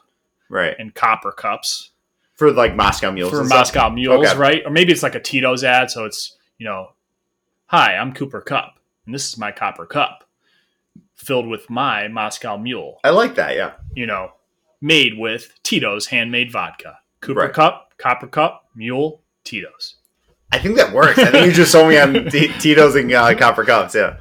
right 0.49 0.75
and 0.79 0.95
Copper 0.95 1.33
Cups 1.33 1.91
for 2.35 2.53
like 2.53 2.75
Moscow 2.75 3.11
Mules 3.11 3.33
for? 3.33 3.45
Moscow 3.45 3.91
Mules, 3.91 4.27
Okay. 4.27 4.39
right? 4.39 4.63
Or 4.65 4.71
maybe 4.71 4.93
it's 4.93 5.03
like 5.03 5.15
a 5.15 5.21
Tito's 5.21 5.65
ad, 5.65 5.91
so 5.91 6.05
it's 6.05 6.37
you 6.59 6.67
know, 6.67 6.93
hi, 7.67 7.97
I'm 7.97 8.13
Cooper 8.13 8.41
Kupp, 8.41 8.79
and 9.07 9.15
this 9.15 9.29
is 9.29 9.39
my 9.39 9.53
Copper 9.53 9.87
Cup, 9.87 10.24
filled 11.15 11.47
with 11.47 11.69
my 11.71 12.09
Moscow 12.09 12.57
Mule. 12.57 12.99
I 13.05 13.11
like 13.11 13.35
that. 13.37 13.57
Yeah. 13.57 13.73
You 13.95 14.07
know, 14.07 14.33
made 14.81 15.17
with 15.19 15.53
Tito's 15.63 16.07
handmade 16.07 16.51
vodka. 16.53 16.99
Cooper 17.21 17.41
Right. 17.41 17.53
Cup, 17.53 17.95
Copper 17.99 18.27
Cup, 18.27 18.65
Mule, 18.77 19.23
Tito's. 19.45 19.97
I 20.53 20.59
think 20.59 20.77
that 20.77 20.93
works. 20.93 21.19
I 21.19 21.31
think 21.31 21.47
you 21.47 21.53
just 21.53 21.73
sold 21.73 21.89
me 21.89 21.99
on 21.99 22.31
T- 22.31 22.53
Tito's 22.61 22.95
and 22.95 23.11
uh, 23.13 23.35
Copper 23.35 23.65
Cups. 23.65 23.95
Yeah. 23.95 24.19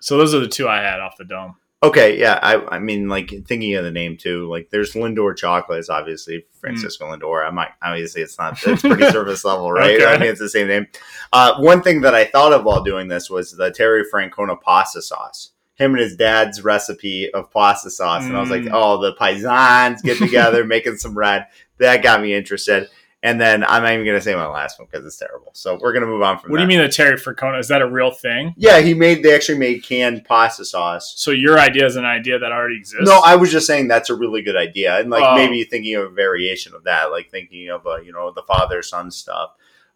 So 0.00 0.16
those 0.16 0.34
are 0.34 0.40
the 0.40 0.48
two 0.48 0.68
I 0.68 0.78
had 0.82 1.00
off 1.00 1.16
the 1.16 1.24
dome. 1.24 1.56
Okay. 1.82 2.18
Yeah. 2.18 2.40
I, 2.42 2.76
I 2.76 2.78
mean, 2.78 3.08
like 3.08 3.28
thinking 3.46 3.74
of 3.74 3.84
the 3.84 3.90
name 3.90 4.16
too. 4.16 4.48
Like, 4.50 4.70
there's 4.70 4.94
Lindor 4.94 5.36
chocolates, 5.36 5.88
obviously 5.90 6.44
Francisco 6.60 7.04
Lindor. 7.14 7.46
I 7.46 7.50
might 7.50 7.68
obviously 7.82 8.22
it's 8.22 8.38
not. 8.38 8.58
It's 8.66 8.82
pretty 8.82 9.04
surface 9.10 9.44
level, 9.44 9.70
right? 9.70 9.96
Okay. 9.96 10.06
I 10.06 10.18
mean, 10.18 10.30
it's 10.30 10.40
the 10.40 10.48
same 10.48 10.68
name. 10.68 10.86
Uh, 11.32 11.60
one 11.60 11.82
thing 11.82 12.00
that 12.00 12.14
I 12.14 12.24
thought 12.24 12.52
of 12.52 12.64
while 12.64 12.82
doing 12.82 13.08
this 13.08 13.28
was 13.30 13.52
the 13.52 13.70
Terry 13.70 14.04
Francona 14.12 14.60
pasta 14.60 15.02
sauce. 15.02 15.52
Him 15.76 15.92
and 15.92 16.00
his 16.00 16.16
dad's 16.16 16.62
recipe 16.64 17.30
of 17.32 17.50
pasta 17.50 17.90
sauce, 17.90 18.24
and 18.24 18.36
I 18.36 18.40
was 18.40 18.50
like, 18.50 18.62
Mm. 18.62 18.70
"Oh, 18.72 19.00
the 19.00 19.14
paisans 19.14 20.02
get 20.02 20.18
together, 20.18 20.64
making 20.66 20.96
some 20.96 21.16
red." 21.16 21.46
That 21.78 22.02
got 22.02 22.20
me 22.22 22.34
interested. 22.34 22.88
And 23.22 23.40
then 23.40 23.64
I'm 23.64 23.82
not 23.82 23.92
even 23.92 24.04
going 24.04 24.16
to 24.16 24.22
say 24.22 24.34
my 24.36 24.46
last 24.46 24.78
one 24.78 24.86
because 24.90 25.04
it's 25.04 25.16
terrible. 25.16 25.50
So 25.52 25.78
we're 25.80 25.92
going 25.92 26.02
to 26.02 26.06
move 26.06 26.22
on 26.22 26.38
from 26.38 26.50
What 26.52 26.58
do 26.58 26.62
you 26.62 26.68
mean 26.68 26.78
the 26.78 26.88
Terry 26.88 27.16
Francona? 27.16 27.58
Is 27.58 27.66
that 27.68 27.82
a 27.82 27.90
real 27.90 28.12
thing? 28.12 28.54
Yeah, 28.56 28.78
he 28.80 28.94
made. 28.94 29.24
They 29.24 29.34
actually 29.34 29.58
made 29.58 29.82
canned 29.82 30.24
pasta 30.24 30.64
sauce. 30.64 31.14
So 31.16 31.32
your 31.32 31.58
idea 31.58 31.86
is 31.86 31.96
an 31.96 32.04
idea 32.04 32.38
that 32.38 32.52
already 32.52 32.76
exists? 32.76 33.08
No, 33.08 33.20
I 33.24 33.34
was 33.34 33.50
just 33.50 33.66
saying 33.66 33.88
that's 33.88 34.10
a 34.10 34.14
really 34.14 34.42
good 34.42 34.54
idea, 34.56 34.98
and 35.00 35.10
like 35.10 35.24
Oh. 35.26 35.34
maybe 35.34 35.64
thinking 35.64 35.96
of 35.96 36.04
a 36.04 36.08
variation 36.10 36.74
of 36.74 36.84
that, 36.84 37.10
like 37.10 37.30
thinking 37.30 37.68
of 37.68 37.84
a, 37.86 37.98
you 38.04 38.12
know 38.12 38.30
the 38.30 38.42
father 38.42 38.80
son 38.82 39.10
stuff, 39.10 39.50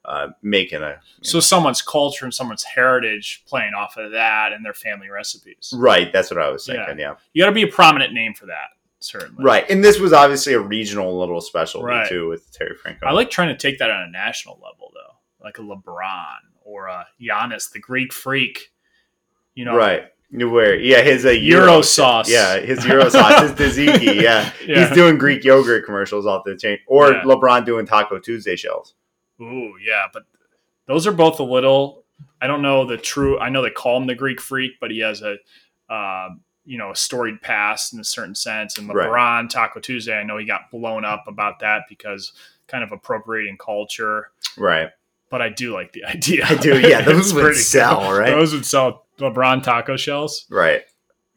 uh, 0.04 0.28
making 0.42 0.82
a 0.82 1.00
So 1.22 1.36
know- 1.38 1.40
someone's 1.42 1.82
culture 1.82 2.24
and 2.24 2.32
someone's 2.34 2.64
heritage 2.64 3.42
playing 3.46 3.74
off 3.74 3.96
of 3.96 4.12
that 4.12 4.52
and 4.52 4.64
their 4.64 4.74
family 4.74 5.08
recipes. 5.10 5.72
right. 5.76 6.12
That's 6.12 6.30
what 6.30 6.40
I 6.40 6.48
was 6.50 6.64
thinking. 6.66 6.98
Yeah, 6.98 7.14
You 7.32 7.42
got 7.42 7.50
to 7.50 7.54
be 7.54 7.62
a 7.62 7.68
prominent 7.68 8.12
name 8.14 8.32
for 8.34 8.46
that, 8.46 8.70
certainly. 9.00 9.44
right. 9.44 9.68
And 9.68 9.84
this 9.84 9.98
was 10.00 10.12
obviously 10.12 10.54
a 10.54 10.60
regional 10.60 11.18
little 11.18 11.40
specialty 11.40 11.86
Right. 11.86 12.08
too 12.08 12.28
with 12.28 12.50
Terry 12.52 12.76
Franco. 12.76 13.06
I 13.06 13.12
like 13.12 13.30
trying 13.30 13.48
to 13.48 13.56
take 13.56 13.78
that 13.78 13.90
on 13.90 14.02
a 14.02 14.10
national 14.10 14.54
level, 14.62 14.90
though, 14.94 15.16
like 15.44 15.58
a 15.58 15.62
LeBron 15.62 16.38
or 16.62 16.86
a 16.86 17.06
Giannis, 17.20 17.70
the 17.70 17.78
Greek 17.80 18.12
freak. 18.12 18.72
You 19.54 19.64
know, 19.66 19.76
right. 19.76 20.04
Wear 20.32 20.76
yeah 20.78 21.02
his 21.02 21.26
uh, 21.26 21.30
Euro 21.30 21.64
Euro 21.66 21.82
sauce. 21.82 22.30
Yeah, 22.30 22.58
his 22.60 22.86
Euro 22.86 23.08
sauce, 23.08 23.42
his 23.58 23.76
tzatziki. 23.76 24.14
Yeah. 24.22 24.50
Yeah. 24.64 24.86
he's 24.86 24.94
doing 24.94 25.18
Greek 25.18 25.42
yogurt 25.42 25.84
commercials 25.84 26.24
off 26.24 26.44
the 26.46 26.56
chain, 26.56 26.78
or 26.86 27.10
Yeah. 27.12 27.22
LeBron 27.24 27.66
doing 27.66 27.84
Taco 27.84 28.18
Tuesday 28.20 28.54
shells. 28.56 28.94
Ooh, 29.40 29.74
yeah, 29.84 30.06
but 30.12 30.24
those 30.86 31.06
are 31.06 31.12
both 31.12 31.40
a 31.40 31.44
little. 31.44 32.04
I 32.40 32.46
don't 32.46 32.62
know 32.62 32.84
the 32.84 32.96
true. 32.96 33.38
I 33.38 33.48
know 33.48 33.62
they 33.62 33.70
call 33.70 33.96
him 33.96 34.06
the 34.06 34.14
Greek 34.14 34.40
freak, 34.40 34.72
but 34.80 34.90
he 34.90 34.98
has 35.00 35.22
a, 35.22 35.36
um, 35.94 36.40
you 36.64 36.76
know, 36.78 36.90
a 36.90 36.96
storied 36.96 37.40
past 37.42 37.92
in 37.94 38.00
a 38.00 38.04
certain 38.04 38.34
sense. 38.34 38.76
And 38.78 38.88
Right. 38.92 39.08
LeBron, 39.08 39.48
Taco 39.48 39.80
Tuesday, 39.80 40.14
I 40.18 40.22
know 40.22 40.36
he 40.36 40.44
got 40.44 40.70
blown 40.70 41.04
up 41.04 41.24
about 41.26 41.58
that 41.60 41.82
because 41.88 42.32
kind 42.66 42.84
of 42.84 42.92
appropriating 42.92 43.56
culture. 43.58 44.30
Right. 44.58 44.90
But 45.30 45.40
I 45.42 45.48
do 45.48 45.72
like 45.72 45.92
the 45.92 46.04
idea. 46.06 46.44
I 46.46 46.56
do, 46.56 46.78
yeah, 46.80 47.00
those 47.02 47.32
would 47.32 47.56
sell, 47.56 48.00
cool. 48.02 48.12
right? 48.18 48.30
Those 48.30 48.52
would 48.52 48.66
sell 48.66 49.06
LeBron 49.18 49.62
taco 49.62 49.96
shells. 49.96 50.46
Right. 50.50 50.82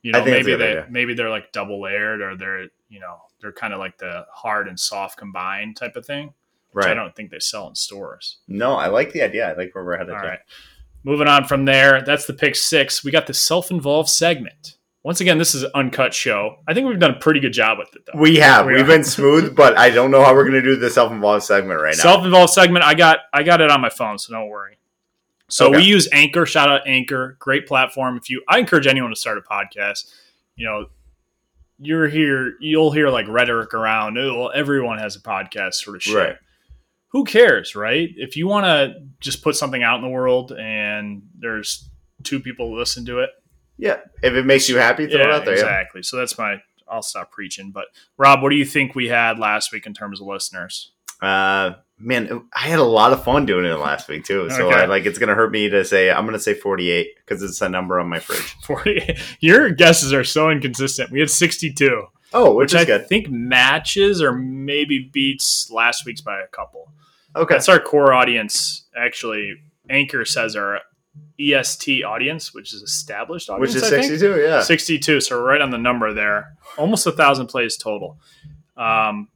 You 0.01 0.11
know, 0.11 0.25
maybe 0.25 0.55
they 0.55 0.69
idea. 0.69 0.87
maybe 0.89 1.13
they're 1.13 1.29
like 1.29 1.53
double 1.53 1.81
layered, 1.81 2.21
or 2.21 2.35
they're 2.35 2.63
you 2.89 2.99
know 2.99 3.21
they're 3.39 3.53
kind 3.53 3.71
of 3.73 3.79
like 3.79 3.97
the 3.97 4.25
hard 4.33 4.67
and 4.67 4.77
soft 4.77 5.17
combined 5.17 5.77
type 5.77 5.95
of 5.95 6.05
thing. 6.05 6.33
Which 6.73 6.85
I 6.85 6.93
don't 6.93 7.15
think 7.15 7.31
they 7.31 7.39
sell 7.39 7.67
in 7.67 7.75
stores. 7.75 8.37
No, 8.47 8.73
I 8.75 8.87
like 8.87 9.13
the 9.13 9.21
idea. 9.21 9.49
I 9.49 9.53
like 9.53 9.73
where 9.75 9.83
we're 9.83 9.97
headed. 9.97 10.13
All 10.15 10.21
right. 10.21 10.39
Moving 11.03 11.27
on 11.27 11.45
from 11.45 11.65
there, 11.65 12.01
that's 12.01 12.25
the 12.25 12.33
pick 12.33 12.55
six. 12.55 13.03
We 13.03 13.11
got 13.11 13.27
the 13.27 13.33
self 13.33 13.69
involved 13.71 14.09
segment. 14.09 14.77
Once 15.03 15.19
again, 15.19 15.37
this 15.37 15.53
is 15.53 15.63
an 15.63 15.71
uncut 15.75 16.13
show. 16.13 16.55
I 16.65 16.73
think 16.73 16.87
we've 16.87 16.97
done 16.99 17.11
a 17.11 17.19
pretty 17.19 17.41
good 17.41 17.51
job 17.51 17.77
with 17.77 17.93
it, 17.93 18.03
though. 18.05 18.17
We 18.17 18.37
have. 18.37 18.65
We 18.65 18.77
have 18.77 18.87
been 18.87 19.03
smooth, 19.03 19.53
but 19.53 19.77
I 19.77 19.89
don't 19.89 20.11
know 20.11 20.23
how 20.23 20.33
we're 20.33 20.43
going 20.49 20.53
to 20.53 20.61
do 20.61 20.77
the 20.77 20.89
self-involved 20.89 21.43
segment 21.43 21.81
right 21.81 21.93
now. 21.97 22.03
Self 22.03 22.23
involved 22.23 22.53
segment. 22.53 22.85
I 22.85 22.93
got 22.93 23.19
I 23.33 23.43
got 23.43 23.59
it 23.59 23.69
on 23.69 23.81
my 23.81 23.89
phone, 23.89 24.17
so 24.17 24.31
don't 24.33 24.47
worry. 24.47 24.77
So 25.49 25.67
Okay. 25.67 25.75
we 25.77 25.83
use 25.83 26.07
Anchor. 26.13 26.45
Shout 26.45 26.69
out 26.69 26.87
Anchor, 26.87 27.35
great 27.39 27.67
platform. 27.67 28.15
If 28.15 28.29
you, 28.29 28.41
I 28.47 28.59
encourage 28.59 28.87
anyone 28.87 29.09
to 29.09 29.15
start 29.17 29.37
a 29.37 29.41
podcast. 29.41 30.09
You 30.55 30.65
know, 30.67 30.85
you're 31.79 32.07
here, 32.07 32.53
you'll 32.61 32.91
hear 32.91 33.09
like 33.09 33.27
rhetoric 33.27 33.73
around. 33.73 34.17
Oh, 34.17 34.39
well, 34.39 34.51
everyone 34.55 34.99
has 34.99 35.17
a 35.17 35.19
podcast, 35.19 35.73
sort 35.73 35.97
of 35.97 36.03
shit. 36.03 36.15
Right. 36.15 36.35
Who 37.13 37.23
cares, 37.23 37.75
right? 37.75 38.09
If 38.17 38.35
you 38.35 38.47
want 38.47 38.65
to 38.65 38.95
just 39.21 39.41
put 39.43 39.55
something 39.55 39.81
out 39.83 39.95
in 39.97 40.01
the 40.01 40.09
world 40.09 40.51
and 40.51 41.21
there's 41.37 41.89
two 42.23 42.39
people 42.39 42.69
who 42.69 42.77
listen 42.79 43.05
to 43.05 43.19
it, 43.19 43.29
yeah. 43.77 43.97
If 44.21 44.33
it 44.33 44.45
makes 44.45 44.67
you 44.69 44.77
happy, 44.77 45.07
throw 45.07 45.21
it 45.21 45.31
out 45.31 45.45
there. 45.45 45.55
Yeah. 45.55 45.61
exactly. 45.61 46.03
So 46.03 46.17
that's 46.17 46.37
my. 46.37 46.57
I'll 46.87 47.01
stop 47.01 47.31
preaching. 47.31 47.71
But 47.71 47.85
Rob, 48.17 48.41
what 48.43 48.49
do 48.49 48.55
you 48.55 48.65
think 48.65 48.93
we 48.93 49.07
had 49.07 49.39
last 49.39 49.71
week 49.71 49.85
in 49.85 49.93
terms 49.93 50.21
of 50.21 50.27
listeners? 50.27 50.91
Uh, 51.21 51.71
man, 51.97 52.43
I 52.53 52.67
had 52.67 52.79
a 52.79 52.83
lot 52.83 53.13
of 53.13 53.23
fun 53.23 53.45
doing 53.45 53.65
it 53.65 53.73
last 53.75 54.07
week 54.09 54.25
too. 54.25 54.49
So 54.49 54.67
Okay. 54.69 54.81
I, 54.81 54.85
like, 54.85 55.05
it's 55.05 55.17
going 55.17 55.29
to 55.29 55.35
hurt 55.35 55.51
me 55.51 55.69
to 55.69 55.85
say. 55.85 56.11
I'm 56.11 56.25
going 56.25 56.33
to 56.33 56.39
say 56.39 56.53
48 56.53 57.07
because 57.17 57.41
it's 57.41 57.61
a 57.61 57.69
number 57.69 57.99
on 57.99 58.09
my 58.09 58.19
fridge. 58.19 58.55
Forty. 58.63 59.15
Your 59.39 59.69
guesses 59.69 60.13
are 60.13 60.23
so 60.25 60.49
inconsistent. 60.51 61.11
We 61.11 61.19
had 61.19 61.29
sixty-two, 61.29 62.03
Oh, 62.33 62.53
which, 62.55 62.73
which 62.73 62.81
I 62.81 62.85
good. 62.85 63.07
think 63.07 63.29
matches 63.29 64.21
or 64.21 64.33
maybe 64.33 65.09
beats 65.11 65.69
last 65.71 66.05
week's 66.05 66.21
by 66.21 66.41
a 66.41 66.47
couple. 66.47 66.91
Okay. 67.35 67.55
That's 67.55 67.69
our 67.69 67.79
core 67.79 68.13
audience. 68.13 68.85
Actually, 68.95 69.55
Anchor 69.89 70.25
says 70.25 70.55
our 70.55 70.79
EST 71.39 72.03
audience, 72.03 72.53
which 72.53 72.73
is 72.73 72.81
established 72.81 73.49
audience, 73.49 73.75
Which 73.75 73.83
is 73.83 73.89
62. 73.89 74.41
Yeah. 74.41 74.61
62 74.61 75.21
so 75.21 75.39
right 75.41 75.61
on 75.61 75.69
the 75.69 75.77
number 75.77 76.13
there 76.13 76.55
almost 76.77 77.05
a 77.05 77.11
thousand 77.11 77.47
plays 77.47 77.77
total 77.77 78.17
um, 78.77 79.27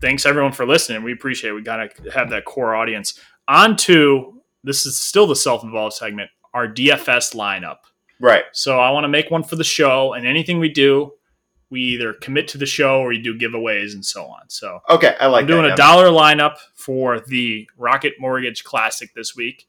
thanks 0.00 0.26
everyone 0.26 0.50
for 0.50 0.66
listening 0.66 1.04
we 1.04 1.12
appreciate 1.12 1.50
it 1.50 1.54
we 1.54 1.62
gotta 1.62 1.88
have 2.12 2.30
that 2.30 2.44
core 2.44 2.74
audience 2.74 3.18
on 3.46 3.76
to 3.76 4.42
this 4.64 4.86
is 4.86 4.98
still 4.98 5.26
the 5.26 5.36
self-involved 5.36 5.94
segment 5.94 6.30
our 6.54 6.68
DFS 6.68 7.34
lineup. 7.34 7.78
Right. 8.20 8.44
So 8.52 8.78
I 8.78 8.90
want 8.92 9.04
to 9.04 9.08
make 9.08 9.30
one 9.30 9.42
for 9.42 9.56
the 9.56 9.64
show, 9.64 10.14
and 10.14 10.24
anything 10.24 10.60
we 10.60 10.70
do, 10.70 11.12
we 11.70 11.80
either 11.80 12.12
commit 12.12 12.46
to 12.48 12.58
the 12.58 12.66
show 12.66 13.00
or 13.00 13.08
we 13.08 13.18
do 13.20 13.36
giveaways 13.38 13.94
and 13.94 14.04
so 14.04 14.24
on. 14.26 14.48
So 14.48 14.80
Okay. 14.90 15.14
I 15.18 15.26
like 15.26 15.42
I'm 15.42 15.46
doing 15.48 15.62
that, 15.64 15.72
a 15.72 15.76
dollar 15.76 16.06
lineup 16.06 16.56
for 16.74 17.20
the 17.20 17.68
Rocket 17.76 18.14
Mortgage 18.20 18.62
Classic 18.64 19.12
this 19.14 19.34
week. 19.34 19.66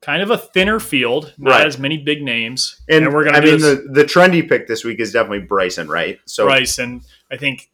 Kind 0.00 0.22
of 0.22 0.30
a 0.30 0.36
thinner 0.38 0.80
field, 0.80 1.32
not 1.38 1.50
Right. 1.52 1.66
as 1.66 1.78
many 1.78 1.96
big 1.98 2.22
names, 2.22 2.80
And, 2.88 3.12
we're 3.14 3.24
gonna 3.24 3.38
I 3.38 3.40
do 3.40 3.52
mean, 3.52 3.60
this- 3.60 3.78
the, 3.86 3.92
the 3.92 4.04
trendy 4.04 4.46
pick 4.48 4.66
this 4.66 4.84
week 4.84 5.00
is 5.00 5.12
definitely 5.12 5.40
Bryson, 5.46 5.88
right? 5.88 6.18
So, 6.26 6.44
Bryson, 6.46 7.02
I 7.30 7.36
think 7.36 7.70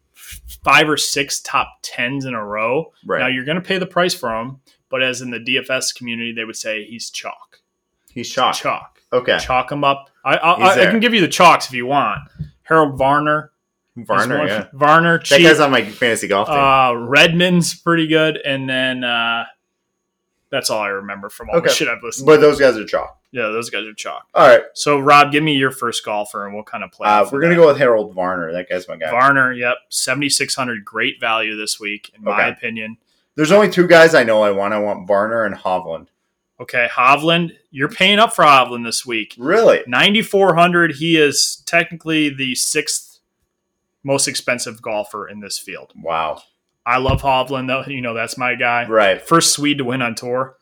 five 0.64 0.88
or 0.88 0.96
six 0.96 1.40
top 1.40 1.78
tens 1.82 2.24
in 2.24 2.34
a 2.34 2.44
row. 2.44 2.92
right. 3.06 3.20
Now 3.20 3.26
you're 3.28 3.44
going 3.44 3.56
to 3.60 3.66
pay 3.66 3.78
the 3.78 3.86
price 3.86 4.14
for 4.14 4.30
him, 4.38 4.60
but 4.90 5.02
as 5.02 5.22
in 5.22 5.30
the 5.30 5.40
DFS 5.40 5.92
community, 5.94 6.32
they 6.32 6.44
would 6.44 6.56
say 6.56 6.84
he's 6.84 7.10
chalk. 7.10 7.60
He's 8.12 8.30
chalk. 8.30 8.54
Chalk. 8.54 9.00
Okay. 9.12 9.38
Chalk 9.40 9.72
him 9.72 9.82
up. 9.82 10.10
I, 10.24 10.36
I, 10.36 10.50
I, 10.52 10.82
I 10.82 10.90
can 10.90 11.00
give 11.00 11.14
you 11.14 11.20
the 11.20 11.28
chalks 11.28 11.66
if 11.66 11.72
you 11.74 11.86
want. 11.86 12.20
Harold 12.62 12.96
Varner. 12.96 13.50
Varner, 14.06 14.38
one- 14.38 14.46
yeah. 14.48 14.66
Varner, 14.72 15.18
That 15.18 15.24
cheap. 15.24 15.42
guy's 15.42 15.60
on 15.60 15.70
my 15.70 15.84
fantasy 15.84 16.28
golf 16.28 16.48
team. 16.48 16.56
Uh, 16.56 16.92
Redman's 16.94 17.74
pretty 17.74 18.06
good, 18.06 18.36
and 18.38 18.68
then 18.68 19.04
uh, 19.04 19.44
that's 20.50 20.70
all 20.70 20.80
I 20.80 20.88
remember 20.88 21.28
from 21.28 21.50
all 21.50 21.60
the 21.60 21.68
shit 21.68 21.88
I've 21.88 22.02
listened. 22.02 22.26
but 22.26 22.36
to. 22.36 22.40
those 22.40 22.58
guys 22.58 22.76
are 22.76 22.84
chalk. 22.84 23.18
Yeah, 23.32 23.42
those 23.48 23.70
guys 23.70 23.84
are 23.86 23.94
chalk. 23.94 24.26
All 24.34 24.46
right. 24.48 24.62
So 24.74 24.98
Rob, 24.98 25.30
give 25.30 25.44
me 25.44 25.54
your 25.54 25.70
first 25.70 26.04
golfer, 26.04 26.44
and 26.46 26.54
we'll 26.54 26.64
kind 26.64 26.82
of 26.82 26.90
play. 26.90 27.08
Uh, 27.08 27.22
we're 27.30 27.40
going 27.40 27.50
to 27.50 27.56
that. 27.56 27.62
go 27.62 27.68
with 27.68 27.78
Harold 27.78 28.12
Varner. 28.14 28.52
That 28.52 28.68
guy's 28.68 28.88
my 28.88 28.96
guy. 28.96 29.10
Varner. 29.10 29.52
Yep, 29.52 29.76
seventy 29.88 30.28
six 30.28 30.54
hundred. 30.56 30.84
Great 30.84 31.20
value 31.20 31.56
this 31.56 31.78
week, 31.78 32.10
in 32.16 32.24
my 32.24 32.48
opinion. 32.48 32.96
There's 33.36 33.52
only 33.52 33.70
two 33.70 33.86
guys 33.86 34.14
I 34.14 34.24
know 34.24 34.42
I 34.42 34.50
want. 34.50 34.74
I 34.74 34.78
want 34.80 35.06
Varner 35.06 35.44
and 35.44 35.54
Hovland. 35.54 36.08
Okay, 36.58 36.88
Hovland, 36.92 37.56
you're 37.70 37.88
paying 37.88 38.18
up 38.18 38.34
for 38.34 38.44
Hovland 38.44 38.84
this 38.84 39.06
week. 39.06 39.34
Really? 39.38 39.82
9400 39.86 40.96
he 40.96 41.16
is 41.16 41.62
technically 41.64 42.28
the 42.28 42.54
sixth 42.54 43.09
most 44.02 44.28
expensive 44.28 44.80
golfer 44.82 45.28
in 45.28 45.40
this 45.40 45.58
field 45.58 45.92
Wow. 45.96 46.42
i 46.86 46.98
love 46.98 47.22
hovland 47.22 47.66
though 47.68 47.84
you 47.90 48.00
know 48.00 48.14
that's 48.14 48.36
my 48.38 48.54
guy 48.54 48.86
Right. 48.88 49.20
first 49.20 49.52
swede 49.52 49.78
to 49.78 49.84
win 49.84 50.02
on 50.02 50.14
tour 50.14 50.56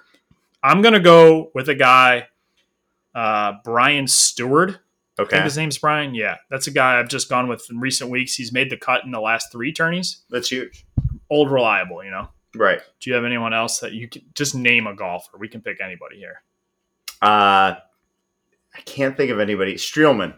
i'm 0.62 0.83
gonna 0.83 1.01
go 1.01 1.51
with 1.55 1.68
a 1.68 1.74
guy 1.74 2.29
uh, 3.14 3.55
Brian 3.64 4.05
Stuard 4.07 4.70
i 4.70 5.22
think 5.22 5.33
Okay. 5.33 5.40
his 5.42 5.57
name's 5.57 5.79
brian 5.79 6.14
yeah 6.14 6.37
that's 6.51 6.66
a 6.68 6.70
guy 6.70 6.98
i've 7.01 7.09
just 7.09 7.29
gone 7.29 7.48
with 7.48 7.66
in 7.70 7.81
recent 7.81 8.11
weeks 8.11 8.35
he's 8.35 8.53
made 8.53 8.70
the 8.70 8.77
cut 8.77 9.05
in 9.05 9.11
the 9.11 9.20
last 9.20 9.51
three 9.51 9.72
tourneys 9.72 10.22
That's 10.31 10.48
huge. 10.48 10.85
old 11.31 11.51
reliable 11.51 12.05
you 12.05 12.11
know 12.11 12.29
Right. 12.55 12.81
do 13.01 13.11
you 13.11 13.14
have 13.16 13.24
anyone 13.24 13.53
else 13.55 13.81
that 13.81 13.92
you 13.92 14.09
can 14.09 14.22
just 14.35 14.55
name 14.55 14.87
a 14.87 14.94
golfer 14.94 15.37
we 15.38 15.48
can 15.48 15.61
pick 15.61 15.81
anybody 15.81 16.16
here 16.18 16.42
Uh, 17.20 17.74
I 18.77 18.81
can't 18.85 19.16
think 19.16 19.33
of 19.33 19.40
anybody. 19.40 19.74
Streelman. 19.74 20.35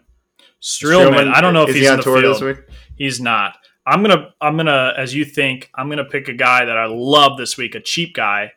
Streelman, 0.61 1.33
I 1.33 1.40
don't 1.40 1.55
know 1.55 1.62
if 1.62 1.75
he's 1.75 1.85
he 1.85 1.88
on 1.88 1.96
the 1.99 2.03
tour 2.03 2.20
field. 2.20 2.37
this 2.37 2.42
week. 2.42 2.59
He's 2.96 3.20
not. 3.20 3.57
I'm 3.87 4.03
gonna 4.03 4.35
I'm 4.40 4.57
gonna 4.57 4.92
as 4.96 5.14
you 5.14 5.25
think 5.25 5.70
I'm 5.75 5.88
gonna 5.88 6.05
pick 6.05 6.29
a 6.29 6.35
guy 6.35 6.64
that 6.64 6.77
I 6.77 6.87
love 6.87 7.38
this 7.38 7.57
week, 7.57 7.75
a 7.75 7.81
cheap 7.81 8.14
guy, 8.14 8.53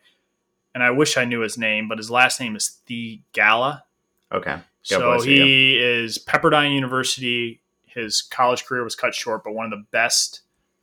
and 0.75 0.83
I 0.83 0.91
wish 0.91 1.17
I 1.17 1.25
knew 1.25 1.39
his 1.39 1.57
name, 1.57 1.87
but 1.87 1.97
his 1.97 2.11
last 2.11 2.39
name 2.41 2.55
is 2.55 2.79
The 2.87 3.21
Gala. 3.31 3.83
Okay. 4.31 4.51
God 4.55 4.63
So 4.83 4.99
bless 5.13 5.25
you. 5.25 5.43
he 5.45 5.77
is 5.77 6.17
Pepperdine 6.19 6.73
University. 6.75 7.61
His 7.85 8.21
college 8.21 8.65
career 8.65 8.83
was 8.83 8.95
cut 8.95 9.13
short, 9.15 9.43
but 9.43 9.53
one 9.53 9.65
of 9.65 9.71
the 9.71 9.85
best 9.91 10.41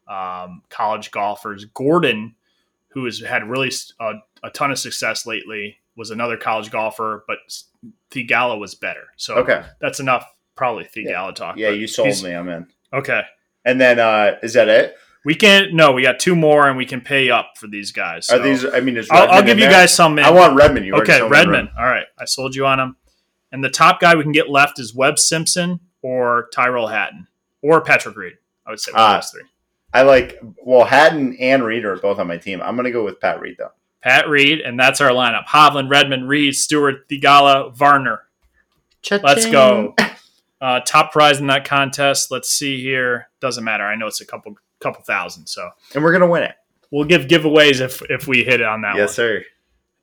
um, 0.08 0.62
college 0.70 1.10
golfers. 1.10 1.64
Gordon, 1.66 2.34
who 2.88 3.04
has 3.04 3.20
had 3.20 3.48
really 3.48 3.70
a, 4.00 4.12
a 4.42 4.50
ton 4.50 4.70
of 4.70 4.78
success 4.78 5.26
lately, 5.26 5.76
was 5.96 6.10
another 6.10 6.36
college 6.38 6.70
golfer, 6.70 7.24
but 7.28 7.38
Theegala 8.10 8.58
was 8.58 8.74
better. 8.74 9.08
So 9.16 9.34
Okay. 9.36 9.62
that's 9.80 10.00
enough. 10.00 10.24
Probably 10.60 10.86
The 10.92 11.04
Yeah. 11.04 11.12
Gala 11.12 11.32
talk. 11.32 11.56
Yeah, 11.56 11.70
you 11.70 11.86
sold 11.86 12.22
me. 12.22 12.34
I'm 12.34 12.46
in. 12.50 12.66
Okay. 12.92 13.22
And 13.64 13.80
then 13.80 13.98
uh 13.98 14.36
is 14.42 14.52
that 14.52 14.68
it? 14.68 14.94
We 15.24 15.34
can 15.34 15.74
no, 15.74 15.92
we 15.92 16.02
got 16.02 16.20
two 16.20 16.36
more, 16.36 16.68
and 16.68 16.76
we 16.76 16.84
can 16.84 17.00
pay 17.00 17.30
up 17.30 17.52
for 17.56 17.66
these 17.66 17.92
guys. 17.92 18.28
Are 18.28 18.38
these? 18.38 18.66
I 18.66 18.80
mean, 18.80 18.98
is 18.98 19.08
I'll, 19.10 19.30
I'll 19.30 19.40
give 19.42 19.52
in 19.52 19.58
you 19.58 19.64
there? 19.64 19.72
guys 19.72 19.94
some. 19.94 20.18
In. 20.18 20.24
I 20.26 20.30
want 20.30 20.56
Redman. 20.56 20.84
You 20.84 20.96
okay, 20.96 21.18
told 21.20 21.30
Redman. 21.30 21.70
All 21.78 21.86
right, 21.86 22.04
I 22.18 22.26
sold 22.26 22.54
you 22.54 22.66
on 22.66 22.78
him. 22.78 22.96
And 23.50 23.64
the 23.64 23.70
top 23.70 24.00
guy 24.00 24.14
we 24.14 24.22
can 24.22 24.32
get 24.32 24.50
left 24.50 24.78
is 24.78 24.94
Webb 24.94 25.18
Simpson 25.18 25.80
or 26.02 26.48
Tyrell 26.52 26.88
Hatton 26.88 27.26
or 27.62 27.80
Patrick 27.80 28.16
Reed. 28.18 28.34
I 28.66 28.70
would 28.70 28.80
say 28.80 28.92
one 28.92 29.00
of 29.00 29.16
those 29.22 29.30
three. 29.30 29.44
I 29.94 30.02
like. 30.02 30.38
Well, 30.62 30.84
Hatton 30.84 31.38
and 31.40 31.64
Reed 31.64 31.86
are 31.86 31.96
both 31.96 32.18
on 32.18 32.26
my 32.26 32.36
team. 32.36 32.60
I'm 32.60 32.76
gonna 32.76 32.90
go 32.90 33.02
with 33.02 33.18
Pat 33.18 33.40
Reed 33.40 33.56
though. 33.58 33.72
Pat 34.02 34.28
Reed, 34.28 34.60
and 34.60 34.78
that's 34.78 35.00
our 35.00 35.10
lineup: 35.10 35.46
Hovland, 35.46 35.90
Redman, 35.90 36.26
Reed, 36.28 36.52
Stuard, 36.52 37.00
Theegala, 37.10 37.74
Varner. 37.74 38.24
Let's 39.10 39.46
go. 39.46 39.94
Uh, 40.60 40.80
top 40.80 41.12
prize 41.12 41.40
in 41.40 41.46
that 41.46 41.64
contest. 41.64 42.30
Let's 42.30 42.50
see 42.50 42.80
here. 42.82 43.28
Doesn't 43.40 43.64
matter. 43.64 43.84
I 43.84 43.96
know 43.96 44.06
it's 44.06 44.20
a 44.20 44.26
couple 44.26 44.54
couple 44.80 45.02
thousand, 45.02 45.46
so 45.46 45.70
And 45.94 46.02
we're 46.04 46.12
gonna 46.12 46.26
win 46.28 46.42
it. 46.42 46.54
we'll 46.90 47.04
give 47.06 47.22
giveaways 47.22 47.80
if 47.80 48.02
if 48.10 48.26
we 48.26 48.44
hit 48.44 48.60
it 48.60 48.66
on 48.66 48.82
that 48.82 48.90
one. 48.90 48.98
Yes, 48.98 49.14
sir. 49.14 49.42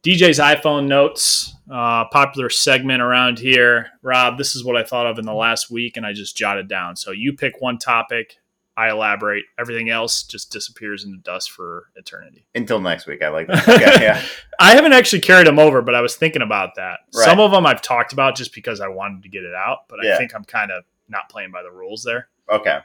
DJ's 0.03 0.39
iPhone 0.39 0.87
notes, 0.87 1.53
uh, 1.69 2.05
popular 2.05 2.49
segment 2.49 3.01
around 3.01 3.39
here. 3.39 3.87
Rob, 4.03 4.37
this 4.37 4.55
is 4.55 4.63
what 4.63 4.77
I 4.77 4.83
thought 4.83 5.05
of 5.07 5.19
in 5.19 5.25
the 5.25 5.33
last 5.33 5.69
week, 5.69 5.97
and 5.97 6.05
I 6.05 6.13
just 6.13 6.37
jotted 6.37 6.67
down. 6.69 6.95
So 6.95 7.11
you 7.11 7.33
pick 7.33 7.59
one 7.59 7.77
topic, 7.77 8.37
I 8.77 8.91
elaborate. 8.91 9.45
Everything 9.59 9.89
else 9.89 10.21
just 10.23 10.51
disappears 10.51 11.03
into 11.03 11.17
dust 11.17 11.49
for 11.49 11.87
eternity. 11.95 12.45
Until 12.53 12.79
next 12.79 13.07
week. 13.07 13.23
I 13.23 13.29
like 13.29 13.47
that. 13.47 13.67
Okay, 13.67 14.03
yeah. 14.03 14.23
I 14.59 14.75
haven't 14.75 14.93
actually 14.93 15.21
carried 15.21 15.47
them 15.47 15.57
over, 15.57 15.81
but 15.81 15.95
I 15.95 16.01
was 16.01 16.15
thinking 16.15 16.43
about 16.43 16.75
that. 16.75 16.99
Right. 17.15 17.25
Some 17.25 17.39
of 17.39 17.51
them 17.51 17.65
I've 17.65 17.81
talked 17.81 18.13
about 18.13 18.35
just 18.35 18.53
because 18.53 18.79
I 18.79 18.87
wanted 18.87 19.23
to 19.23 19.29
get 19.29 19.43
it 19.43 19.55
out, 19.55 19.79
but 19.89 20.05
I 20.05 20.15
think 20.17 20.35
I'm 20.35 20.45
kind 20.45 20.71
of 20.71 20.83
not 21.09 21.27
playing 21.29 21.51
by 21.51 21.63
the 21.63 21.71
rules 21.71 22.03
there. 22.03 22.29
Okay. 22.49 22.79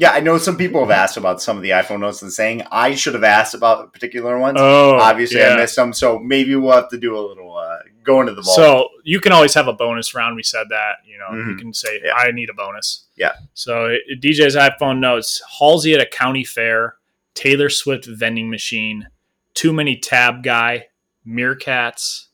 Yeah, 0.00 0.12
I 0.12 0.20
know 0.20 0.38
some 0.38 0.56
people 0.56 0.80
have 0.80 0.92
asked 0.92 1.16
about 1.16 1.42
some 1.42 1.56
of 1.56 1.62
the 1.64 1.70
iPhone 1.70 1.98
notes 1.98 2.22
and 2.22 2.32
saying 2.32 2.62
I 2.70 2.94
should 2.94 3.14
have 3.14 3.24
asked 3.24 3.52
about 3.54 3.92
particular 3.92 4.38
ones. 4.38 4.56
Oh, 4.60 4.96
Obviously, 4.96 5.40
yeah. 5.40 5.54
I 5.54 5.56
missed 5.56 5.74
some, 5.74 5.92
so 5.92 6.20
maybe 6.20 6.54
we'll 6.54 6.72
have 6.72 6.88
to 6.90 6.98
do 6.98 7.16
a 7.16 7.20
little 7.20 7.56
uh, 7.56 7.78
go 8.04 8.20
into 8.20 8.32
the 8.32 8.42
vault. 8.42 8.54
So 8.54 8.88
you 9.02 9.18
can 9.18 9.32
always 9.32 9.54
have 9.54 9.66
a 9.66 9.72
bonus 9.72 10.14
round. 10.14 10.36
We 10.36 10.44
said 10.44 10.68
that. 10.70 10.98
You 11.04 11.18
know, 11.18 11.36
you 11.36 11.54
Mhm. 11.56 11.58
can 11.58 11.74
say, 11.74 12.00
Yeah. 12.04 12.12
I 12.14 12.30
need 12.30 12.48
a 12.48 12.54
bonus. 12.54 13.06
Yeah. 13.16 13.32
So 13.54 13.96
DJ's 14.22 14.54
iPhone 14.54 15.00
notes 15.00 15.42
Halsey 15.58 15.94
at 15.94 16.00
a 16.00 16.06
county 16.06 16.44
fair, 16.44 16.94
Taylor 17.34 17.68
Swift 17.68 18.06
vending 18.06 18.48
machine, 18.50 19.08
Too 19.54 19.72
Many 19.72 19.96
Tab 19.96 20.44
Guy, 20.44 20.86
Meerkats, 21.26 22.26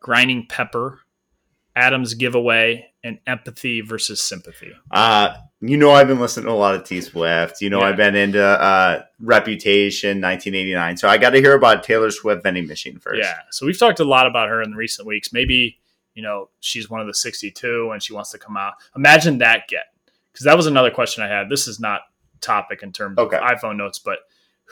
Grinding 0.00 0.46
Pepper, 0.46 1.00
Adams 1.74 2.12
Giveaway, 2.14 2.92
and 3.02 3.18
Empathy 3.26 3.80
versus 3.80 4.20
Sympathy. 4.20 4.72
Uh, 4.90 5.34
you 5.60 5.76
know, 5.76 5.90
I've 5.90 6.06
been 6.06 6.20
listening 6.20 6.46
to 6.46 6.52
a 6.52 6.54
lot 6.54 6.74
of 6.74 6.84
T 6.84 7.00
Swift. 7.00 7.60
You 7.60 7.70
know, 7.70 7.80
Yeah. 7.80 7.86
I've 7.86 7.96
been 7.96 8.14
into 8.14 8.42
uh, 8.44 9.02
Reputation, 9.20 10.20
1989. 10.20 10.96
So 10.98 11.08
I 11.08 11.18
got 11.18 11.30
to 11.30 11.38
hear 11.40 11.54
about 11.54 11.82
Taylor 11.82 12.10
Swift 12.10 12.42
vending 12.42 12.66
machine 12.66 12.98
first. 12.98 13.18
Yeah. 13.20 13.38
So 13.50 13.66
we've 13.66 13.78
talked 13.78 14.00
a 14.00 14.04
lot 14.04 14.26
about 14.26 14.48
her 14.48 14.62
in 14.62 14.70
the 14.70 14.76
recent 14.76 15.06
weeks. 15.08 15.32
Maybe, 15.32 15.78
you 16.14 16.22
know, 16.22 16.50
she's 16.60 16.88
one 16.90 17.00
of 17.00 17.06
the 17.06 17.14
62 17.14 17.90
and 17.92 18.02
she 18.02 18.12
wants 18.12 18.30
to 18.32 18.38
come 18.38 18.56
out. 18.56 18.74
Imagine 18.96 19.38
that 19.38 19.68
get. 19.68 19.84
Because 20.32 20.44
that 20.44 20.56
was 20.56 20.66
another 20.66 20.90
question 20.90 21.24
I 21.24 21.28
had. 21.28 21.48
This 21.48 21.66
is 21.66 21.80
not 21.80 22.02
topic 22.40 22.82
in 22.82 22.92
terms 22.92 23.18
Okay. 23.18 23.36
of 23.36 23.42
iPhone 23.42 23.76
notes, 23.76 23.98
but 23.98 24.18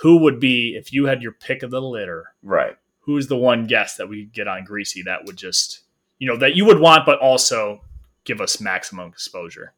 who 0.02 0.18
would 0.18 0.38
be, 0.38 0.76
if 0.76 0.92
you 0.92 1.06
had 1.06 1.22
your 1.22 1.32
pick 1.32 1.62
of 1.64 1.70
the 1.70 1.80
litter, 1.82 2.26
Right. 2.42 2.76
who's 3.00 3.26
the 3.26 3.36
one 3.36 3.66
guest 3.66 3.96
that 3.98 4.08
we 4.08 4.24
could 4.24 4.32
get 4.32 4.46
on 4.46 4.62
Greasy 4.64 5.02
that 5.02 5.24
would 5.24 5.36
just, 5.36 5.80
you 6.18 6.28
know, 6.28 6.36
that 6.36 6.54
you 6.54 6.64
would 6.64 6.78
want, 6.78 7.06
but 7.06 7.18
also 7.18 7.82
give 8.24 8.40
us 8.40 8.60
maximum 8.60 9.08
exposure? 9.08 9.72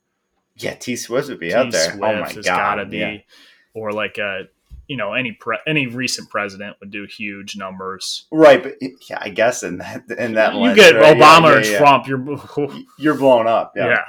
Yeah, 0.58 0.74
T 0.74 0.96
Swift 0.96 1.28
would 1.28 1.40
be 1.40 1.54
out 1.54 1.70
there. 1.72 1.94
Oh 1.94 1.98
my 1.98 2.26
has 2.26 2.34
god. 2.34 2.44
gotta 2.44 2.86
be, 2.86 2.98
yeah. 2.98 3.18
or 3.74 3.92
like 3.92 4.18
a, 4.18 4.48
you 4.86 4.96
know, 4.96 5.12
any 5.12 5.32
pre- 5.32 5.58
any 5.66 5.86
recent 5.86 6.30
president 6.30 6.76
would 6.80 6.90
do 6.90 7.04
huge 7.06 7.56
numbers. 7.56 8.26
Right, 8.32 8.62
but 8.62 8.74
yeah, 9.08 9.18
I 9.20 9.28
guess 9.28 9.62
in 9.62 9.78
that 9.78 10.04
in 10.18 10.34
that 10.34 10.54
you 10.54 10.60
lens, 10.60 10.76
get 10.76 10.94
right? 10.94 11.16
Obama 11.16 11.42
Yeah, 11.42 11.52
or 11.52 11.60
yeah, 11.60 11.70
yeah. 11.70 11.78
Trump, 11.78 12.06
you're 12.08 12.78
You're 12.98 13.16
blown 13.16 13.46
up. 13.46 13.72
yeah. 13.76 13.88
Yeah. 13.88 14.04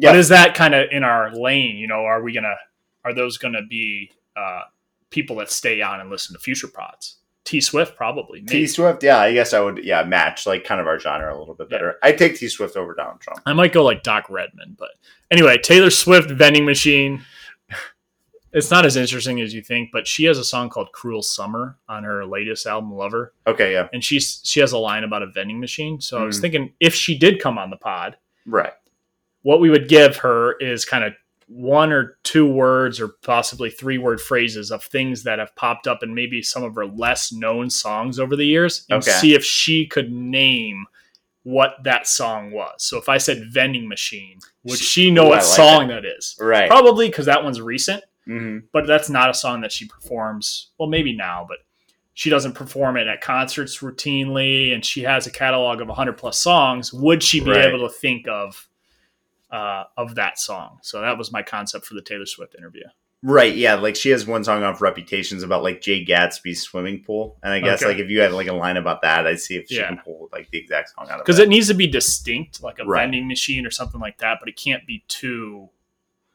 Yeah. 0.00 0.12
But 0.12 0.18
is 0.18 0.28
that 0.28 0.54
kind 0.54 0.74
of 0.74 0.88
in 0.92 1.02
our 1.02 1.34
lane? 1.34 1.76
You 1.76 1.88
know, 1.88 2.04
are 2.04 2.22
we 2.22 2.32
gonna 2.32 2.54
are 3.04 3.12
those 3.12 3.36
gonna 3.36 3.62
be 3.68 4.12
uh, 4.36 4.62
people 5.10 5.36
that 5.36 5.50
stay 5.50 5.82
on 5.82 6.00
and 6.00 6.08
listen 6.08 6.34
to 6.34 6.40
future 6.40 6.68
pods? 6.68 7.17
T 7.48 7.62
Swift 7.62 7.96
probably. 7.96 8.42
T 8.42 8.66
Swift, 8.66 9.02
yeah, 9.02 9.16
I 9.18 9.32
guess 9.32 9.54
I 9.54 9.60
would, 9.60 9.82
yeah, 9.82 10.02
match 10.02 10.46
like 10.46 10.64
kind 10.64 10.82
of 10.82 10.86
our 10.86 10.98
genre 10.98 11.34
a 11.34 11.38
little 11.38 11.54
bit 11.54 11.70
better. 11.70 11.96
I'd 12.02 12.18
take 12.18 12.36
T 12.36 12.46
Swift 12.48 12.76
over 12.76 12.94
Donald 12.94 13.20
Trump. 13.20 13.40
I 13.46 13.54
might 13.54 13.72
go 13.72 13.82
like 13.82 14.02
Doc 14.02 14.26
Redman, 14.28 14.76
but 14.78 14.90
anyway, 15.30 15.56
Taylor 15.56 15.88
Swift 15.88 16.30
vending 16.30 16.66
machine. 16.66 17.22
It's 18.52 18.70
not 18.70 18.86
as 18.86 18.96
interesting 18.96 19.40
as 19.42 19.52
you 19.54 19.60
think, 19.62 19.90
but 19.92 20.06
she 20.06 20.24
has 20.24 20.38
a 20.38 20.44
song 20.44 20.68
called 20.70 20.90
"Cruel 20.92 21.22
Summer" 21.22 21.76
on 21.88 22.04
her 22.04 22.24
latest 22.24 22.66
album, 22.66 22.92
Lover, 22.94 23.34
Okay, 23.46 23.72
yeah, 23.72 23.88
and 23.92 24.02
she's 24.02 24.40
she 24.44 24.60
has 24.60 24.72
a 24.72 24.78
line 24.78 25.04
about 25.04 25.22
a 25.22 25.26
vending 25.26 25.60
machine. 25.60 26.00
So 26.00 26.18
I 26.18 26.24
was 26.24 26.38
Mhm. 26.38 26.40
thinking 26.42 26.72
if 26.80 26.94
she 26.94 27.18
did 27.18 27.40
come 27.40 27.56
on 27.58 27.70
the 27.70 27.76
pod, 27.76 28.16
right. 28.46 28.72
what 29.42 29.60
we 29.60 29.68
would 29.70 29.88
give 29.88 30.16
her 30.18 30.52
is 30.58 30.84
kind 30.86 31.04
of 31.04 31.12
one 31.48 31.92
or 31.92 32.18
two 32.24 32.46
words 32.46 33.00
or 33.00 33.08
possibly 33.22 33.70
three 33.70 33.96
word 33.98 34.20
phrases 34.20 34.70
of 34.70 34.84
things 34.84 35.22
that 35.22 35.38
have 35.38 35.54
popped 35.56 35.86
up 35.86 36.02
in 36.02 36.14
maybe 36.14 36.42
some 36.42 36.62
of 36.62 36.74
her 36.74 36.86
less 36.86 37.32
known 37.32 37.70
songs 37.70 38.18
over 38.20 38.36
the 38.36 38.44
years 38.46 38.84
and 38.90 38.98
Okay. 39.02 39.10
see 39.10 39.34
if 39.34 39.42
she 39.44 39.86
could 39.86 40.12
name 40.12 40.84
what 41.44 41.76
that 41.84 42.06
song 42.06 42.50
was. 42.50 42.74
So 42.78 42.98
if 42.98 43.08
I 43.08 43.16
said 43.16 43.50
vending 43.50 43.88
machine, 43.88 44.38
would 44.64 44.78
she 44.78 45.10
know 45.10 45.24
Ooh, 45.26 45.28
what 45.30 45.36
like 45.38 45.44
song 45.46 45.88
that 45.88 46.04
is? 46.04 46.36
Right. 46.38 46.68
Probably 46.68 47.08
because 47.08 47.24
that 47.26 47.42
one's 47.42 47.60
recent, 47.60 48.04
hmm 48.26 48.58
but 48.72 48.86
that's 48.86 49.08
not 49.08 49.30
a 49.30 49.34
song 49.34 49.62
that 49.62 49.72
she 49.72 49.86
performs. 49.88 50.70
Well, 50.78 50.88
maybe 50.90 51.16
now, 51.16 51.46
but 51.48 51.58
she 52.12 52.28
doesn't 52.28 52.52
perform 52.52 52.98
it 52.98 53.06
at 53.06 53.22
concerts 53.22 53.78
routinely, 53.78 54.74
and 54.74 54.84
she 54.84 55.02
has 55.04 55.26
a 55.26 55.30
catalog 55.30 55.80
of 55.80 55.88
100 55.88 56.18
plus 56.18 56.38
songs. 56.38 56.92
Would 56.92 57.22
she 57.22 57.40
be 57.40 57.50
Right. 57.50 57.64
able 57.64 57.88
to 57.88 57.94
think 57.94 58.28
of 58.28 58.68
uh, 59.50 59.84
of 59.96 60.14
that 60.16 60.38
song? 60.38 60.78
So 60.82 61.00
that 61.00 61.16
was 61.18 61.32
my 61.32 61.42
concept 61.42 61.84
for 61.86 61.94
the 61.94 62.02
Taylor 62.02 62.26
Swift 62.26 62.54
interview. 62.56 62.84
Right. 63.22 63.56
Yeah. 63.56 63.74
Like 63.74 63.96
she 63.96 64.10
has 64.10 64.26
one 64.28 64.44
song 64.44 64.62
off 64.62 64.80
Reputations 64.80 65.42
about 65.42 65.64
like 65.64 65.80
Jay 65.80 66.04
Gatsby's 66.04 66.62
swimming 66.62 67.02
pool, 67.02 67.36
and 67.42 67.52
I 67.52 67.58
guess 67.58 67.82
Okay. 67.82 67.92
like 67.92 67.98
if 68.00 68.08
you 68.10 68.20
had 68.20 68.30
like 68.32 68.46
a 68.46 68.52
line 68.52 68.76
about 68.76 69.02
that, 69.02 69.26
I'd 69.26 69.40
see 69.40 69.56
if 69.56 69.66
she 69.68 69.76
Yeah. 69.76 69.88
can 69.88 69.98
pull 69.98 70.28
like 70.32 70.48
the 70.52 70.58
exact 70.58 70.90
song 70.90 71.06
out 71.08 71.14
of 71.14 71.20
it. 71.20 71.24
because 71.24 71.40
it. 71.40 71.44
it 71.44 71.48
needs 71.48 71.66
to 71.66 71.74
be 71.74 71.88
distinct, 71.88 72.62
like 72.62 72.78
a 72.78 72.84
Right. 72.84 73.02
vending 73.02 73.26
machine 73.26 73.66
or 73.66 73.70
something 73.72 74.00
like 74.00 74.18
that, 74.18 74.38
but 74.40 74.48
it 74.48 74.56
can't 74.56 74.86
be 74.86 75.02
too 75.08 75.70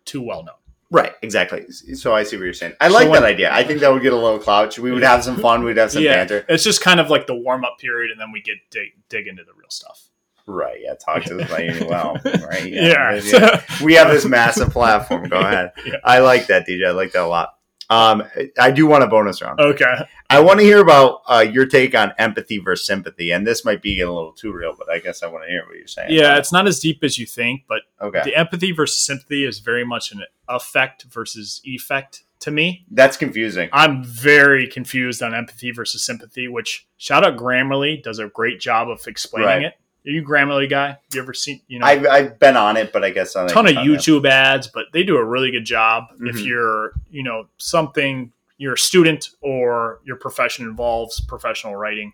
too 0.04 0.22
well 0.22 0.44
known. 0.44 0.56
Right. 0.92 1.14
Exactly. 1.22 1.72
So 1.72 2.14
I 2.14 2.24
see 2.24 2.36
what 2.36 2.44
you're 2.44 2.54
saying. 2.54 2.74
I 2.82 2.90
So 2.90 2.94
like 2.96 3.10
when- 3.10 3.22
that 3.22 3.28
idea. 3.28 3.52
I 3.54 3.64
think 3.64 3.80
that 3.80 3.92
would 3.94 4.04
get 4.04 4.12
a 4.14 4.18
little 4.18 4.38
clout. 4.38 4.78
We 4.78 4.92
would 4.92 5.02
Yeah. 5.02 5.12
have 5.12 5.24
some 5.24 5.38
fun. 5.40 5.64
We'd 5.64 5.78
have 5.78 5.92
some 5.92 6.04
yeah, 6.04 6.18
banter. 6.18 6.46
it's 6.50 6.64
just 6.66 6.82
kind 6.82 7.00
of 7.00 7.10
like 7.10 7.26
the 7.28 7.34
warm 7.34 7.64
up 7.64 7.80
period, 7.80 8.12
and 8.12 8.20
then 8.20 8.32
we 8.34 8.42
get 8.42 8.58
dig, 8.70 8.90
dig 9.08 9.28
into 9.28 9.44
the 9.46 9.54
real 9.54 9.70
stuff. 9.70 10.10
Right. 10.46 10.80
Yeah. 10.82 10.94
Talk 10.96 11.24
to 11.26 11.38
about 11.40 11.64
you. 11.64 11.88
Well. 11.88 12.18
Right. 12.24 12.66
Yeah, 12.66 13.62
we 13.84 13.94
have 13.94 14.10
this 14.10 14.26
massive 14.26 14.70
platform. 14.72 15.30
Go 15.30 15.40
ahead. 15.40 15.72
Yeah. 15.86 15.96
I 16.04 16.20
like 16.20 16.48
that, 16.48 16.68
DJ. 16.68 16.88
I 16.88 16.92
like 16.92 17.12
that 17.14 17.24
a 17.24 17.28
lot. 17.28 17.50
Um, 17.90 18.24
I 18.60 18.72
do 18.72 18.88
want 18.88 19.04
a 19.04 19.08
bonus 19.08 19.42
round. 19.42 19.60
okay. 19.60 20.06
I 20.30 20.40
want 20.40 20.60
to 20.60 20.66
hear 20.66 20.80
about 20.80 21.22
uh, 21.28 21.46
your 21.48 21.66
take 21.66 21.94
on 21.94 22.14
empathy 22.18 22.58
versus 22.58 22.88
sympathy, 22.88 23.32
and 23.32 23.46
this 23.46 23.64
might 23.66 23.82
be 23.82 23.96
getting 23.96 24.10
a 24.10 24.14
little 24.16 24.32
too 24.32 24.52
real, 24.52 24.74
but 24.78 24.90
I 24.90 25.00
guess 25.00 25.22
I 25.22 25.28
want 25.28 25.44
to 25.44 25.50
hear 25.50 25.64
what 25.68 25.76
you're 25.78 25.86
saying. 25.88 26.12
Yeah, 26.12 26.38
it's 26.38 26.52
not 26.52 26.66
as 26.66 26.80
deep 26.80 27.04
as 27.04 27.20
you 27.20 27.26
think, 27.26 27.64
but 27.68 27.82
Okay. 28.02 28.22
the 28.24 28.36
empathy 28.36 28.72
versus 28.72 29.02
sympathy 29.06 29.46
is 29.46 29.60
very 29.60 29.86
much 29.86 30.12
an 30.12 30.24
affect 30.48 31.04
versus 31.04 31.62
effect 31.66 32.24
to 32.40 32.52
me. 32.52 32.86
That's 32.90 33.16
confusing. 33.18 33.70
I'm 33.74 34.04
very 34.04 34.66
confused 34.68 35.22
on 35.22 35.36
empathy 35.36 35.72
versus 35.72 36.04
sympathy, 36.04 36.48
which 36.48 36.88
shout 36.98 37.24
out 37.26 37.38
Grammarly 37.38 38.02
does 38.02 38.18
a 38.18 38.28
great 38.28 38.60
job 38.60 38.90
of 38.90 39.06
explaining 39.08 39.48
Right. 39.48 39.64
it. 39.64 39.74
Are 40.06 40.10
you 40.10 40.22
Grammarly 40.24 40.70
guy? 40.70 40.98
You 41.14 41.22
ever 41.22 41.34
seen 41.34 41.62
you 41.68 41.80
know 41.80 41.86
I've, 41.86 42.06
I've 42.06 42.40
been 42.40 42.58
on 42.58 42.76
it, 42.78 42.92
but 42.92 43.04
I 43.04 43.10
guess 43.10 43.36
on 43.36 43.46
a 43.46 43.50
ton 43.50 43.68
of 43.68 43.76
YouTube 43.76 44.26
ads, 44.28 44.68
but 44.68 44.88
they 44.92 45.04
do 45.04 45.16
a 45.18 45.24
really 45.24 45.50
good 45.52 45.66
job. 45.66 46.06
If 46.22 46.36
Mhm. 46.38 46.46
you're, 46.46 46.94
you 47.10 47.24
know, 47.24 47.48
something 47.58 48.32
you're 48.58 48.74
a 48.74 48.78
student 48.78 49.30
or 49.42 50.00
your 50.06 50.16
profession 50.18 50.66
involves 50.66 51.20
professional 51.22 51.76
writing, 51.76 52.14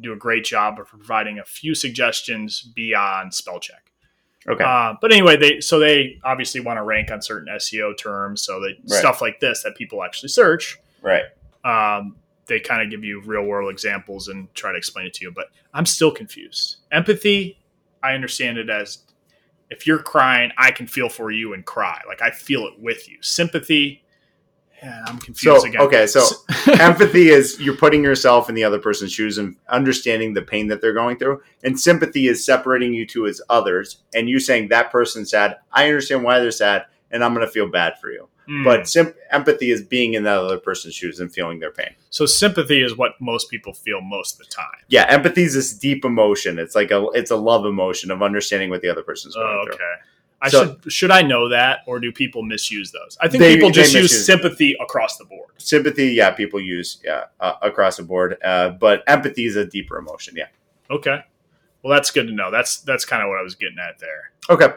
do 0.00 0.12
a 0.12 0.16
great 0.16 0.44
job 0.44 0.78
of 0.78 0.88
providing 0.88 1.38
a 1.38 1.44
few 1.44 1.74
suggestions 1.74 2.60
beyond 2.60 3.32
spell 3.34 3.58
check. 3.60 3.90
Okay. 4.48 4.62
Uh, 4.62 4.94
but 5.00 5.10
anyway, 5.10 5.36
they 5.36 5.60
so 5.60 5.78
they 5.78 6.18
obviously 6.22 6.60
want 6.60 6.76
to 6.76 6.82
rank 6.82 7.10
on 7.10 7.20
certain 7.22 7.48
SEO 7.56 7.96
terms, 7.96 8.42
so 8.42 8.60
that 8.60 8.76
Right. 8.88 8.90
stuff 8.98 9.20
like 9.22 9.40
this 9.40 9.62
that 9.62 9.74
people 9.74 10.04
actually 10.04 10.28
search. 10.28 10.78
right. 11.02 11.24
Um, 11.64 12.16
they 12.46 12.60
kind 12.60 12.82
of 12.82 12.90
give 12.90 13.04
you 13.04 13.20
real 13.20 13.44
world 13.44 13.70
examples 13.70 14.28
and 14.28 14.52
try 14.54 14.72
to 14.72 14.78
explain 14.78 15.06
it 15.06 15.14
to 15.14 15.24
you. 15.24 15.30
But 15.30 15.46
I'm 15.74 15.86
still 15.86 16.10
confused. 16.10 16.76
Empathy, 16.92 17.58
I 18.02 18.12
understand 18.14 18.58
it 18.58 18.70
as 18.70 18.98
if 19.70 19.86
you're 19.86 19.98
crying, 20.02 20.52
I 20.56 20.70
can 20.70 20.86
feel 20.86 21.08
for 21.08 21.30
you 21.30 21.52
and 21.54 21.64
cry. 21.64 22.00
Like 22.06 22.22
I 22.22 22.30
feel 22.30 22.66
it 22.66 22.74
with 22.78 23.08
you. 23.10 23.18
Sympathy, 23.20 24.04
yeah, 24.82 25.04
I'm 25.06 25.18
confused 25.18 25.62
So 25.62 25.66
again. 25.66 25.80
okay, 25.80 26.06
so 26.06 26.24
empathy 26.78 27.30
is 27.30 27.58
you're 27.60 27.76
putting 27.76 28.04
yourself 28.04 28.48
in 28.48 28.54
the 28.54 28.62
other 28.62 28.78
person's 28.78 29.12
shoes 29.12 29.38
and 29.38 29.56
understanding 29.68 30.34
the 30.34 30.42
pain 30.42 30.68
that 30.68 30.80
they're 30.80 30.92
going 30.92 31.18
through, 31.18 31.42
and 31.64 31.78
sympathy 31.80 32.28
is 32.28 32.44
separating 32.44 32.92
you 32.92 33.06
two 33.06 33.26
as 33.26 33.40
others, 33.48 34.02
and 34.14 34.28
you 34.28 34.38
saying 34.38 34.68
that 34.68 34.92
person's 34.92 35.30
sad. 35.30 35.56
I 35.72 35.86
understand 35.88 36.22
why 36.24 36.40
they're 36.40 36.50
sad, 36.50 36.84
and 37.10 37.24
I'm 37.24 37.34
going 37.34 37.46
to 37.46 37.50
feel 37.52 37.68
bad 37.68 37.94
for 38.00 38.10
you. 38.10 38.28
Mm. 38.48 38.64
But 38.64 38.88
sim- 38.88 39.14
empathy 39.30 39.70
is 39.70 39.82
being 39.82 40.14
in 40.14 40.22
that 40.22 40.38
other 40.38 40.58
person's 40.58 40.94
shoes 40.94 41.18
and 41.20 41.32
feeling 41.32 41.58
their 41.58 41.72
pain. 41.72 41.90
so 42.10 42.26
sympathy 42.26 42.80
is 42.82 42.96
what 42.96 43.12
most 43.20 43.50
people 43.50 43.72
feel 43.74 44.00
most 44.00 44.34
of 44.34 44.46
the 44.46 44.52
time. 44.52 44.80
Yeah, 44.88 45.04
empathy 45.08 45.42
is 45.42 45.54
this 45.54 45.72
deep 45.76 46.04
emotion. 46.04 46.58
It's 46.58 46.74
like 46.74 46.90
a 46.92 47.06
it's 47.14 47.30
a 47.32 47.36
love 47.36 47.66
emotion 47.66 48.10
of 48.10 48.22
understanding 48.22 48.70
what 48.70 48.82
the 48.82 48.88
other 48.88 49.02
person's 49.02 49.34
going 49.34 49.46
Oh, 49.48 49.64
through. 49.64 49.74
okay. 49.74 49.94
I 50.42 50.48
So- 50.50 50.76
should 50.82 50.92
should 50.92 51.10
I 51.10 51.22
know 51.22 51.48
that, 51.48 51.80
or 51.86 51.98
do 51.98 52.12
people 52.12 52.42
misuse 52.42 52.92
those? 52.92 53.16
I 53.20 53.26
think 53.28 53.40
They- 53.40 53.54
people 53.56 53.70
just 53.70 53.94
use 53.94 54.24
sympathy 54.24 54.76
across 54.80 55.16
the 55.16 55.24
board. 55.24 55.50
Sympathy, 55.56 56.08
yeah, 56.12 56.30
people 56.30 56.60
use 56.60 57.00
yeah 57.04 57.24
uh, 57.40 57.54
across 57.62 57.96
the 57.96 58.02
board, 58.04 58.36
uh, 58.44 58.68
but 58.70 59.02
empathy 59.06 59.46
is 59.46 59.56
a 59.56 59.64
deeper 59.64 59.96
emotion. 59.98 60.34
Yeah. 60.36 60.48
Okay, 60.90 61.20
well 61.82 61.92
that's 61.94 62.10
good 62.10 62.26
to 62.28 62.32
know. 62.34 62.50
That's 62.50 62.76
that's 62.82 63.04
kind 63.04 63.22
of 63.22 63.28
what 63.30 63.38
I 63.38 63.42
was 63.42 63.54
getting 63.54 63.78
at 63.78 63.98
there. 63.98 64.30
Okay. 64.50 64.68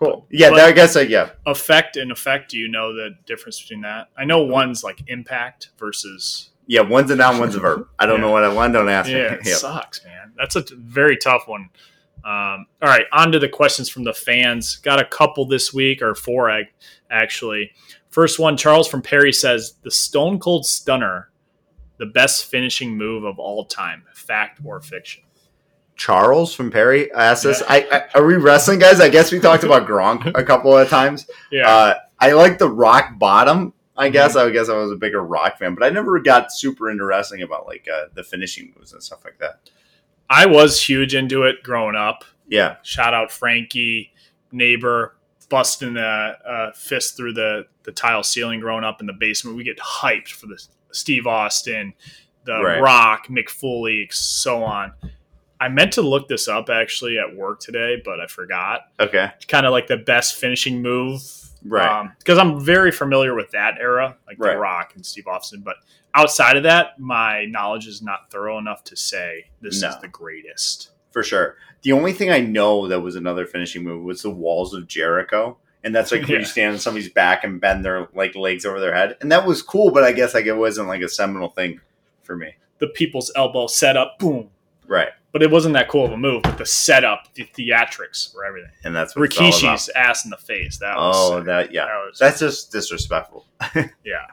Cool. 0.00 0.26
Yeah, 0.30 0.50
But- 0.50 0.60
I 0.60 0.72
guess. 0.72 0.96
Uh, 0.96 1.00
yeah. 1.00 1.30
Effect 1.46 1.96
and 1.96 2.10
effect. 2.10 2.50
Do 2.50 2.58
you 2.58 2.68
know 2.68 2.94
the 2.94 3.10
difference 3.26 3.60
between 3.60 3.82
that? 3.82 4.08
I 4.16 4.24
know 4.24 4.42
one's 4.42 4.82
like 4.82 5.02
impact 5.08 5.70
versus. 5.78 6.50
Yeah, 6.66 6.80
one's 6.82 7.10
a 7.10 7.16
noun, 7.16 7.38
one's 7.38 7.54
a 7.54 7.60
verb. 7.60 7.86
I 7.98 8.06
don't 8.06 8.16
Yeah. 8.20 8.26
know 8.26 8.30
what 8.30 8.44
I 8.44 8.48
one. 8.48 8.72
Don't 8.72 8.88
ask 8.88 9.10
Yeah, 9.10 9.16
me. 9.16 9.22
it 9.36 9.40
Yep. 9.46 9.56
sucks, 9.56 10.04
man. 10.04 10.32
That's 10.38 10.56
a 10.56 10.62
t- 10.62 10.74
very 10.78 11.16
tough 11.16 11.46
one. 11.46 11.68
Um, 12.24 12.66
all 12.82 12.88
right, 12.88 13.06
on 13.12 13.32
to 13.32 13.38
the 13.38 13.48
questions 13.48 13.88
from 13.90 14.04
the 14.04 14.12
fans. 14.14 14.76
Got 14.76 15.00
a 15.00 15.04
couple 15.04 15.46
this 15.46 15.72
week, 15.74 16.00
or 16.02 16.14
four 16.14 16.50
actually. 17.10 17.72
First 18.10 18.38
one, 18.38 18.56
Charles 18.56 18.88
from 18.88 19.02
Perry 19.02 19.32
says 19.32 19.74
the 19.82 19.90
Stone 19.90 20.38
Cold 20.38 20.64
Stunner, 20.66 21.30
the 21.98 22.06
best 22.06 22.46
finishing 22.50 22.96
move 22.96 23.24
of 23.24 23.38
all 23.38 23.64
time. 23.64 24.04
Fact 24.14 24.60
or 24.64 24.80
fiction? 24.80 25.22
Charles 26.00 26.54
from 26.54 26.70
Perry 26.70 27.12
asked 27.12 27.44
us. 27.44 27.60
Yeah. 27.60 27.66
I, 27.68 27.86
I 28.14 28.18
are 28.18 28.24
we 28.24 28.36
wrestling 28.36 28.78
guys? 28.78 29.00
I 29.02 29.10
guess 29.10 29.30
we 29.30 29.38
talked 29.38 29.64
about 29.64 29.86
Gronk 29.86 30.32
a 30.34 30.42
couple 30.42 30.74
of 30.74 30.88
times. 30.88 31.28
Yeah, 31.52 31.68
Uh, 31.68 31.94
I 32.18 32.32
like 32.32 32.56
the 32.56 32.70
rock 32.70 33.18
bottom. 33.18 33.74
I 33.98 34.06
Mm-hmm. 34.06 34.12
guess 34.14 34.34
I 34.34 34.48
guess 34.48 34.70
I 34.70 34.76
was 34.78 34.90
a 34.92 34.96
bigger 34.96 35.22
rock 35.22 35.58
fan, 35.58 35.74
but 35.74 35.84
I 35.84 35.90
never 35.90 36.18
got 36.18 36.52
super 36.52 36.88
into 36.90 37.04
wrestling 37.04 37.42
about 37.42 37.66
like 37.66 37.86
uh, 37.86 38.06
the 38.14 38.24
finishing 38.24 38.72
moves 38.74 38.94
and 38.94 39.02
stuff 39.02 39.26
like 39.26 39.38
that. 39.40 39.68
I 40.30 40.46
was 40.46 40.80
huge 40.82 41.14
into 41.14 41.42
it 41.42 41.62
growing 41.62 41.96
up. 41.96 42.24
Yeah, 42.48 42.76
Shout 42.82 43.12
out 43.12 43.30
Frankie, 43.30 44.14
neighbor, 44.52 45.16
busting 45.50 45.98
a, 45.98 46.36
a 46.46 46.72
fist 46.72 47.14
through 47.16 47.34
the, 47.34 47.66
the 47.82 47.92
tile 47.92 48.22
ceiling 48.22 48.60
growing 48.60 48.84
up 48.84 49.00
in 49.02 49.06
the 49.06 49.12
basement. 49.12 49.56
We 49.56 49.64
get 49.64 49.78
hyped 49.78 50.28
for 50.28 50.46
the 50.46 50.60
Steve 50.92 51.26
Austin, 51.26 51.92
the 52.44 52.60
Right. 52.62 52.80
Rock, 52.80 53.26
Mick 53.28 53.50
Foley, 53.50 54.08
so 54.10 54.64
on. 54.64 54.92
I 55.60 55.68
meant 55.68 55.92
to 55.94 56.02
look 56.02 56.26
this 56.28 56.48
up 56.48 56.70
actually 56.70 57.18
at 57.18 57.36
work 57.36 57.60
today, 57.60 58.00
but 58.04 58.18
I 58.20 58.26
forgot. 58.26 58.80
okay, 58.98 59.30
Kind 59.46 59.66
of 59.66 59.72
like 59.72 59.86
the 59.86 59.98
best 59.98 60.36
finishing 60.36 60.80
move. 60.82 61.20
right. 61.64 62.00
Um, 62.00 62.12
because 62.18 62.38
I'm 62.38 62.58
very 62.64 62.90
familiar 62.90 63.34
with 63.34 63.50
that 63.50 63.74
era, 63.78 64.16
like 64.26 64.38
Right. 64.38 64.54
The 64.54 64.58
Rock 64.58 64.92
and 64.94 65.04
Steve 65.04 65.26
Austin. 65.26 65.60
But 65.62 65.76
outside 66.14 66.56
of 66.56 66.62
that, 66.62 66.98
my 66.98 67.44
knowledge 67.44 67.86
is 67.86 68.00
not 68.00 68.30
thorough 68.30 68.56
enough 68.58 68.82
to 68.84 68.96
say 68.96 69.50
this 69.60 69.82
No. 69.82 69.88
is 69.90 69.98
the 70.00 70.08
greatest. 70.08 70.90
for 71.12 71.22
sure. 71.24 71.56
The 71.82 71.90
only 71.92 72.12
thing 72.12 72.30
I 72.30 72.40
know 72.40 72.86
that 72.88 73.00
was 73.00 73.16
another 73.16 73.44
finishing 73.44 73.82
move 73.82 74.04
was 74.04 74.22
the 74.22 74.30
walls 74.30 74.72
of 74.74 74.86
Jericho. 74.86 75.58
And 75.82 75.92
that's 75.94 76.12
like 76.12 76.20
when 76.22 76.30
Yeah. 76.30 76.38
you 76.38 76.44
stand 76.44 76.74
on 76.74 76.78
somebody's 76.78 77.08
back 77.10 77.42
and 77.42 77.60
bend 77.60 77.84
their 77.84 78.06
like 78.14 78.34
legs 78.36 78.64
over 78.64 78.78
their 78.80 78.94
head. 78.94 79.16
And 79.20 79.32
that 79.32 79.44
was 79.46 79.60
cool, 79.60 79.90
but 79.90 80.04
I 80.04 80.12
guess 80.12 80.34
like 80.34 80.46
it 80.46 80.56
wasn't 80.56 80.86
like 80.88 81.02
a 81.02 81.08
seminal 81.08 81.48
thing 81.50 81.80
for 82.22 82.36
me. 82.36 82.54
The 82.78 82.86
people's 82.86 83.32
elbow 83.34 83.66
set 83.66 83.96
up, 83.96 84.18
boom, 84.20 84.50
Right. 84.90 85.08
but 85.32 85.42
it 85.42 85.50
wasn't 85.50 85.74
that 85.74 85.88
cool 85.88 86.04
of 86.04 86.12
a 86.12 86.16
move. 86.16 86.42
But 86.42 86.58
the 86.58 86.66
setup, 86.66 87.32
the 87.34 87.44
theatrics 87.56 88.34
were 88.34 88.44
everything. 88.44 88.72
And 88.84 88.94
that's 88.94 89.14
what 89.16 89.24
it's 89.26 89.38
all 89.38 89.46
about. 89.46 89.54
Rikishi's 89.62 89.88
ass 89.90 90.24
in 90.24 90.30
the 90.30 90.36
face. 90.36 90.78
That 90.78 90.96
was 90.96 91.16
Oh, 91.16 91.36
sick. 91.38 91.46
that 91.46 91.72
yeah. 91.72 91.84
That 91.86 92.04
was- 92.06 92.18
That's 92.18 92.40
just 92.40 92.72
disrespectful. 92.72 93.46
yeah. 94.04 94.26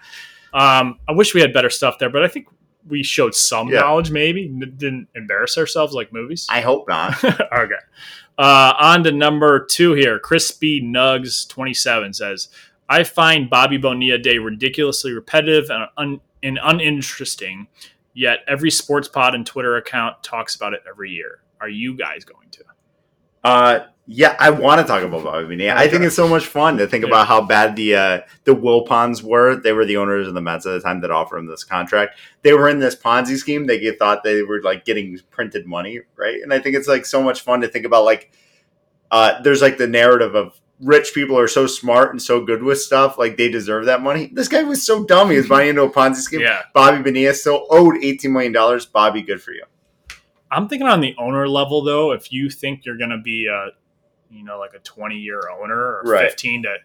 Um, 0.53 0.99
I 1.07 1.11
wish 1.11 1.33
we 1.35 1.41
had 1.41 1.53
better 1.53 1.69
stuff 1.69 1.99
there, 1.99 2.09
but 2.09 2.23
I 2.23 2.27
think 2.27 2.47
we 2.87 3.03
showed 3.03 3.35
some 3.35 3.67
Yeah. 3.69 3.81
knowledge. 3.81 4.09
Maybe 4.11 4.47
didn't 4.47 5.09
embarrass 5.13 5.57
ourselves 5.57 5.93
like 5.93 6.11
movies. 6.11 6.47
I 6.49 6.61
hope 6.61 6.87
not. 6.87 7.23
okay. 7.23 7.75
Uh, 8.39 8.73
on 8.79 9.03
to 9.03 9.11
number 9.11 9.65
two 9.65 9.93
here. 9.93 10.19
Crispy 10.19 10.81
Nugs 10.81 11.47
twenty 11.49 11.73
seven 11.73 12.13
says, 12.13 12.47
"I 12.87 13.03
find 13.03 13.49
Bobby 13.49 13.77
Bonilla 13.77 14.17
Day 14.19 14.37
ridiculously 14.37 15.11
repetitive 15.11 15.69
and, 15.69 15.87
un- 15.97 16.21
and 16.41 16.59
uninteresting. 16.63 17.67
Yet 18.17 18.39
every 18.47 18.71
sports 18.71 19.07
pod 19.07 19.35
and 19.35 19.45
Twitter 19.45 19.77
account 19.77 20.23
talks 20.23 20.55
about 20.55 20.73
it 20.73 20.81
every 20.89 21.11
year. 21.11 21.41
Are 21.61 21.69
you 21.69 21.95
guys 21.95 22.25
going 22.25 22.49
to?" 22.49 22.63
Uh, 23.43 23.85
yeah, 24.07 24.35
I 24.39 24.49
want 24.49 24.81
to 24.81 24.87
talk 24.87 25.03
about 25.03 25.23
Bobby 25.23 25.45
Bonilla. 25.45 25.75
I 25.75 25.87
think 25.87 26.03
it's 26.03 26.15
so 26.15 26.27
much 26.27 26.47
fun 26.47 26.77
to 26.77 26.87
think 26.87 27.03
Yeah. 27.03 27.09
about 27.09 27.27
how 27.27 27.41
bad 27.41 27.75
the 27.75 27.95
uh, 27.95 28.21
the 28.45 28.55
Wilpons 28.55 29.21
were. 29.21 29.55
They 29.57 29.71
were 29.71 29.85
the 29.85 29.97
owners 29.97 30.27
of 30.27 30.33
the 30.33 30.41
Mets 30.41 30.65
at 30.65 30.71
the 30.71 30.79
time 30.79 31.01
that 31.01 31.11
offered 31.11 31.37
him 31.37 31.45
this 31.45 31.63
contract. 31.63 32.17
They 32.41 32.53
were 32.53 32.67
in 32.69 32.79
this 32.79 32.95
Ponzi 32.95 33.37
scheme. 33.37 33.67
They 33.67 33.91
thought 33.91 34.23
they 34.23 34.41
were 34.41 34.61
like 34.63 34.83
getting 34.83 35.19
printed 35.29 35.67
money, 35.67 36.01
right? 36.15 36.41
And 36.41 36.51
I 36.51 36.59
think 36.59 36.75
it's 36.75 36.87
like 36.87 37.05
so 37.05 37.21
much 37.21 37.41
fun 37.41 37.61
to 37.61 37.67
think 37.67 37.85
about. 37.85 38.03
Like, 38.03 38.31
uh, 39.11 39.41
there's 39.43 39.61
like 39.61 39.77
the 39.77 39.87
narrative 39.87 40.33
of 40.33 40.59
rich 40.79 41.11
people 41.13 41.37
are 41.37 41.47
so 41.47 41.65
smart 41.67 42.11
and 42.11 42.21
so 42.21 42.43
good 42.45 42.61
with 42.63 42.79
stuff, 42.79 43.17
like 43.17 43.35
they 43.37 43.49
deserve 43.49 43.85
that 43.85 44.01
money. 44.01 44.29
This 44.33 44.47
guy 44.47 44.63
was 44.63 44.85
so 44.85 45.03
dumb. 45.03 45.31
He 45.31 45.37
was 45.37 45.47
buying 45.47 45.69
into 45.69 45.81
a 45.83 45.89
Ponzi 45.89 46.17
scheme. 46.17 46.41
Yeah. 46.41 46.63
Bobby 46.73 47.01
Bonilla 47.01 47.33
still 47.33 47.65
owed 47.69 47.97
eighteen 48.03 48.33
million 48.33 48.51
dollars. 48.51 48.85
Bobby, 48.85 49.21
good 49.21 49.41
for 49.41 49.51
you. 49.51 49.63
I'm 50.51 50.67
thinking 50.69 50.87
on 50.87 51.01
the 51.01 51.15
owner 51.17 51.47
level 51.47 51.83
though. 51.83 52.11
If 52.11 52.31
you 52.31 52.49
think 52.49 52.85
you're 52.85 52.97
going 52.97 53.09
to 53.09 53.17
be 53.17 53.47
a, 53.47 53.71
you 54.29 54.43
know, 54.45 54.57
like 54.59 54.73
a 54.73 54.79
20 54.79 55.15
year 55.15 55.41
owner 55.49 55.75
or 55.77 56.03
Right. 56.05 56.29
15 56.29 56.63
to, 56.63 56.75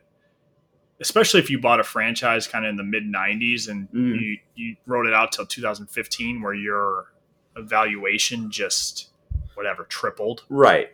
especially 1.00 1.40
if 1.40 1.48
you 1.50 1.61
bought 1.61 1.78
a 1.78 1.85
franchise 1.85 2.46
kind 2.48 2.64
of 2.64 2.70
in 2.70 2.76
the 2.76 2.83
mid 2.83 3.05
90s 3.05 3.68
and 3.68 3.88
Mhm. 3.90 4.20
you 4.20 4.38
you 4.57 4.76
wrote 4.87 5.07
it 5.07 5.12
out 5.14 5.33
till 5.33 5.46
2015, 5.46 6.40
where 6.42 6.55
your 6.55 7.12
evaluation 7.57 8.50
just 8.50 9.11
whatever 9.55 9.85
tripled. 9.85 10.42
Right. 10.48 10.90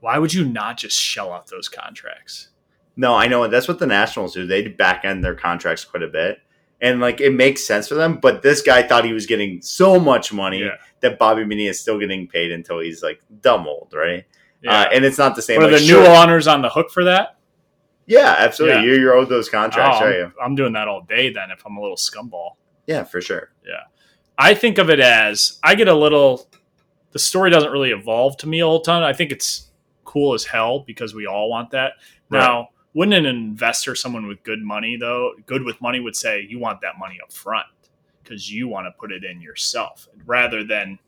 Why 0.00 0.18
would 0.18 0.32
you 0.34 0.44
not 0.44 0.78
just 0.78 0.96
shell 0.98 1.32
out 1.32 1.46
those 1.48 1.68
contracts? 1.68 2.48
No, 2.96 3.14
I 3.14 3.26
know. 3.28 3.46
That's 3.48 3.68
what 3.68 3.78
the 3.78 3.86
Nationals 3.86 4.34
do. 4.34 4.46
They 4.46 4.66
back 4.68 5.04
end 5.04 5.22
their 5.24 5.34
contracts 5.34 5.84
quite 5.84 6.02
a 6.02 6.08
bit. 6.08 6.38
And 6.80 7.00
like 7.00 7.20
it 7.22 7.32
makes 7.32 7.66
sense 7.66 7.88
for 7.88 7.94
them, 7.94 8.18
but 8.20 8.42
this 8.42 8.60
guy 8.60 8.82
thought 8.82 9.04
he 9.06 9.14
was 9.14 9.24
getting 9.26 9.62
so 9.62 9.98
much 9.98 10.30
money 10.32 10.60
Yeah. 10.60 10.76
that 11.00 11.18
Bobby 11.18 11.42
Bonilla 11.44 11.70
is 11.70 11.80
still 11.80 11.98
getting 11.98 12.28
paid 12.28 12.52
until 12.52 12.80
he's 12.80 13.02
like 13.02 13.20
dumb 13.40 13.66
old, 13.66 13.92
right? 13.94 14.24
Yeah. 14.62 14.80
Uh, 14.82 14.88
and 14.92 15.04
it's 15.04 15.16
not 15.16 15.34
the 15.36 15.42
same. 15.42 15.60
But 15.60 15.70
are 15.70 15.72
like, 15.72 15.80
the 15.80 15.86
sure- 15.86 16.02
new 16.02 16.08
owners 16.08 16.46
on 16.46 16.60
the 16.62 16.68
hook 16.68 16.90
for 16.90 17.04
that? 17.04 17.38
Yeah, 18.06 18.36
absolutely. 18.38 18.80
Yeah. 18.80 18.84
You're, 18.86 18.98
you're 19.00 19.14
owed 19.14 19.28
those 19.30 19.48
contracts, 19.48 19.98
Oh? 20.00 20.06
I'm, 20.06 20.32
I'm 20.40 20.54
doing 20.54 20.74
that 20.74 20.86
all 20.86 21.00
day 21.02 21.32
then 21.32 21.50
if 21.50 21.64
I'm 21.66 21.76
a 21.76 21.80
little 21.80 21.96
scumball. 21.96 22.50
Yeah, 22.86 23.04
for 23.04 23.20
sure. 23.20 23.50
Yeah. 23.66 23.80
I 24.38 24.54
think 24.54 24.76
of 24.78 24.90
it 24.90 25.00
as 25.00 25.58
I 25.62 25.74
get 25.74 25.88
a 25.88 25.94
little. 25.94 26.48
The 27.12 27.18
story 27.18 27.50
doesn't 27.50 27.72
really 27.72 27.90
evolve 27.90 28.36
to 28.38 28.46
me 28.46 28.60
a 28.60 28.66
whole 28.66 28.80
ton. 28.82 29.02
I 29.02 29.14
think 29.14 29.32
it's 29.32 29.65
cool 30.06 30.34
as 30.34 30.44
hell 30.44 30.80
because 30.86 31.14
we 31.14 31.26
all 31.26 31.50
want 31.50 31.70
that. 31.72 31.94
Right. 32.30 32.40
Now, 32.40 32.68
wouldn't 32.94 33.14
an 33.14 33.26
investor, 33.26 33.94
someone 33.94 34.26
with 34.26 34.42
good 34.42 34.62
money 34.62 34.96
though, 34.96 35.32
good 35.44 35.62
with 35.62 35.80
money, 35.82 36.00
would 36.00 36.16
say 36.16 36.46
you 36.48 36.58
want 36.58 36.80
that 36.80 36.98
money 36.98 37.18
up 37.22 37.30
front 37.30 37.66
because 38.22 38.50
you 38.50 38.68
want 38.68 38.86
to 38.86 38.90
put 38.98 39.12
it 39.12 39.22
in 39.22 39.40
yourself 39.40 40.08
rather 40.24 40.64
than 40.64 40.98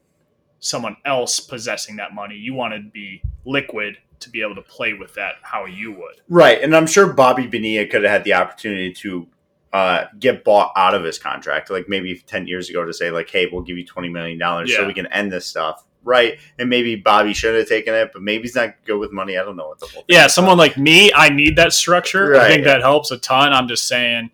someone 0.61 0.97
else 1.05 1.41
possessing 1.41 1.97
that 1.97 2.15
money. 2.15 2.35
You 2.35 2.53
want 2.53 2.75
to 2.75 2.81
be 2.91 3.23
liquid 3.47 3.97
to 4.21 4.31
be 4.31 4.43
able 4.43 4.57
to 4.57 4.63
play 4.63 4.93
with 4.93 5.15
that 5.15 5.37
how 5.43 5.65
you 5.65 5.93
would. 5.93 6.21
Right. 6.29 6.63
And 6.63 6.75
I'm 6.75 6.87
sure 6.87 7.13
Bobby 7.13 7.47
Bonilla 7.47 7.87
could 7.87 8.03
have 8.03 8.11
had 8.11 8.25
the 8.25 8.35
opportunity 8.35 8.93
to 8.95 9.27
uh, 9.73 10.05
get 10.19 10.45
bought 10.45 10.73
out 10.77 10.95
of 10.95 11.05
his 11.05 11.19
contract, 11.19 11.71
like 11.71 11.89
maybe 11.89 12.17
10 12.19 12.47
years 12.47 12.69
ago 12.71 12.85
to 12.85 12.93
say, 12.93 13.11
like, 13.11 13.31
hey, 13.31 13.49
we'll 13.51 13.63
give 13.63 13.79
you 13.79 13.87
$20 13.87 14.11
million 14.11 14.67
so 14.67 14.87
we 14.87 14.95
can 14.95 15.07
end 15.09 15.31
this 15.31 15.47
stuff. 15.47 15.85
Right. 16.09 16.39
And 16.59 16.71
maybe 16.71 16.97
Bobby 16.97 17.35
should 17.35 17.55
have 17.55 17.69
taken 17.69 17.93
it, 17.95 18.11
but 18.15 18.23
maybe 18.23 18.43
he's 18.43 18.55
not 18.55 18.75
good 18.87 18.99
with 18.99 19.13
money. 19.13 19.37
I 19.37 19.45
don't 19.45 19.57
know 19.57 19.69
what 19.69 19.79
the 19.79 19.87
whole 19.87 20.03
thing 20.03 20.17
Yeah, 20.17 20.27
someone 20.27 20.57
like 20.57 20.79
me, 20.79 21.13
I 21.15 21.29
need 21.29 21.57
that 21.57 21.75
structure. 21.75 22.35
I 22.35 22.39
Right. 22.39 22.49
think 22.49 22.65
that 22.65 22.81
helps 22.81 23.11
a 23.11 23.19
ton. 23.19 23.53
I'm 23.53 23.69
just 23.69 23.87
saying 23.87 24.31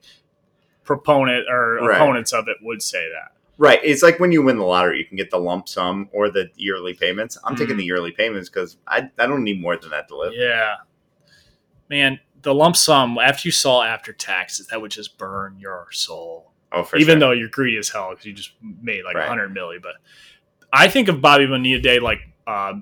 proponent 0.84 1.46
or 1.50 1.76
Right. 1.80 1.96
opponents 1.96 2.32
of 2.32 2.46
it 2.46 2.58
would 2.62 2.80
say 2.80 3.08
that. 3.10 3.32
Right. 3.58 3.80
It's 3.82 4.02
like 4.02 4.20
when 4.20 4.30
you 4.32 4.42
win 4.42 4.56
the 4.58 4.64
lottery, 4.64 4.98
you 4.98 5.04
can 5.04 5.16
get 5.16 5.30
the 5.30 5.38
lump 5.38 5.68
sum 5.68 6.08
or 6.12 6.28
the 6.30 6.50
yearly 6.56 6.94
payments. 6.94 7.38
I'm 7.44 7.56
taking 7.56 7.74
Mhm. 7.74 7.78
the 7.78 7.84
yearly 7.84 8.12
payments 8.12 8.48
because 8.48 8.76
I, 8.86 9.10
I 9.18 9.26
don't 9.26 9.42
need 9.42 9.60
more 9.60 9.76
than 9.76 9.90
that 9.90 10.06
to 10.08 10.16
live. 10.16 10.32
Yeah. 10.34 10.76
Man, 11.88 12.20
the 12.42 12.54
lump 12.54 12.76
sum 12.76 13.18
after 13.18 13.48
you 13.48 13.52
saw 13.52 13.82
after 13.82 14.12
taxes, 14.12 14.68
that 14.68 14.80
would 14.80 14.90
just 14.90 15.18
burn 15.18 15.56
your 15.58 15.88
soul. 15.90 16.52
Oh, 16.72 16.82
for 16.82 16.96
Even 16.96 17.14
sure. 17.14 17.20
though 17.20 17.30
you're 17.32 17.48
greedy 17.48 17.76
as 17.78 17.88
hell 17.88 18.10
because 18.10 18.26
you 18.26 18.32
just 18.32 18.52
made 18.60 19.04
like 19.04 19.14
a 19.14 19.18
Right. 19.18 19.28
100 19.28 19.52
million. 19.54 19.80
But 19.80 19.94
I 20.76 20.88
think 20.88 21.08
of 21.08 21.20
Bobby 21.20 21.46
Bonilla 21.46 21.80
Day 21.80 21.98
like, 22.00 22.18
uh, 22.46 22.74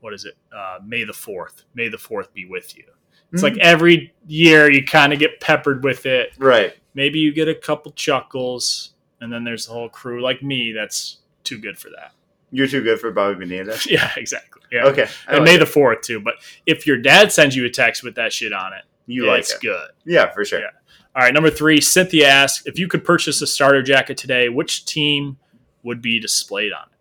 what 0.00 0.12
is 0.12 0.24
it? 0.24 0.34
Uh, 0.54 0.78
May 0.84 1.04
the 1.04 1.12
4th. 1.12 1.64
May 1.74 1.88
the 1.88 1.96
4th 1.96 2.32
be 2.32 2.44
with 2.44 2.76
you. 2.76 2.84
It's 3.32 3.42
like 3.42 3.58
every 3.58 4.14
year 4.26 4.70
you 4.70 4.84
kind 4.84 5.12
of 5.12 5.18
get 5.18 5.40
peppered 5.40 5.82
with 5.84 6.06
it. 6.06 6.32
right. 6.38 6.74
maybe 6.94 7.18
you 7.18 7.32
get 7.34 7.48
a 7.48 7.54
couple 7.54 7.90
chuckles 7.92 8.94
and 9.20 9.30
then 9.32 9.44
there's 9.44 9.66
the 9.66 9.72
whole 9.72 9.88
crew 9.88 10.22
like 10.22 10.42
me 10.42 10.72
that's 10.72 11.18
too 11.44 11.58
good 11.58 11.76
for 11.78 11.90
that 11.90 12.12
You're 12.52 12.66
too 12.68 12.82
good 12.82 12.98
for 13.00 13.10
Bobby 13.10 13.44
Bonilla. 13.44 13.76
yeah 13.86 14.12
exactly 14.16 14.62
yeah 14.72 14.84
Okay. 14.86 15.06
I 15.28 15.32
and 15.32 15.38
like 15.40 15.44
may 15.44 15.54
it. 15.56 15.58
the 15.58 15.66
fourth 15.66 16.02
too 16.02 16.20
but 16.20 16.34
if 16.66 16.86
your 16.86 16.96
dad 16.98 17.32
sends 17.32 17.54
you 17.56 17.64
a 17.66 17.70
text 17.70 18.02
with 18.04 18.14
that 18.14 18.32
shit 18.32 18.52
on 18.52 18.72
it 18.72 18.84
you 19.06 19.26
like 19.26 19.40
it's 19.40 19.54
it. 19.54 19.60
good 19.60 19.88
Yeah, 20.04 20.30
for 20.32 20.44
sure. 20.44 20.60
Yeah. 20.60 20.66
all 21.14 21.22
right 21.22 21.34
number 21.34 21.50
three 21.50 21.80
cynthia 21.80 22.28
asks 22.28 22.64
if 22.66 22.78
you 22.78 22.86
could 22.88 23.04
purchase 23.04 23.42
a 23.42 23.46
starter 23.46 23.82
jacket 23.82 24.16
today 24.16 24.48
which 24.48 24.86
team 24.86 25.36
would 25.82 26.00
be 26.00 26.20
displayed 26.20 26.72
on 26.72 26.84
it 26.90 26.95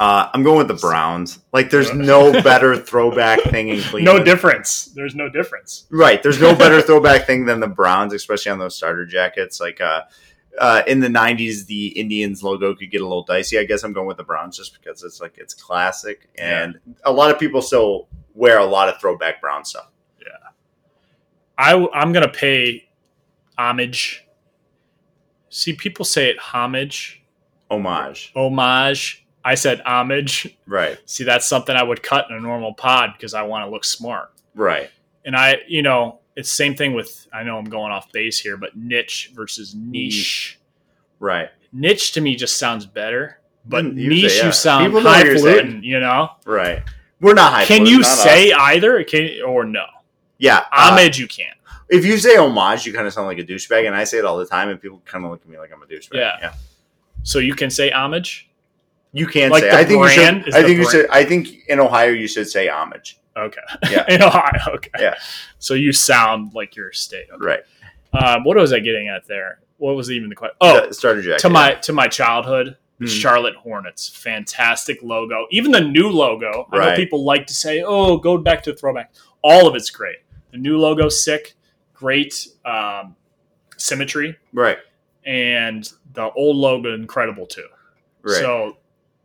Uh, 0.00 0.28
I'm 0.34 0.42
going 0.42 0.58
with 0.58 0.68
the 0.68 0.74
Browns. 0.74 1.38
Like, 1.52 1.70
there's 1.70 1.94
no 1.94 2.32
better 2.42 2.76
throwback 2.76 3.40
thing 3.42 3.68
in 3.68 3.80
Cleveland. 3.80 4.04
no 4.18 4.24
difference 4.24 4.86
there's 4.86 5.14
no 5.14 5.28
difference 5.28 5.86
Right. 5.90 6.20
There's 6.22 6.40
no 6.40 6.54
better 6.54 6.80
throwback 6.88 7.26
thing 7.26 7.44
than 7.44 7.60
the 7.60 7.68
Browns, 7.68 8.12
especially 8.12 8.50
on 8.52 8.58
those 8.58 8.74
starter 8.74 9.06
jackets. 9.06 9.60
Like, 9.60 9.80
uh, 9.80 10.02
uh, 10.58 10.82
in 10.86 11.00
the 11.00 11.08
90s, 11.08 11.66
the 11.66 11.88
Indians 11.88 12.42
logo 12.42 12.74
could 12.74 12.90
get 12.90 13.00
a 13.00 13.04
little 13.06 13.24
dicey. 13.24 13.58
I 13.58 13.64
guess 13.64 13.82
I'm 13.84 13.92
going 13.92 14.06
with 14.06 14.16
the 14.16 14.24
Browns 14.24 14.56
just 14.56 14.72
because 14.78 15.02
it's 15.02 15.20
like 15.20 15.36
it's 15.38 15.54
classic, 15.54 16.28
and 16.38 16.78
a 17.04 17.12
lot 17.12 17.30
of 17.32 17.38
people 17.40 17.60
still 17.62 18.08
wear 18.34 18.58
a 18.58 18.64
lot 18.64 18.88
of 18.88 19.00
throwback 19.00 19.40
Brown 19.40 19.64
stuff. 19.64 19.90
Yeah. 20.20 20.26
I, 21.58 21.86
i'm 21.92 22.12
gonna 22.12 22.28
pay 22.28 22.88
homage 23.58 24.26
see 25.48 25.72
people 25.72 26.04
say 26.04 26.28
it 26.30 26.38
homage 26.38 27.22
Homage. 27.70 28.32
homage 28.34 29.23
i 29.44 29.54
said 29.54 29.80
homage 29.84 30.56
Right. 30.66 30.98
See, 31.06 31.24
that's 31.24 31.46
something 31.46 31.76
I 31.76 31.82
would 31.82 32.02
cut 32.02 32.30
in 32.30 32.36
a 32.36 32.40
normal 32.40 32.74
pod 32.74 33.10
because 33.16 33.34
I 33.34 33.42
want 33.42 33.66
to 33.66 33.70
look 33.70 33.84
smart. 33.84 34.30
Right. 34.54 34.90
And 35.24 35.36
I, 35.36 35.58
you 35.68 35.82
know, 35.82 36.20
it's 36.36 36.50
same 36.50 36.74
thing 36.74 36.94
with, 36.94 37.26
I 37.32 37.42
know 37.42 37.58
I'm 37.58 37.64
going 37.64 37.92
off 37.92 38.10
base 38.12 38.38
here, 38.38 38.56
but 38.56 38.76
niche 38.76 39.32
versus 39.34 39.74
niche. 39.74 40.58
Right. 41.20 41.50
Niche 41.72 42.12
to 42.12 42.20
me 42.20 42.36
just 42.36 42.58
sounds 42.58 42.86
better, 42.86 43.38
but 43.66 43.84
Mm, 43.84 43.96
you 44.00 44.08
niche, 44.10 44.32
say, 44.32 44.38
yeah. 44.38 44.46
you 44.46 44.52
sound 44.52 44.86
People 44.86 45.00
know 45.02 45.10
what 45.10 45.26
you're 45.26 45.34
highfalutin, 45.34 45.82
you 45.82 46.00
know? 46.00 46.30
Right. 46.44 46.82
We're 47.20 47.34
not 47.34 47.52
high. 47.52 47.64
Can 47.64 47.86
you 47.86 48.02
say 48.02 48.52
either 48.52 49.02
can, 49.04 49.42
or 49.46 49.64
no? 49.64 49.86
Yeah. 50.38 50.58
uh, 50.58 50.90
Homage, 50.90 51.18
you 51.18 51.28
can't 51.28 51.56
if 51.88 52.04
you 52.04 52.18
say 52.18 52.36
homage, 52.36 52.86
you 52.86 52.92
kind 52.92 53.06
of 53.06 53.12
sound 53.12 53.26
like 53.26 53.38
a 53.38 53.44
douchebag, 53.44 53.86
and 53.86 53.94
I 53.94 54.04
say 54.04 54.18
it 54.18 54.24
all 54.24 54.38
the 54.38 54.46
time, 54.46 54.68
and 54.68 54.80
people 54.80 55.02
kind 55.04 55.24
of 55.24 55.30
look 55.30 55.42
at 55.42 55.48
me 55.48 55.58
like 55.58 55.70
I'm 55.72 55.82
a 55.82 55.86
douchebag. 55.86 56.14
Yeah. 56.14 56.36
yeah. 56.40 56.54
So 57.22 57.38
you 57.38 57.54
can 57.54 57.70
say 57.70 57.90
homage? 57.90 58.48
You 59.14 59.26
can 59.26 59.50
Like 59.50 59.62
say. 59.62 59.70
I 59.70 59.84
think 59.84 60.02
you 60.02 60.08
should. 60.10 60.54
I 60.54 60.62
think 60.62 60.68
you 60.78 60.84
brand- 60.84 60.90
should. 60.90 61.10
I 61.10 61.24
think 61.24 61.48
in 61.68 61.80
Ohio 61.80 62.10
you 62.10 62.26
should 62.28 62.48
say 62.48 62.68
homage. 62.68 63.18
Okay. 63.36 63.60
Yeah. 63.90 64.04
in 64.08 64.22
Ohio. 64.22 64.74
Okay. 64.74 64.90
Yeah. 64.98 65.14
So 65.58 65.74
you 65.74 65.92
sound 65.92 66.52
like 66.54 66.76
you're 66.76 66.92
state. 66.92 67.26
Okay. 67.32 67.44
Right. 67.44 67.60
Um, 68.12 68.44
what 68.44 68.56
was 68.56 68.72
I 68.72 68.80
getting 68.80 69.08
at 69.08 69.26
there? 69.26 69.60
What 69.78 69.94
was 69.96 70.10
even 70.10 70.28
the 70.28 70.34
question? 70.36 70.56
Oh, 70.60 70.86
The 70.88 70.94
starter 70.94 71.22
jacket. 71.22 71.38
to 71.40 71.48
my 71.48 71.74
to 71.74 71.92
my 71.92 72.06
childhood, 72.08 72.76
Mhm. 73.00 73.08
Charlotte 73.08 73.56
Hornets, 73.56 74.08
fantastic 74.08 74.98
logo. 75.02 75.46
Even 75.50 75.72
the 75.72 75.80
new 75.80 76.08
logo. 76.10 76.68
I 76.72 76.90
know 76.90 76.96
people 76.96 77.24
like 77.24 77.46
to 77.48 77.54
say, 77.54 77.82
"Oh, 77.82 78.16
go 78.18 78.36
back 78.38 78.62
to 78.64 78.74
throwback." 78.74 79.12
All 79.42 79.66
of 79.68 79.74
it's 79.74 79.90
great. 79.90 80.18
The 80.52 80.58
new 80.58 80.78
logo, 80.78 81.08
sick, 81.08 81.54
great 81.92 82.46
um, 82.64 83.16
symmetry, 83.76 84.36
right. 84.52 84.78
and 85.24 85.90
the 86.12 86.30
old 86.32 86.56
logo, 86.56 86.94
incredible 86.94 87.46
too. 87.46 87.66
Right. 88.22 88.36
So 88.36 88.76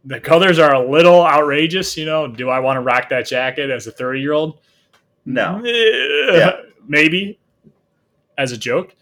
the 0.06 0.20
colors 0.20 0.60
are 0.60 0.74
a 0.74 0.90
little 0.90 1.26
outrageous. 1.26 1.98
You 1.98 2.06
know, 2.06 2.28
do 2.28 2.50
I 2.50 2.60
want 2.60 2.78
to 2.78 2.82
rock 2.82 3.10
that 3.10 3.28
jacket 3.28 3.70
as 3.70 3.88
a 3.88 3.92
thirty-year-old? 3.92 4.60
no. 5.26 5.62
yeah. 5.64 6.62
maybe 6.88 7.38
as 8.38 8.52
a 8.52 8.58
joke, 8.58 8.96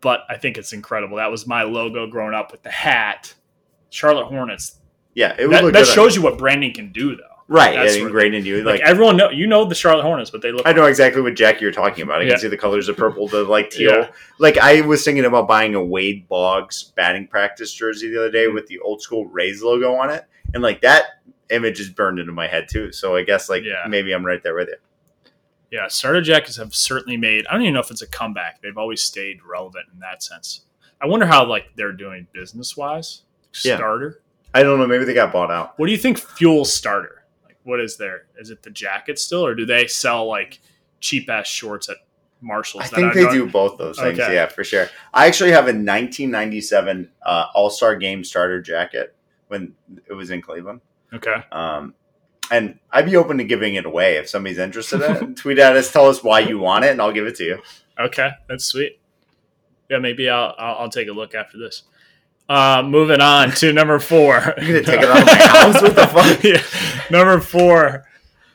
but 0.00 0.20
I 0.28 0.36
think 0.36 0.58
it's 0.58 0.72
incredible. 0.72 1.16
That 1.16 1.30
was 1.30 1.46
my 1.46 1.62
logo 1.62 2.06
growing 2.06 2.34
up 2.34 2.52
with 2.52 2.62
the 2.62 2.70
hat. 2.70 3.34
Charlotte 3.90 4.26
Hornets. 4.26 4.78
Yeah. 5.14 5.34
It 5.38 5.48
That, 5.48 5.64
look 5.64 5.72
that 5.72 5.86
shows 5.86 6.14
you 6.16 6.22
what 6.22 6.36
branding 6.38 6.74
can 6.74 6.92
do, 6.92 7.16
though. 7.16 7.22
Right. 7.46 7.74
That's 7.76 7.94
what- 7.96 8.06
ingrained 8.06 8.34
in 8.34 8.44
you. 8.44 8.56
Like, 8.64 8.80
Like, 8.80 8.88
everyone 8.88 9.16
know, 9.16 9.30
you 9.30 9.46
know 9.46 9.64
the 9.64 9.74
Charlotte 9.74 10.02
Hornets, 10.02 10.30
but 10.30 10.42
they 10.42 10.50
look. 10.50 10.66
I 10.66 10.72
know 10.72 10.86
exactly 10.86 11.22
what 11.22 11.34
jacket 11.36 11.60
you're 11.62 11.70
talking 11.72 12.02
about. 12.02 12.20
I 12.20 12.24
Yeah. 12.24 12.30
can 12.30 12.38
see 12.40 12.48
the 12.48 12.56
colors 12.56 12.88
of 12.88 12.96
purple, 12.96 13.28
the 13.28 13.44
like 13.44 13.70
teal. 13.70 13.92
Yeah. 13.92 14.10
Like 14.38 14.58
I 14.58 14.80
was 14.80 15.04
thinking 15.04 15.24
about 15.24 15.46
buying 15.48 15.74
a 15.74 15.84
Wade 15.84 16.28
Boggs 16.28 16.92
batting 16.96 17.28
practice 17.28 17.72
jersey 17.72 18.10
the 18.10 18.18
other 18.18 18.30
day 18.30 18.46
Mm-hmm. 18.46 18.54
with 18.54 18.66
the 18.66 18.78
old 18.80 19.00
school 19.02 19.26
Rays 19.26 19.62
logo 19.62 19.94
on 19.94 20.10
it, 20.10 20.24
and 20.54 20.62
like 20.62 20.80
that 20.82 21.04
image 21.50 21.78
is 21.80 21.90
burned 21.90 22.18
into 22.18 22.32
my 22.32 22.46
head 22.46 22.66
too. 22.70 22.90
So 22.92 23.16
I 23.16 23.22
guess 23.24 23.50
like 23.50 23.62
Yeah. 23.64 23.84
maybe 23.88 24.12
I'm 24.12 24.24
right 24.24 24.42
there 24.42 24.54
with 24.54 24.68
you. 24.68 24.76
Yeah, 25.70 25.88
starter 25.88 26.22
jackets 26.22 26.56
have 26.56 26.74
certainly 26.74 27.16
made. 27.16 27.46
I 27.48 27.52
don't 27.52 27.62
even 27.62 27.74
know 27.74 27.80
if 27.80 27.90
it's 27.90 28.02
a 28.02 28.06
comeback. 28.06 28.62
They've 28.62 28.78
always 28.78 29.02
stayed 29.02 29.40
relevant 29.44 29.86
in 29.92 29.98
that 30.00 30.22
sense. 30.22 30.62
I 31.02 31.06
wonder 31.06 31.26
how 31.26 31.44
like 31.46 31.66
they're 31.76 31.92
doing 31.92 32.28
business 32.32 32.76
wise. 32.76 33.22
Yeah. 33.64 33.76
Starter. 33.76 34.20
I 34.54 34.62
don't 34.62 34.78
know. 34.78 34.86
Maybe 34.86 35.04
they 35.04 35.14
got 35.14 35.32
bought 35.32 35.50
out. 35.50 35.76
What 35.78 35.86
do 35.86 35.92
you 35.92 35.98
think 35.98 36.18
Fuel 36.18 36.64
starter? 36.64 37.24
Like, 37.44 37.56
what 37.64 37.80
is 37.80 37.96
there? 37.96 38.26
Is 38.38 38.50
it 38.50 38.62
the 38.62 38.70
jacket 38.70 39.18
still, 39.18 39.44
or 39.44 39.54
do 39.56 39.66
they 39.66 39.88
sell 39.88 40.26
like 40.26 40.60
cheap 41.00 41.28
ass 41.28 41.48
shorts 41.48 41.88
at 41.88 41.96
Marshalls? 42.40 42.84
I 42.84 42.86
think 42.86 43.14
they 43.14 43.28
do 43.30 43.46
both 43.50 43.76
those 43.76 43.98
things. 43.98 44.18
Okay. 44.20 44.34
Yeah, 44.34 44.46
for 44.46 44.62
sure. 44.62 44.86
I 45.12 45.26
actually 45.26 45.50
have 45.50 45.64
a 45.64 45.74
1997 45.74 47.10
uh, 47.26 47.46
All 47.54 47.68
Star 47.70 47.96
Game 47.96 48.22
starter 48.22 48.62
jacket 48.62 49.13
when 49.54 49.74
it 50.08 50.12
was 50.12 50.30
in 50.30 50.42
Cleveland. 50.42 50.80
Okay. 51.12 51.44
Um, 51.52 51.94
and 52.50 52.78
I'd 52.90 53.06
be 53.06 53.16
open 53.16 53.38
to 53.38 53.44
giving 53.44 53.76
it 53.76 53.86
away 53.86 54.16
if 54.16 54.28
somebody's 54.28 54.58
interested 54.58 55.00
in 55.00 55.30
it. 55.30 55.36
Tweet 55.36 55.58
at 55.58 55.76
us, 55.76 55.92
tell 55.92 56.08
us 56.08 56.22
why 56.22 56.40
you 56.40 56.58
want 56.58 56.84
it, 56.84 56.90
and 56.90 57.00
I'll 57.00 57.12
give 57.12 57.26
it 57.26 57.36
to 57.36 57.44
you. 57.44 57.62
Okay, 57.98 58.30
that's 58.48 58.64
sweet. 58.64 59.00
Yeah, 59.88 59.98
maybe 59.98 60.28
I'll 60.28 60.54
I'll, 60.58 60.76
I'll 60.80 60.88
take 60.88 61.08
a 61.08 61.12
look 61.12 61.34
after 61.34 61.56
this. 61.58 61.84
Uh, 62.48 62.82
moving 62.84 63.20
on 63.20 63.52
to 63.52 63.72
number 63.72 63.98
four. 63.98 64.54
You're 64.60 64.82
gonna 64.82 64.98
take 64.98 65.02
it 65.02 65.08
out 65.08 65.20
of 65.20 65.26
my 65.26 65.34
house? 65.34 65.82
What 65.82 65.94
the 65.94 66.06
fuck? 66.06 66.44
Yeah. 66.44 66.62
Number 67.10 67.40
four. 67.40 68.04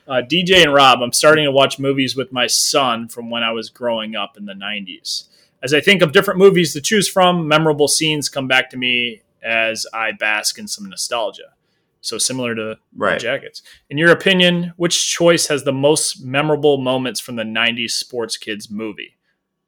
Uh, 0.08 0.24
DJ 0.24 0.64
and 0.64 0.74
Rob, 0.74 1.02
I'm 1.02 1.14
starting 1.14 1.46
to 1.46 1.52
watch 1.52 1.78
movies 1.78 2.16
with 2.16 2.32
my 2.32 2.48
son 2.48 3.08
from 3.08 3.30
when 3.30 3.44
I 3.44 3.52
was 3.52 3.70
growing 3.70 4.16
up 4.16 4.38
in 4.38 4.46
the 4.46 4.54
90s. 4.54 5.26
As 5.62 5.72
I 5.72 5.82
think 5.82 6.02
of 6.02 6.12
different 6.12 6.40
movies 6.40 6.74
to 6.74 6.82
choose 6.82 7.08
from, 7.08 7.48
memorable 7.48 7.88
scenes 7.88 8.28
come 8.28 8.48
back 8.48 8.72
to 8.72 8.78
me 8.78 9.22
as 9.44 9.86
I 9.94 10.12
bask 10.12 10.58
in 10.60 10.68
some 10.68 10.90
nostalgia. 10.90 11.54
So 12.02 12.18
similar 12.18 12.56
to 12.56 12.78
Right. 12.96 13.20
Jackets. 13.20 13.62
In 13.90 13.98
your 13.98 14.12
opinion, 14.12 14.74
which 14.78 15.10
choice 15.12 15.48
has 15.48 15.64
the 15.64 15.74
most 15.74 16.24
memorable 16.24 16.78
moments 16.78 17.20
from 17.20 17.36
the 17.36 17.44
90s 17.44 17.92
Sports 17.92 18.38
Kids 18.38 18.70
movie? 18.72 19.16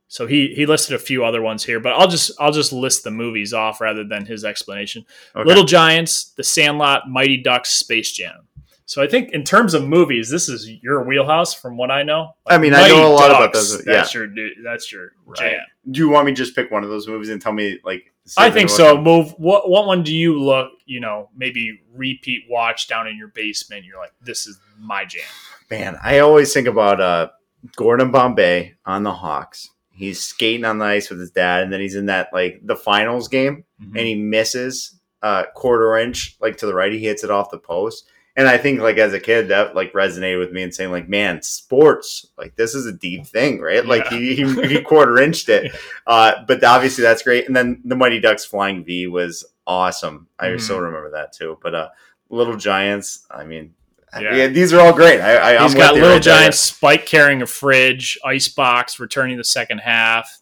So 0.07 0.27
he 0.27 0.53
he 0.55 0.65
listed 0.65 0.93
a 0.95 0.99
few 0.99 1.23
other 1.23 1.41
ones 1.41 1.63
here, 1.63 1.79
but 1.79 1.93
I'll 1.93 2.07
just 2.07 2.31
I'll 2.39 2.51
just 2.51 2.73
list 2.73 3.03
the 3.05 3.11
movies 3.11 3.53
off 3.53 3.79
rather 3.79 4.03
than 4.03 4.25
his 4.25 4.43
explanation. 4.43 5.05
Okay. 5.35 5.47
Little 5.47 5.63
Giants, 5.63 6.31
The 6.35 6.43
Sandlot, 6.43 7.09
Mighty 7.09 7.37
Ducks, 7.37 7.69
Space 7.69 8.11
Jam. 8.11 8.47
So 8.85 9.01
I 9.01 9.07
think 9.07 9.31
in 9.31 9.45
terms 9.45 9.73
of 9.73 9.87
movies, 9.87 10.29
this 10.29 10.49
is 10.49 10.69
your 10.83 11.03
wheelhouse 11.05 11.53
from 11.53 11.77
what 11.77 11.91
I 11.91 12.03
know. 12.03 12.35
I 12.45 12.57
mean, 12.57 12.73
I 12.73 12.89
know 12.89 13.07
a 13.07 13.13
lot 13.13 13.29
about 13.31 13.53
those, 13.53 13.77
Yeah. 13.87 13.93
That's 13.93 14.13
your 14.13 14.27
that's 14.63 14.91
your 14.91 15.13
Right. 15.25 15.37
jam. 15.39 15.59
Do 15.89 15.99
you 16.01 16.09
want 16.09 16.25
me 16.25 16.33
to 16.33 16.35
just 16.35 16.55
pick 16.55 16.69
one 16.71 16.83
of 16.83 16.89
those 16.89 17.07
movies 17.07 17.29
and 17.29 17.41
tell 17.41 17.53
me 17.53 17.79
like? 17.85 18.10
I 18.37 18.51
think 18.51 18.69
so. 18.69 18.95
one? 18.95 19.03
Move. 19.03 19.31
What 19.37 19.69
what 19.69 19.85
one 19.87 20.03
do 20.03 20.13
you 20.15 20.39
look? 20.39 20.71
You 20.85 20.99
know, 20.99 21.29
maybe 21.35 21.79
repeat 21.93 22.43
watch 22.49 22.87
down 22.87 23.07
in 23.07 23.17
your 23.17 23.29
basement. 23.29 23.85
You're 23.85 23.97
like, 23.99 24.13
this 24.21 24.47
is 24.47 24.59
my 24.79 25.05
jam. 25.05 25.23
Man, 25.69 25.97
I 26.03 26.19
always 26.19 26.53
think 26.53 26.67
about 26.67 26.99
uh, 27.01 27.29
Gordon 27.75 28.11
Bombay 28.11 28.75
on 28.85 29.03
the 29.03 29.11
Hawks. 29.13 29.69
He's 29.89 30.23
skating 30.23 30.65
on 30.65 30.79
the 30.79 30.85
ice 30.85 31.09
with 31.09 31.19
his 31.19 31.31
dad, 31.31 31.63
and 31.63 31.71
then 31.71 31.79
he's 31.81 31.95
in 31.95 32.07
that 32.07 32.29
like 32.33 32.59
the 32.63 32.75
finals 32.75 33.27
game, 33.27 33.65
Mm-hmm. 33.81 33.97
and 33.97 34.05
he 34.07 34.15
misses 34.15 34.99
uh, 35.23 35.43
quarter 35.55 35.97
inch 35.97 36.37
like 36.39 36.57
to 36.57 36.65
the 36.65 36.73
right. 36.73 36.91
He 36.91 36.99
hits 36.99 37.23
it 37.23 37.31
off 37.31 37.49
the 37.51 37.57
post, 37.59 38.07
and 38.41 38.49
I 38.49 38.57
think 38.57 38.81
like 38.81 38.97
as 38.97 39.13
a 39.13 39.19
kid 39.19 39.47
that 39.49 39.75
like 39.75 39.93
resonated 39.93 40.39
with 40.39 40.51
me 40.51 40.63
and 40.63 40.73
saying 40.73 40.91
like, 40.91 41.07
man, 41.07 41.41
sports 41.41 42.27
like 42.37 42.55
this 42.55 42.75
is 42.75 42.85
a 42.85 42.91
deep 42.91 43.25
thing, 43.25 43.61
right? 43.61 43.85
Like 43.85 44.07
he, 44.07 44.35
he 44.35 44.67
he 44.67 44.81
quarter 44.81 45.19
inched 45.19 45.47
it, 45.49 45.71
uh, 46.07 46.43
but 46.47 46.63
obviously 46.63 47.03
that's 47.03 47.23
great. 47.23 47.47
And 47.47 47.55
then 47.55 47.81
the 47.85 47.95
Mighty 47.95 48.19
Ducks 48.19 48.43
flying 48.45 48.83
V 48.83 49.07
was 49.07 49.45
awesome. 49.65 50.27
I 50.39 50.47
Mhm. 50.47 50.61
still 50.61 50.79
remember 50.81 51.11
that 51.11 51.31
too. 51.33 51.57
But 51.61 51.75
uh, 51.75 51.89
Little 52.29 52.57
Giants, 52.57 53.25
I 53.31 53.43
mean. 53.45 53.73
Yeah. 54.19 54.35
Yeah. 54.35 54.47
these 54.47 54.73
are 54.73 54.81
all 54.81 54.91
great. 54.93 55.21
I, 55.21 55.55
I, 55.55 55.63
He's 55.63 55.71
I'm 55.73 55.77
got 55.77 55.93
Little 55.93 56.09
right. 56.09 56.21
Giants, 56.21 56.59
Spike 56.59 57.05
carrying 57.05 57.41
a 57.41 57.45
fridge, 57.45 58.19
ice 58.25 58.49
box 58.49 58.99
returning 58.99 59.37
the 59.37 59.43
second 59.45 59.77
half, 59.77 60.39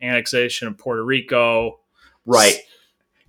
annexation 0.00 0.68
of 0.68 0.78
Puerto 0.78 1.04
Rico. 1.04 1.80
Right. 2.24 2.54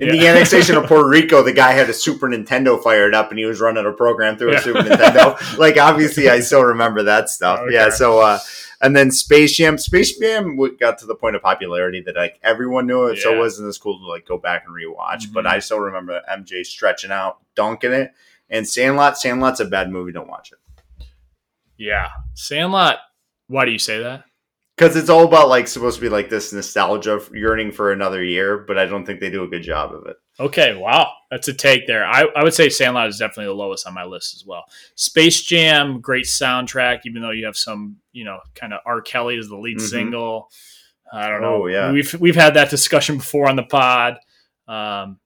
In 0.01 0.07
Yeah. 0.07 0.13
the 0.21 0.27
annexation 0.27 0.75
of 0.77 0.85
Puerto 0.87 1.07
Rico, 1.07 1.43
the 1.43 1.53
guy 1.53 1.71
had 1.73 1.89
a 1.89 1.93
Super 1.93 2.27
Nintendo 2.27 2.81
fired 2.81 3.13
up 3.13 3.29
and 3.29 3.37
he 3.39 3.45
was 3.45 3.61
running 3.61 3.85
a 3.85 3.91
program 3.91 4.35
through 4.37 4.51
Yeah. 4.53 4.57
a 4.57 4.61
Super 4.61 4.79
Nintendo. 4.81 5.57
Like, 5.57 5.77
obviously, 5.77 6.27
I 6.29 6.39
still 6.39 6.63
remember 6.63 7.03
that 7.03 7.29
stuff. 7.29 7.59
Okay. 7.61 7.73
Yeah. 7.75 7.89
So, 7.89 8.19
uh, 8.19 8.39
and 8.81 8.95
then 8.95 9.11
Space 9.11 9.55
Jam. 9.55 9.77
Space 9.77 10.17
Jam 10.17 10.57
got 10.79 10.97
to 10.99 11.05
the 11.05 11.13
point 11.13 11.35
of 11.35 11.43
popularity 11.43 12.01
that 12.01 12.15
like 12.15 12.39
everyone 12.41 12.87
knew 12.87 13.05
it, 13.07 13.19
so 13.19 13.33
it 13.35 13.37
wasn't 13.37 13.67
as 13.69 13.77
cool 13.77 13.99
to 13.99 14.05
like 14.07 14.25
go 14.25 14.39
back 14.39 14.63
and 14.65 14.75
rewatch. 14.75 15.31
But 15.31 15.45
Mhm. 15.45 15.49
I 15.51 15.59
still 15.59 15.79
remember 15.79 16.19
MJ 16.27 16.63
stretching 16.65 17.11
out, 17.11 17.37
dunking 17.55 17.91
it. 17.93 18.11
And 18.49 18.67
Sandlot, 18.67 19.17
Sandlot's 19.19 19.59
a 19.59 19.65
bad 19.65 19.91
movie. 19.91 20.11
Don't 20.11 20.27
watch 20.27 20.51
it 20.51 21.05
Yeah, 21.77 22.09
Sandlot. 22.33 22.97
Why 23.47 23.65
do 23.65 23.71
you 23.71 23.79
say 23.79 23.99
that? 24.01 24.23
Because 24.77 24.95
it's 24.95 25.09
all 25.09 25.25
about 25.25 25.49
like 25.49 25.67
supposed 25.67 25.97
to 25.97 26.01
be 26.01 26.09
like 26.09 26.29
this 26.29 26.51
nostalgia, 26.53 27.19
yearning 27.33 27.71
for 27.71 27.91
another 27.91 28.23
year. 28.23 28.59
But 28.59 28.77
I 28.77 28.85
don't 28.85 29.05
think 29.05 29.19
they 29.19 29.29
do 29.29 29.43
a 29.43 29.47
good 29.47 29.63
job 29.63 29.93
of 29.93 30.05
it. 30.07 30.17
Okay, 30.39 30.75
wow, 30.75 31.11
that's 31.29 31.47
a 31.49 31.53
take 31.53 31.85
there. 31.85 32.03
I, 32.05 32.25
I 32.35 32.43
would 32.43 32.53
say 32.53 32.69
Sandlot 32.69 33.09
is 33.09 33.19
definitely 33.19 33.45
the 33.45 33.53
lowest 33.53 33.85
on 33.85 33.93
my 33.93 34.05
list 34.05 34.33
as 34.35 34.43
well. 34.45 34.63
Space 34.95 35.41
Jam, 35.43 36.01
great 36.01 36.25
soundtrack, 36.25 37.01
even 37.05 37.21
though 37.21 37.29
you 37.31 37.45
have 37.45 37.57
some, 37.57 37.97
you 38.11 38.23
know, 38.25 38.39
kind 38.55 38.73
of 38.73 38.79
R. 38.85 39.01
Kelly 39.01 39.37
as 39.37 39.49
the 39.49 39.57
lead 39.57 39.77
Mhm. 39.77 39.81
single. 39.89 40.49
I 41.13 41.27
don't 41.29 41.41
know. 41.41 41.63
Oh, 41.63 41.67
yeah. 41.67 41.91
we've 41.91 42.13
we've 42.19 42.35
had 42.35 42.53
that 42.55 42.69
discussion 42.69 43.17
before 43.17 43.49
on 43.49 43.55
the 43.57 43.63
pod. 43.63 44.17
Um, 44.67 45.19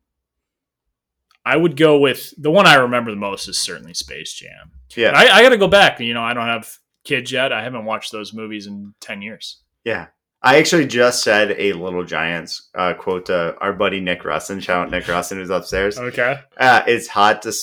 I 1.46 1.56
would 1.56 1.78
go 1.78 2.00
with 2.00 2.34
the 2.42 2.50
one 2.50 2.66
I 2.66 2.76
remember 2.76 3.12
the 3.12 3.18
most 3.18 3.48
is 3.48 3.60
certainly 3.60 3.94
Space 3.94 4.34
Jam. 4.34 4.72
Yeah. 4.96 5.12
I, 5.16 5.28
I 5.38 5.44
got 5.44 5.50
to 5.50 5.58
go 5.58 5.68
back. 5.68 6.00
You 6.00 6.14
know, 6.16 6.24
I 6.24 6.34
don't 6.34 6.48
have 6.48 6.76
kids 7.06 7.32
yet. 7.32 7.54
I 7.54 7.64
haven't 7.64 7.86
watched 7.86 8.12
those 8.12 8.34
movies 8.34 8.68
in 8.68 8.94
ten 9.00 9.22
years. 9.22 9.62
Yeah. 9.86 10.08
I 10.44 10.58
actually 10.58 10.86
just 10.86 11.24
said 11.24 11.56
a 11.58 11.74
Little 11.74 12.04
Giants 12.04 12.70
uh, 12.76 12.94
quote 12.94 13.28
to 13.28 13.56
our 13.60 13.74
buddy 13.74 14.00
Nick 14.00 14.22
Russin. 14.24 14.62
Shout 14.62 14.84
out 14.86 14.92
Nick 14.92 15.06
Russin 15.06 15.38
who's 15.38 15.50
upstairs. 15.50 15.98
Okay. 15.98 16.40
Uh, 16.58 16.84
it's 16.86 17.08
hot 17.08 17.42
to. 17.44 17.54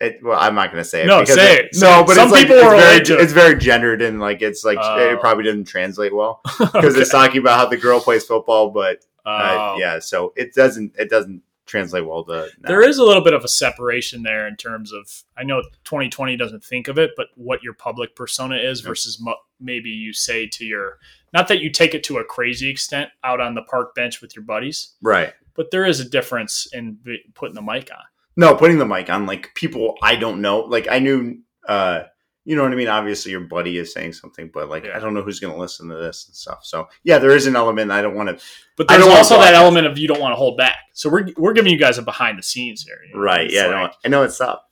It, 0.00 0.20
well, 0.22 0.38
I'm 0.38 0.54
not 0.54 0.70
going 0.70 0.80
to 0.80 0.88
say 0.88 1.02
it. 1.02 1.06
No, 1.06 1.18
because 1.20 1.34
say 1.34 1.56
it. 1.56 1.74
Say 1.74 1.84
No, 1.84 2.04
but 2.04 2.14
Some 2.14 2.24
it's 2.28 2.32
like, 2.32 2.42
people 2.42 2.56
it's 2.58 3.08
very. 3.08 3.22
It's 3.22 3.32
very 3.32 3.58
gendered 3.58 4.00
and 4.02 4.20
like 4.20 4.42
it's 4.42 4.62
like 4.64 4.78
Oh. 4.80 4.96
it 5.14 5.18
probably 5.20 5.42
didn't 5.42 5.64
translate 5.64 6.14
well 6.14 6.40
because 6.58 6.74
Okay. 6.92 7.00
it's 7.00 7.10
talking 7.10 7.38
about 7.40 7.58
how 7.58 7.66
the 7.66 7.76
girl 7.76 7.98
plays 8.00 8.24
football, 8.24 8.70
but 8.70 8.98
uh, 9.26 9.72
Oh. 9.74 9.76
yeah, 9.78 9.98
so 9.98 10.32
it 10.36 10.54
doesn't 10.54 10.94
it 10.96 11.10
doesn't 11.10 11.42
translate 11.68 12.06
well 12.06 12.24
to. 12.24 12.48
now. 12.60 12.68
There 12.68 12.82
is 12.82 12.98
a 12.98 13.04
little 13.04 13.22
bit 13.22 13.34
of 13.34 13.44
a 13.44 13.48
separation 13.48 14.22
there 14.22 14.48
in 14.48 14.56
terms 14.56 14.92
of 14.92 15.22
I 15.36 15.44
know 15.44 15.62
2020 15.84 16.36
doesn't 16.36 16.64
think 16.64 16.88
of 16.88 16.98
it, 16.98 17.12
but 17.16 17.28
what 17.36 17.62
your 17.62 17.74
public 17.74 18.16
persona 18.16 18.56
is 18.56 18.80
versus 18.80 19.20
mo- 19.20 19.36
maybe 19.60 19.90
you 19.90 20.12
say 20.12 20.46
to 20.46 20.64
your 20.64 20.98
not 21.32 21.48
that 21.48 21.60
you 21.60 21.70
take 21.70 21.94
it 21.94 22.02
to 22.04 22.18
a 22.18 22.24
crazy 22.24 22.68
extent 22.68 23.10
out 23.22 23.40
on 23.40 23.54
the 23.54 23.62
park 23.62 23.94
bench 23.94 24.20
with 24.20 24.34
your 24.34 24.44
buddies, 24.44 24.94
right. 25.02 25.34
but 25.54 25.70
there 25.70 25.84
is 25.84 26.00
a 26.00 26.08
difference 26.08 26.66
in 26.72 26.98
putting 27.34 27.54
the 27.54 27.62
mic 27.62 27.90
on. 27.92 28.02
No, 28.36 28.54
putting 28.54 28.78
the 28.78 28.86
mic 28.86 29.10
on 29.10 29.26
like 29.26 29.52
people 29.54 29.96
I 30.02 30.16
don't 30.16 30.40
know. 30.40 30.60
Like 30.60 30.88
I 30.90 30.98
knew, 30.98 31.38
uh, 31.66 32.04
you 32.48 32.56
know 32.56 32.62
what 32.62 32.72
I 32.72 32.76
mean. 32.76 32.88
Obviously, 32.88 33.30
your 33.30 33.42
buddy 33.42 33.76
is 33.76 33.92
saying 33.92 34.14
something, 34.14 34.50
but 34.54 34.70
like 34.70 34.84
Yeah. 34.84 34.96
I 34.96 35.00
don't 35.00 35.12
know 35.12 35.20
who's 35.22 35.38
going 35.38 35.52
to 35.52 35.60
listen 35.60 35.88
to 35.90 35.96
this 35.96 36.26
and 36.26 36.34
stuff. 36.34 36.60
So 36.64 36.88
yeah, 37.04 37.18
there 37.18 37.36
is 37.36 37.46
an 37.46 37.56
element 37.56 37.90
I 37.90 38.00
don't 38.00 38.14
want 38.14 38.30
to. 38.30 38.44
But 38.76 38.88
there's 38.88 39.04
also 39.06 39.38
that 39.38 39.52
element 39.52 39.86
of 39.86 39.98
you 39.98 40.08
don't 40.08 40.20
want 40.20 40.32
to 40.32 40.36
hold 40.36 40.56
back. 40.56 40.76
So 40.94 41.10
we're 41.10 41.28
we're 41.36 41.52
giving 41.52 41.70
you 41.72 41.78
guys 41.78 41.98
a 41.98 42.02
behind 42.02 42.38
the 42.38 42.42
scenes 42.42 42.82
here. 42.82 42.98
you 43.06 43.14
know? 43.14 43.20
Right? 43.20 43.44
It's 43.46 43.54
Yeah, 43.54 43.66
like- 43.66 43.90
no, 43.90 43.96
I 44.04 44.08
know 44.08 44.22
it's 44.22 44.40
up. 44.40 44.64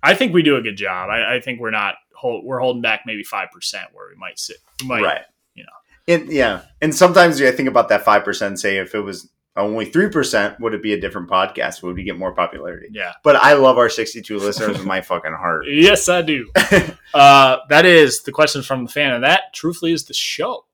I 0.00 0.14
think 0.14 0.32
we 0.32 0.42
do 0.44 0.56
a 0.56 0.62
good 0.62 0.76
job. 0.76 1.10
I, 1.10 1.36
I 1.36 1.40
think 1.40 1.58
we're 1.60 1.70
not 1.72 1.96
hold, 2.14 2.44
we're 2.44 2.60
holding 2.60 2.82
back 2.82 3.00
maybe 3.04 3.24
five 3.24 3.50
percent 3.50 3.86
where 3.92 4.06
we 4.08 4.14
might 4.16 4.38
sit. 4.38 4.58
We 4.80 4.86
might, 4.86 5.02
right. 5.02 5.22
you 5.54 5.64
know. 5.64 6.14
And 6.14 6.32
yeah, 6.32 6.62
and 6.80 6.94
sometimes 6.94 7.42
I 7.42 7.50
think 7.50 7.68
about 7.68 7.88
that 7.88 8.04
five 8.04 8.22
percent. 8.24 8.60
Say 8.60 8.76
if 8.78 8.94
it 8.94 9.00
was 9.00 9.28
only 9.56 9.84
three 9.84 10.08
percent, 10.08 10.58
would 10.60 10.72
it 10.74 10.82
be 10.82 10.92
a 10.94 11.00
different 11.00 11.28
podcast? 11.28 11.82
Would 11.82 11.96
we 11.96 12.04
get 12.04 12.18
more 12.18 12.34
popularity? 12.34 12.88
Yeah. 12.90 13.12
But 13.22 13.36
I 13.36 13.52
love 13.54 13.78
our 13.78 13.88
sixty-two 13.88 14.38
listeners 14.38 14.78
with 14.78 14.86
my 14.86 15.00
fucking 15.02 15.32
heart. 15.32 15.66
Yes, 15.68 16.08
I 16.08 16.22
do. 16.22 16.50
uh, 17.14 17.58
that 17.68 17.84
is 17.84 18.22
the 18.22 18.32
question 18.32 18.62
from 18.62 18.84
the 18.86 18.90
fan, 18.92 19.12
and 19.12 19.24
that 19.24 19.52
truthfully 19.54 19.92
is 19.92 20.04
the 20.06 20.14
show. 20.14 20.64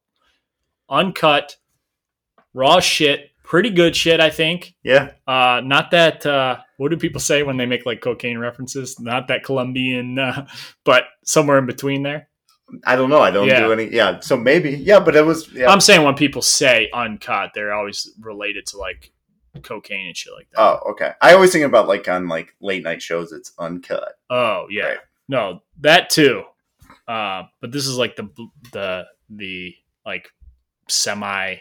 Uncut, 0.88 1.56
raw 2.54 2.80
shit, 2.80 3.30
pretty 3.42 3.70
good 3.70 3.94
shit, 3.96 4.20
I 4.20 4.30
think. 4.30 4.74
Yeah, 4.82 5.10
Uh, 5.26 5.60
not 5.64 5.90
that. 5.90 6.24
Uh, 6.24 6.58
what 6.76 6.90
do 6.90 6.96
people 6.96 7.20
say 7.20 7.42
when 7.42 7.56
they 7.56 7.66
make 7.66 7.84
like 7.84 8.00
cocaine 8.00 8.38
references? 8.38 9.00
Not 9.00 9.28
that 9.28 9.42
Colombian, 9.44 10.18
uh, 10.18 10.46
but 10.84 11.04
somewhere 11.24 11.58
in 11.58 11.66
between 11.66 12.02
there. 12.04 12.28
I 12.84 12.96
don't 12.96 13.08
know. 13.10 13.20
I 13.20 13.30
don't 13.30 13.48
Yeah. 13.48 13.60
do 13.60 13.72
any. 13.72 13.86
Yeah, 13.86 14.20
so 14.20 14.36
maybe. 14.36 14.70
Yeah, 14.70 15.00
but 15.00 15.16
it 15.16 15.24
was. 15.24 15.50
Yeah. 15.52 15.70
I'm 15.70 15.80
saying 15.80 16.02
when 16.04 16.14
people 16.14 16.42
say 16.42 16.90
uncut, 16.92 17.50
they're 17.54 17.72
always 17.72 18.12
related 18.20 18.66
to 18.68 18.76
like 18.78 19.10
cocaine 19.62 20.06
and 20.06 20.16
shit 20.16 20.32
like 20.34 20.48
that. 20.50 20.60
oh, 20.60 20.90
okay. 20.90 21.12
I 21.22 21.32
always 21.32 21.50
think 21.52 21.64
about 21.64 21.88
like 21.88 22.06
on 22.08 22.28
like 22.28 22.54
late 22.60 22.82
night 22.84 23.02
shows, 23.02 23.32
it's 23.32 23.52
uncut. 23.58 24.14
Oh 24.30 24.66
yeah, 24.70 24.84
Right. 24.86 24.98
no, 25.28 25.62
that 25.80 26.10
too. 26.10 26.44
Uh, 27.08 27.44
but 27.60 27.72
this 27.72 27.86
is 27.86 27.96
like 27.96 28.16
the 28.16 28.28
the 28.72 29.06
the 29.30 29.74
like 30.04 30.28
semi 30.88 31.56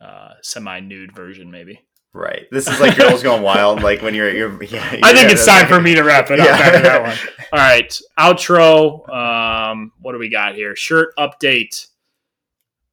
uh, 0.00 0.30
semi 0.42 0.80
nude 0.80 1.12
version, 1.14 1.50
maybe. 1.50 1.80
Right. 2.14 2.46
This 2.50 2.68
is 2.68 2.78
like 2.78 2.96
girls 2.96 3.22
going 3.22 3.42
wild. 3.42 3.82
Like 3.82 4.02
when 4.02 4.14
you're, 4.14 4.30
you're 4.36 4.62
yeah. 4.64 4.98
I 5.02 5.14
think 5.14 5.30
it's 5.30 5.46
time 5.46 5.66
for 5.68 5.80
me 5.80 5.94
to 5.94 6.02
wrap 6.02 6.30
it 6.30 6.38
up 6.40 6.46
Yeah. 6.46 6.52
after 6.56 6.80
that 6.82 7.02
one. 7.02 7.16
All 7.52 7.58
right, 7.58 7.98
outro. 8.18 9.08
Um, 9.08 9.92
what 10.00 10.12
do 10.12 10.18
we 10.18 10.28
got 10.30 10.54
here? 10.54 10.76
Shirt 10.76 11.14
update. 11.18 11.86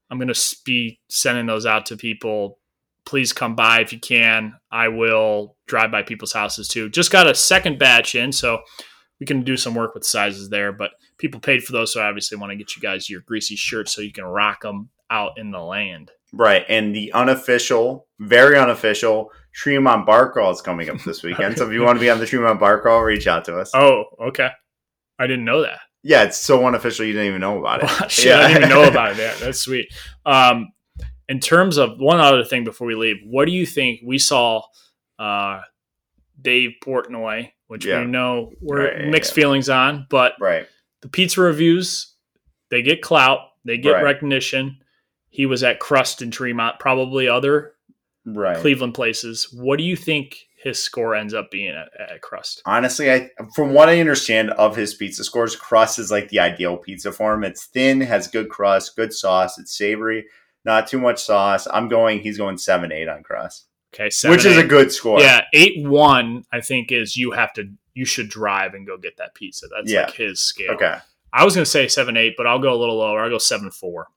I'm 0.10 0.18
gonna 0.20 0.34
be 0.66 1.00
sending 1.10 1.46
those 1.46 1.66
out 1.66 1.86
to 1.88 1.98
people. 1.98 2.60
Please 3.06 3.34
come 3.34 3.56
by 3.56 3.82
if 3.82 3.92
you 3.94 4.00
can. 4.00 4.54
I 4.72 4.88
will 4.88 5.56
drive 5.68 5.92
by 5.92 6.04
people's 6.04 6.34
houses 6.34 6.68
too. 6.68 6.90
Just 6.90 7.12
got 7.12 7.28
a 7.28 7.36
second 7.36 7.78
batch 7.80 8.16
in, 8.16 8.32
so 8.32 8.60
we 9.20 9.26
can 9.26 9.44
do 9.44 9.58
some 9.58 9.76
work 9.76 9.94
with 9.94 10.06
sizes 10.06 10.50
there. 10.50 10.72
But 10.72 10.92
people 11.18 11.40
paid 11.40 11.64
for 11.64 11.72
those, 11.74 11.94
so 11.94 12.02
I 12.02 12.08
obviously 12.08 12.38
want 12.38 12.52
to 12.52 12.56
get 12.58 12.76
you 12.76 12.82
guys 12.82 13.10
your 13.10 13.22
greasy 13.22 13.56
shirts 13.56 13.94
so 13.94 14.02
you 14.02 14.12
can 14.14 14.24
rock 14.26 14.62
them 14.62 14.90
out 15.12 15.34
in 15.38 15.52
the 15.52 15.60
land. 15.60 16.12
Right. 16.34 16.64
And 16.70 16.96
the 16.96 17.12
unofficial, 17.14 18.08
very 18.20 18.58
unofficial 18.58 19.32
Tremont 19.54 20.06
Bar 20.06 20.32
Crawl 20.32 20.52
is 20.52 20.62
coming 20.62 20.90
up 20.90 21.02
this 21.04 21.24
weekend. 21.24 21.58
So 21.58 21.68
if 21.68 21.74
you 21.74 21.82
want 21.82 21.98
to 21.98 22.00
be 22.02 22.10
on 22.10 22.20
the 22.20 22.26
Tremont 22.26 22.60
Bar 22.60 22.82
Crawl, 22.82 23.02
reach 23.02 23.28
out 23.28 23.46
to 23.46 23.58
us. 23.58 23.72
Oh, 23.74 24.06
okay. 24.20 24.50
I 25.18 25.28
didn't 25.28 25.46
know 25.46 25.62
that. 25.64 25.80
Yeah, 26.04 26.24
it's 26.24 26.38
so 26.38 26.66
unofficial 26.66 27.06
you 27.06 27.12
didn't 27.14 27.28
even 27.28 27.42
know 27.42 27.60
about 27.60 27.84
it. 27.84 27.90
Shit, 28.12 28.34
I 28.34 28.48
didn't 28.48 28.58
even 28.58 28.70
know 28.70 28.88
about 28.88 29.12
it. 29.14 29.18
Yeah, 29.18 29.34
that's 29.40 29.60
sweet. 29.60 29.88
Um, 30.26 30.70
in 31.28 31.40
terms 31.40 31.78
of 31.78 32.00
one 32.00 32.20
other 32.22 32.44
thing 32.46 32.64
before 32.64 32.88
we 32.88 32.96
leave, 32.96 33.18
what 33.26 33.46
do 33.46 33.52
you 33.52 33.66
think? 33.66 34.00
We 34.06 34.18
saw 34.18 34.62
uh, 35.20 35.62
Dave 36.42 36.76
Portnoy, 36.84 37.52
which 37.68 37.86
Yeah. 37.86 38.00
we 38.00 38.06
know 38.06 38.52
we're 38.62 38.86
Right, 38.86 39.08
mixed 39.08 39.32
yeah. 39.32 39.42
feelings 39.42 39.68
on, 39.68 40.08
but 40.10 40.34
Right. 40.40 40.66
the 41.02 41.10
pizza 41.10 41.42
reviews 41.42 42.16
they 42.72 42.82
get 42.82 43.02
clout, 43.02 43.40
they 43.66 43.78
get 43.78 43.92
Right. 43.96 44.04
recognition. 44.04 44.78
He 45.30 45.46
was 45.46 45.64
at 45.64 45.80
Crust 45.80 46.22
and 46.22 46.34
Tremont, 46.34 46.80
probably 46.80 47.28
other 47.28 47.74
Right. 48.26 48.58
Cleveland 48.58 48.94
places. 48.94 49.48
What 49.54 49.78
do 49.78 49.84
you 49.84 49.96
think 49.96 50.38
his 50.62 50.78
score 50.84 51.16
ends 51.16 51.34
up 51.34 51.50
being 51.50 51.74
at, 51.74 51.90
at 52.00 52.22
Crust? 52.22 52.62
Honestly, 52.66 53.12
I 53.12 53.30
from 53.56 53.74
what 53.74 53.90
I 53.90 54.00
understand 54.00 54.52
of 54.52 54.76
his 54.76 54.94
pizza 54.94 55.24
scores, 55.24 55.56
crust 55.56 55.98
is 56.00 56.12
like 56.12 56.28
the 56.30 56.40
ideal 56.40 56.78
pizza 56.78 57.12
for 57.12 57.34
him. 57.34 57.44
It's 57.44 57.66
thin, 57.68 58.02
has 58.02 58.28
good 58.28 58.50
crust, 58.50 58.96
good 58.96 59.14
sauce, 59.14 59.58
it's 59.58 59.76
savory, 59.76 60.26
not 60.66 60.86
too 60.88 61.00
much 61.00 61.24
sauce. 61.24 61.66
I'm 61.72 61.88
going. 61.88 62.20
He's 62.20 62.38
going 62.38 62.58
seven 62.58 62.92
eight 62.92 63.08
on 63.08 63.24
crust, 63.24 63.68
Okay, 63.96 64.10
seven, 64.10 64.36
which 64.36 64.46
is 64.46 64.58
a 64.58 64.66
good 64.68 64.92
score. 64.92 65.22
Yeah, 65.22 65.46
eight 65.54 65.88
one. 65.88 66.44
I 66.52 66.60
think 66.62 66.92
is 66.92 67.16
you 67.16 67.32
have 67.32 67.54
to 67.54 67.72
you 67.96 68.06
should 68.06 68.30
drive 68.30 68.74
and 68.74 68.86
go 68.86 68.98
get 68.98 69.18
that 69.18 69.34
pizza. 69.34 69.68
That's 69.74 69.92
Yeah. 69.92 70.04
like 70.06 70.14
his 70.16 70.40
scale. 70.42 70.72
Okay. 70.72 70.98
I 71.34 71.46
was 71.46 71.56
gonna 71.56 71.66
say 71.66 71.88
seven 71.88 72.18
eight, 72.18 72.34
but 72.38 72.46
I'll 72.48 72.60
go 72.60 72.74
a 72.74 72.78
little 72.78 72.98
lower. 72.98 73.22
I'll 73.24 73.30
go 73.30 73.38
seven 73.38 73.72
four. 73.72 74.08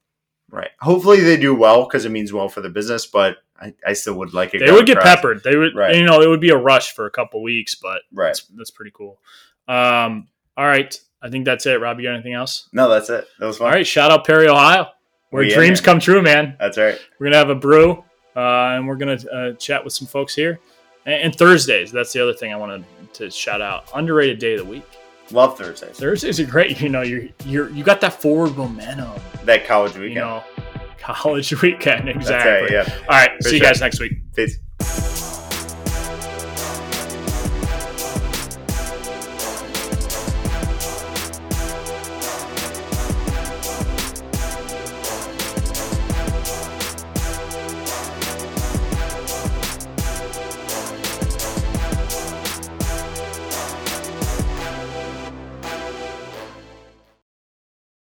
Right. 0.53 0.71
Hopefully 0.81 1.21
they 1.21 1.37
do 1.37 1.55
well 1.55 1.85
because 1.85 2.05
it 2.05 2.11
means 2.11 2.33
well 2.33 2.49
for 2.49 2.61
the 2.61 2.69
business. 2.69 3.07
But 3.07 3.39
I, 3.61 3.75
I 3.87 3.95
still 3.95 4.15
would 4.19 4.35
like 4.35 4.53
it. 4.55 4.59
They 4.65 4.71
would 4.71 4.87
get 4.87 5.01
peppered. 5.01 5.43
They 5.43 5.57
would, 5.57 5.75
Right. 5.75 5.97
you 5.97 6.05
know, 6.05 6.21
it 6.21 6.29
would 6.29 6.41
be 6.43 6.51
a 6.51 6.57
rush 6.57 6.95
for 6.95 7.07
a 7.07 7.11
couple 7.11 7.43
weeks, 7.43 7.75
but 7.75 8.03
Right. 8.13 8.27
that's 8.29 8.43
that's 8.57 8.71
pretty 8.71 8.93
cool. 8.95 9.19
Um, 9.67 10.29
all 10.57 10.67
right, 10.67 10.95
I 11.23 11.31
think 11.31 11.47
that's 11.47 11.65
it. 11.67 11.81
Rob, 11.81 11.99
you 11.99 12.05
got 12.07 12.13
anything 12.15 12.35
else? 12.35 12.69
No, 12.73 12.89
that's 12.91 13.09
it. 13.09 13.27
That 13.41 13.47
was 13.47 13.59
fun. 13.59 13.69
All 13.69 13.73
right, 13.73 13.87
shout 13.87 14.11
out 14.11 14.27
Perry, 14.27 14.47
Ohio, 14.49 14.89
where 15.31 15.43
We 15.45 15.55
dreams 15.55 15.81
come 15.81 15.99
true, 15.99 16.21
man. 16.21 16.57
That's 16.61 16.77
right. 16.77 16.99
We're 17.19 17.27
gonna 17.27 17.37
have 17.39 17.49
a 17.51 17.55
brew, 17.55 18.05
uh, 18.37 18.41
and 18.77 18.87
we're 18.87 18.97
gonna 18.97 19.19
uh, 19.33 19.53
chat 19.55 19.83
with 19.85 19.95
some 19.95 20.07
folks 20.07 20.35
here. 20.35 20.61
And, 21.07 21.15
and 21.23 21.35
Thursdays, 21.35 21.91
that's 21.93 22.13
the 22.13 22.23
other 22.23 22.35
thing 22.35 22.53
I 22.53 22.57
wanted 22.57 22.85
to 23.15 23.31
shout 23.31 23.63
out. 23.63 23.89
Underrated 23.95 24.39
day 24.39 24.55
of 24.55 24.61
the 24.61 24.67
week. 24.71 24.85
Love 25.33 25.57
Thursdays. 25.59 25.97
Thursdays 25.97 26.41
are 26.41 26.47
great. 26.47 26.81
You 26.81 26.89
know, 26.89 27.03
you're 27.03 27.25
you're 27.45 27.71
you 27.71 27.85
got 27.85 28.01
that 28.03 28.21
forward 28.21 28.57
momentum. 28.57 29.11
That 29.45 29.67
college 29.67 29.93
weekend. 29.95 30.15
You 30.15 30.21
know, 30.21 30.43
college 31.01 31.61
weekend 31.63 32.09
exactly. 32.09 32.77
right. 32.77 32.87
Yeah. 32.87 32.99
All 33.03 33.09
right, 33.09 33.31
For 33.43 33.49
see 33.49 33.57
you 33.57 33.63
guys 33.63 33.81
next 33.81 34.01
week. 34.01 34.13
Peace. 34.35 34.59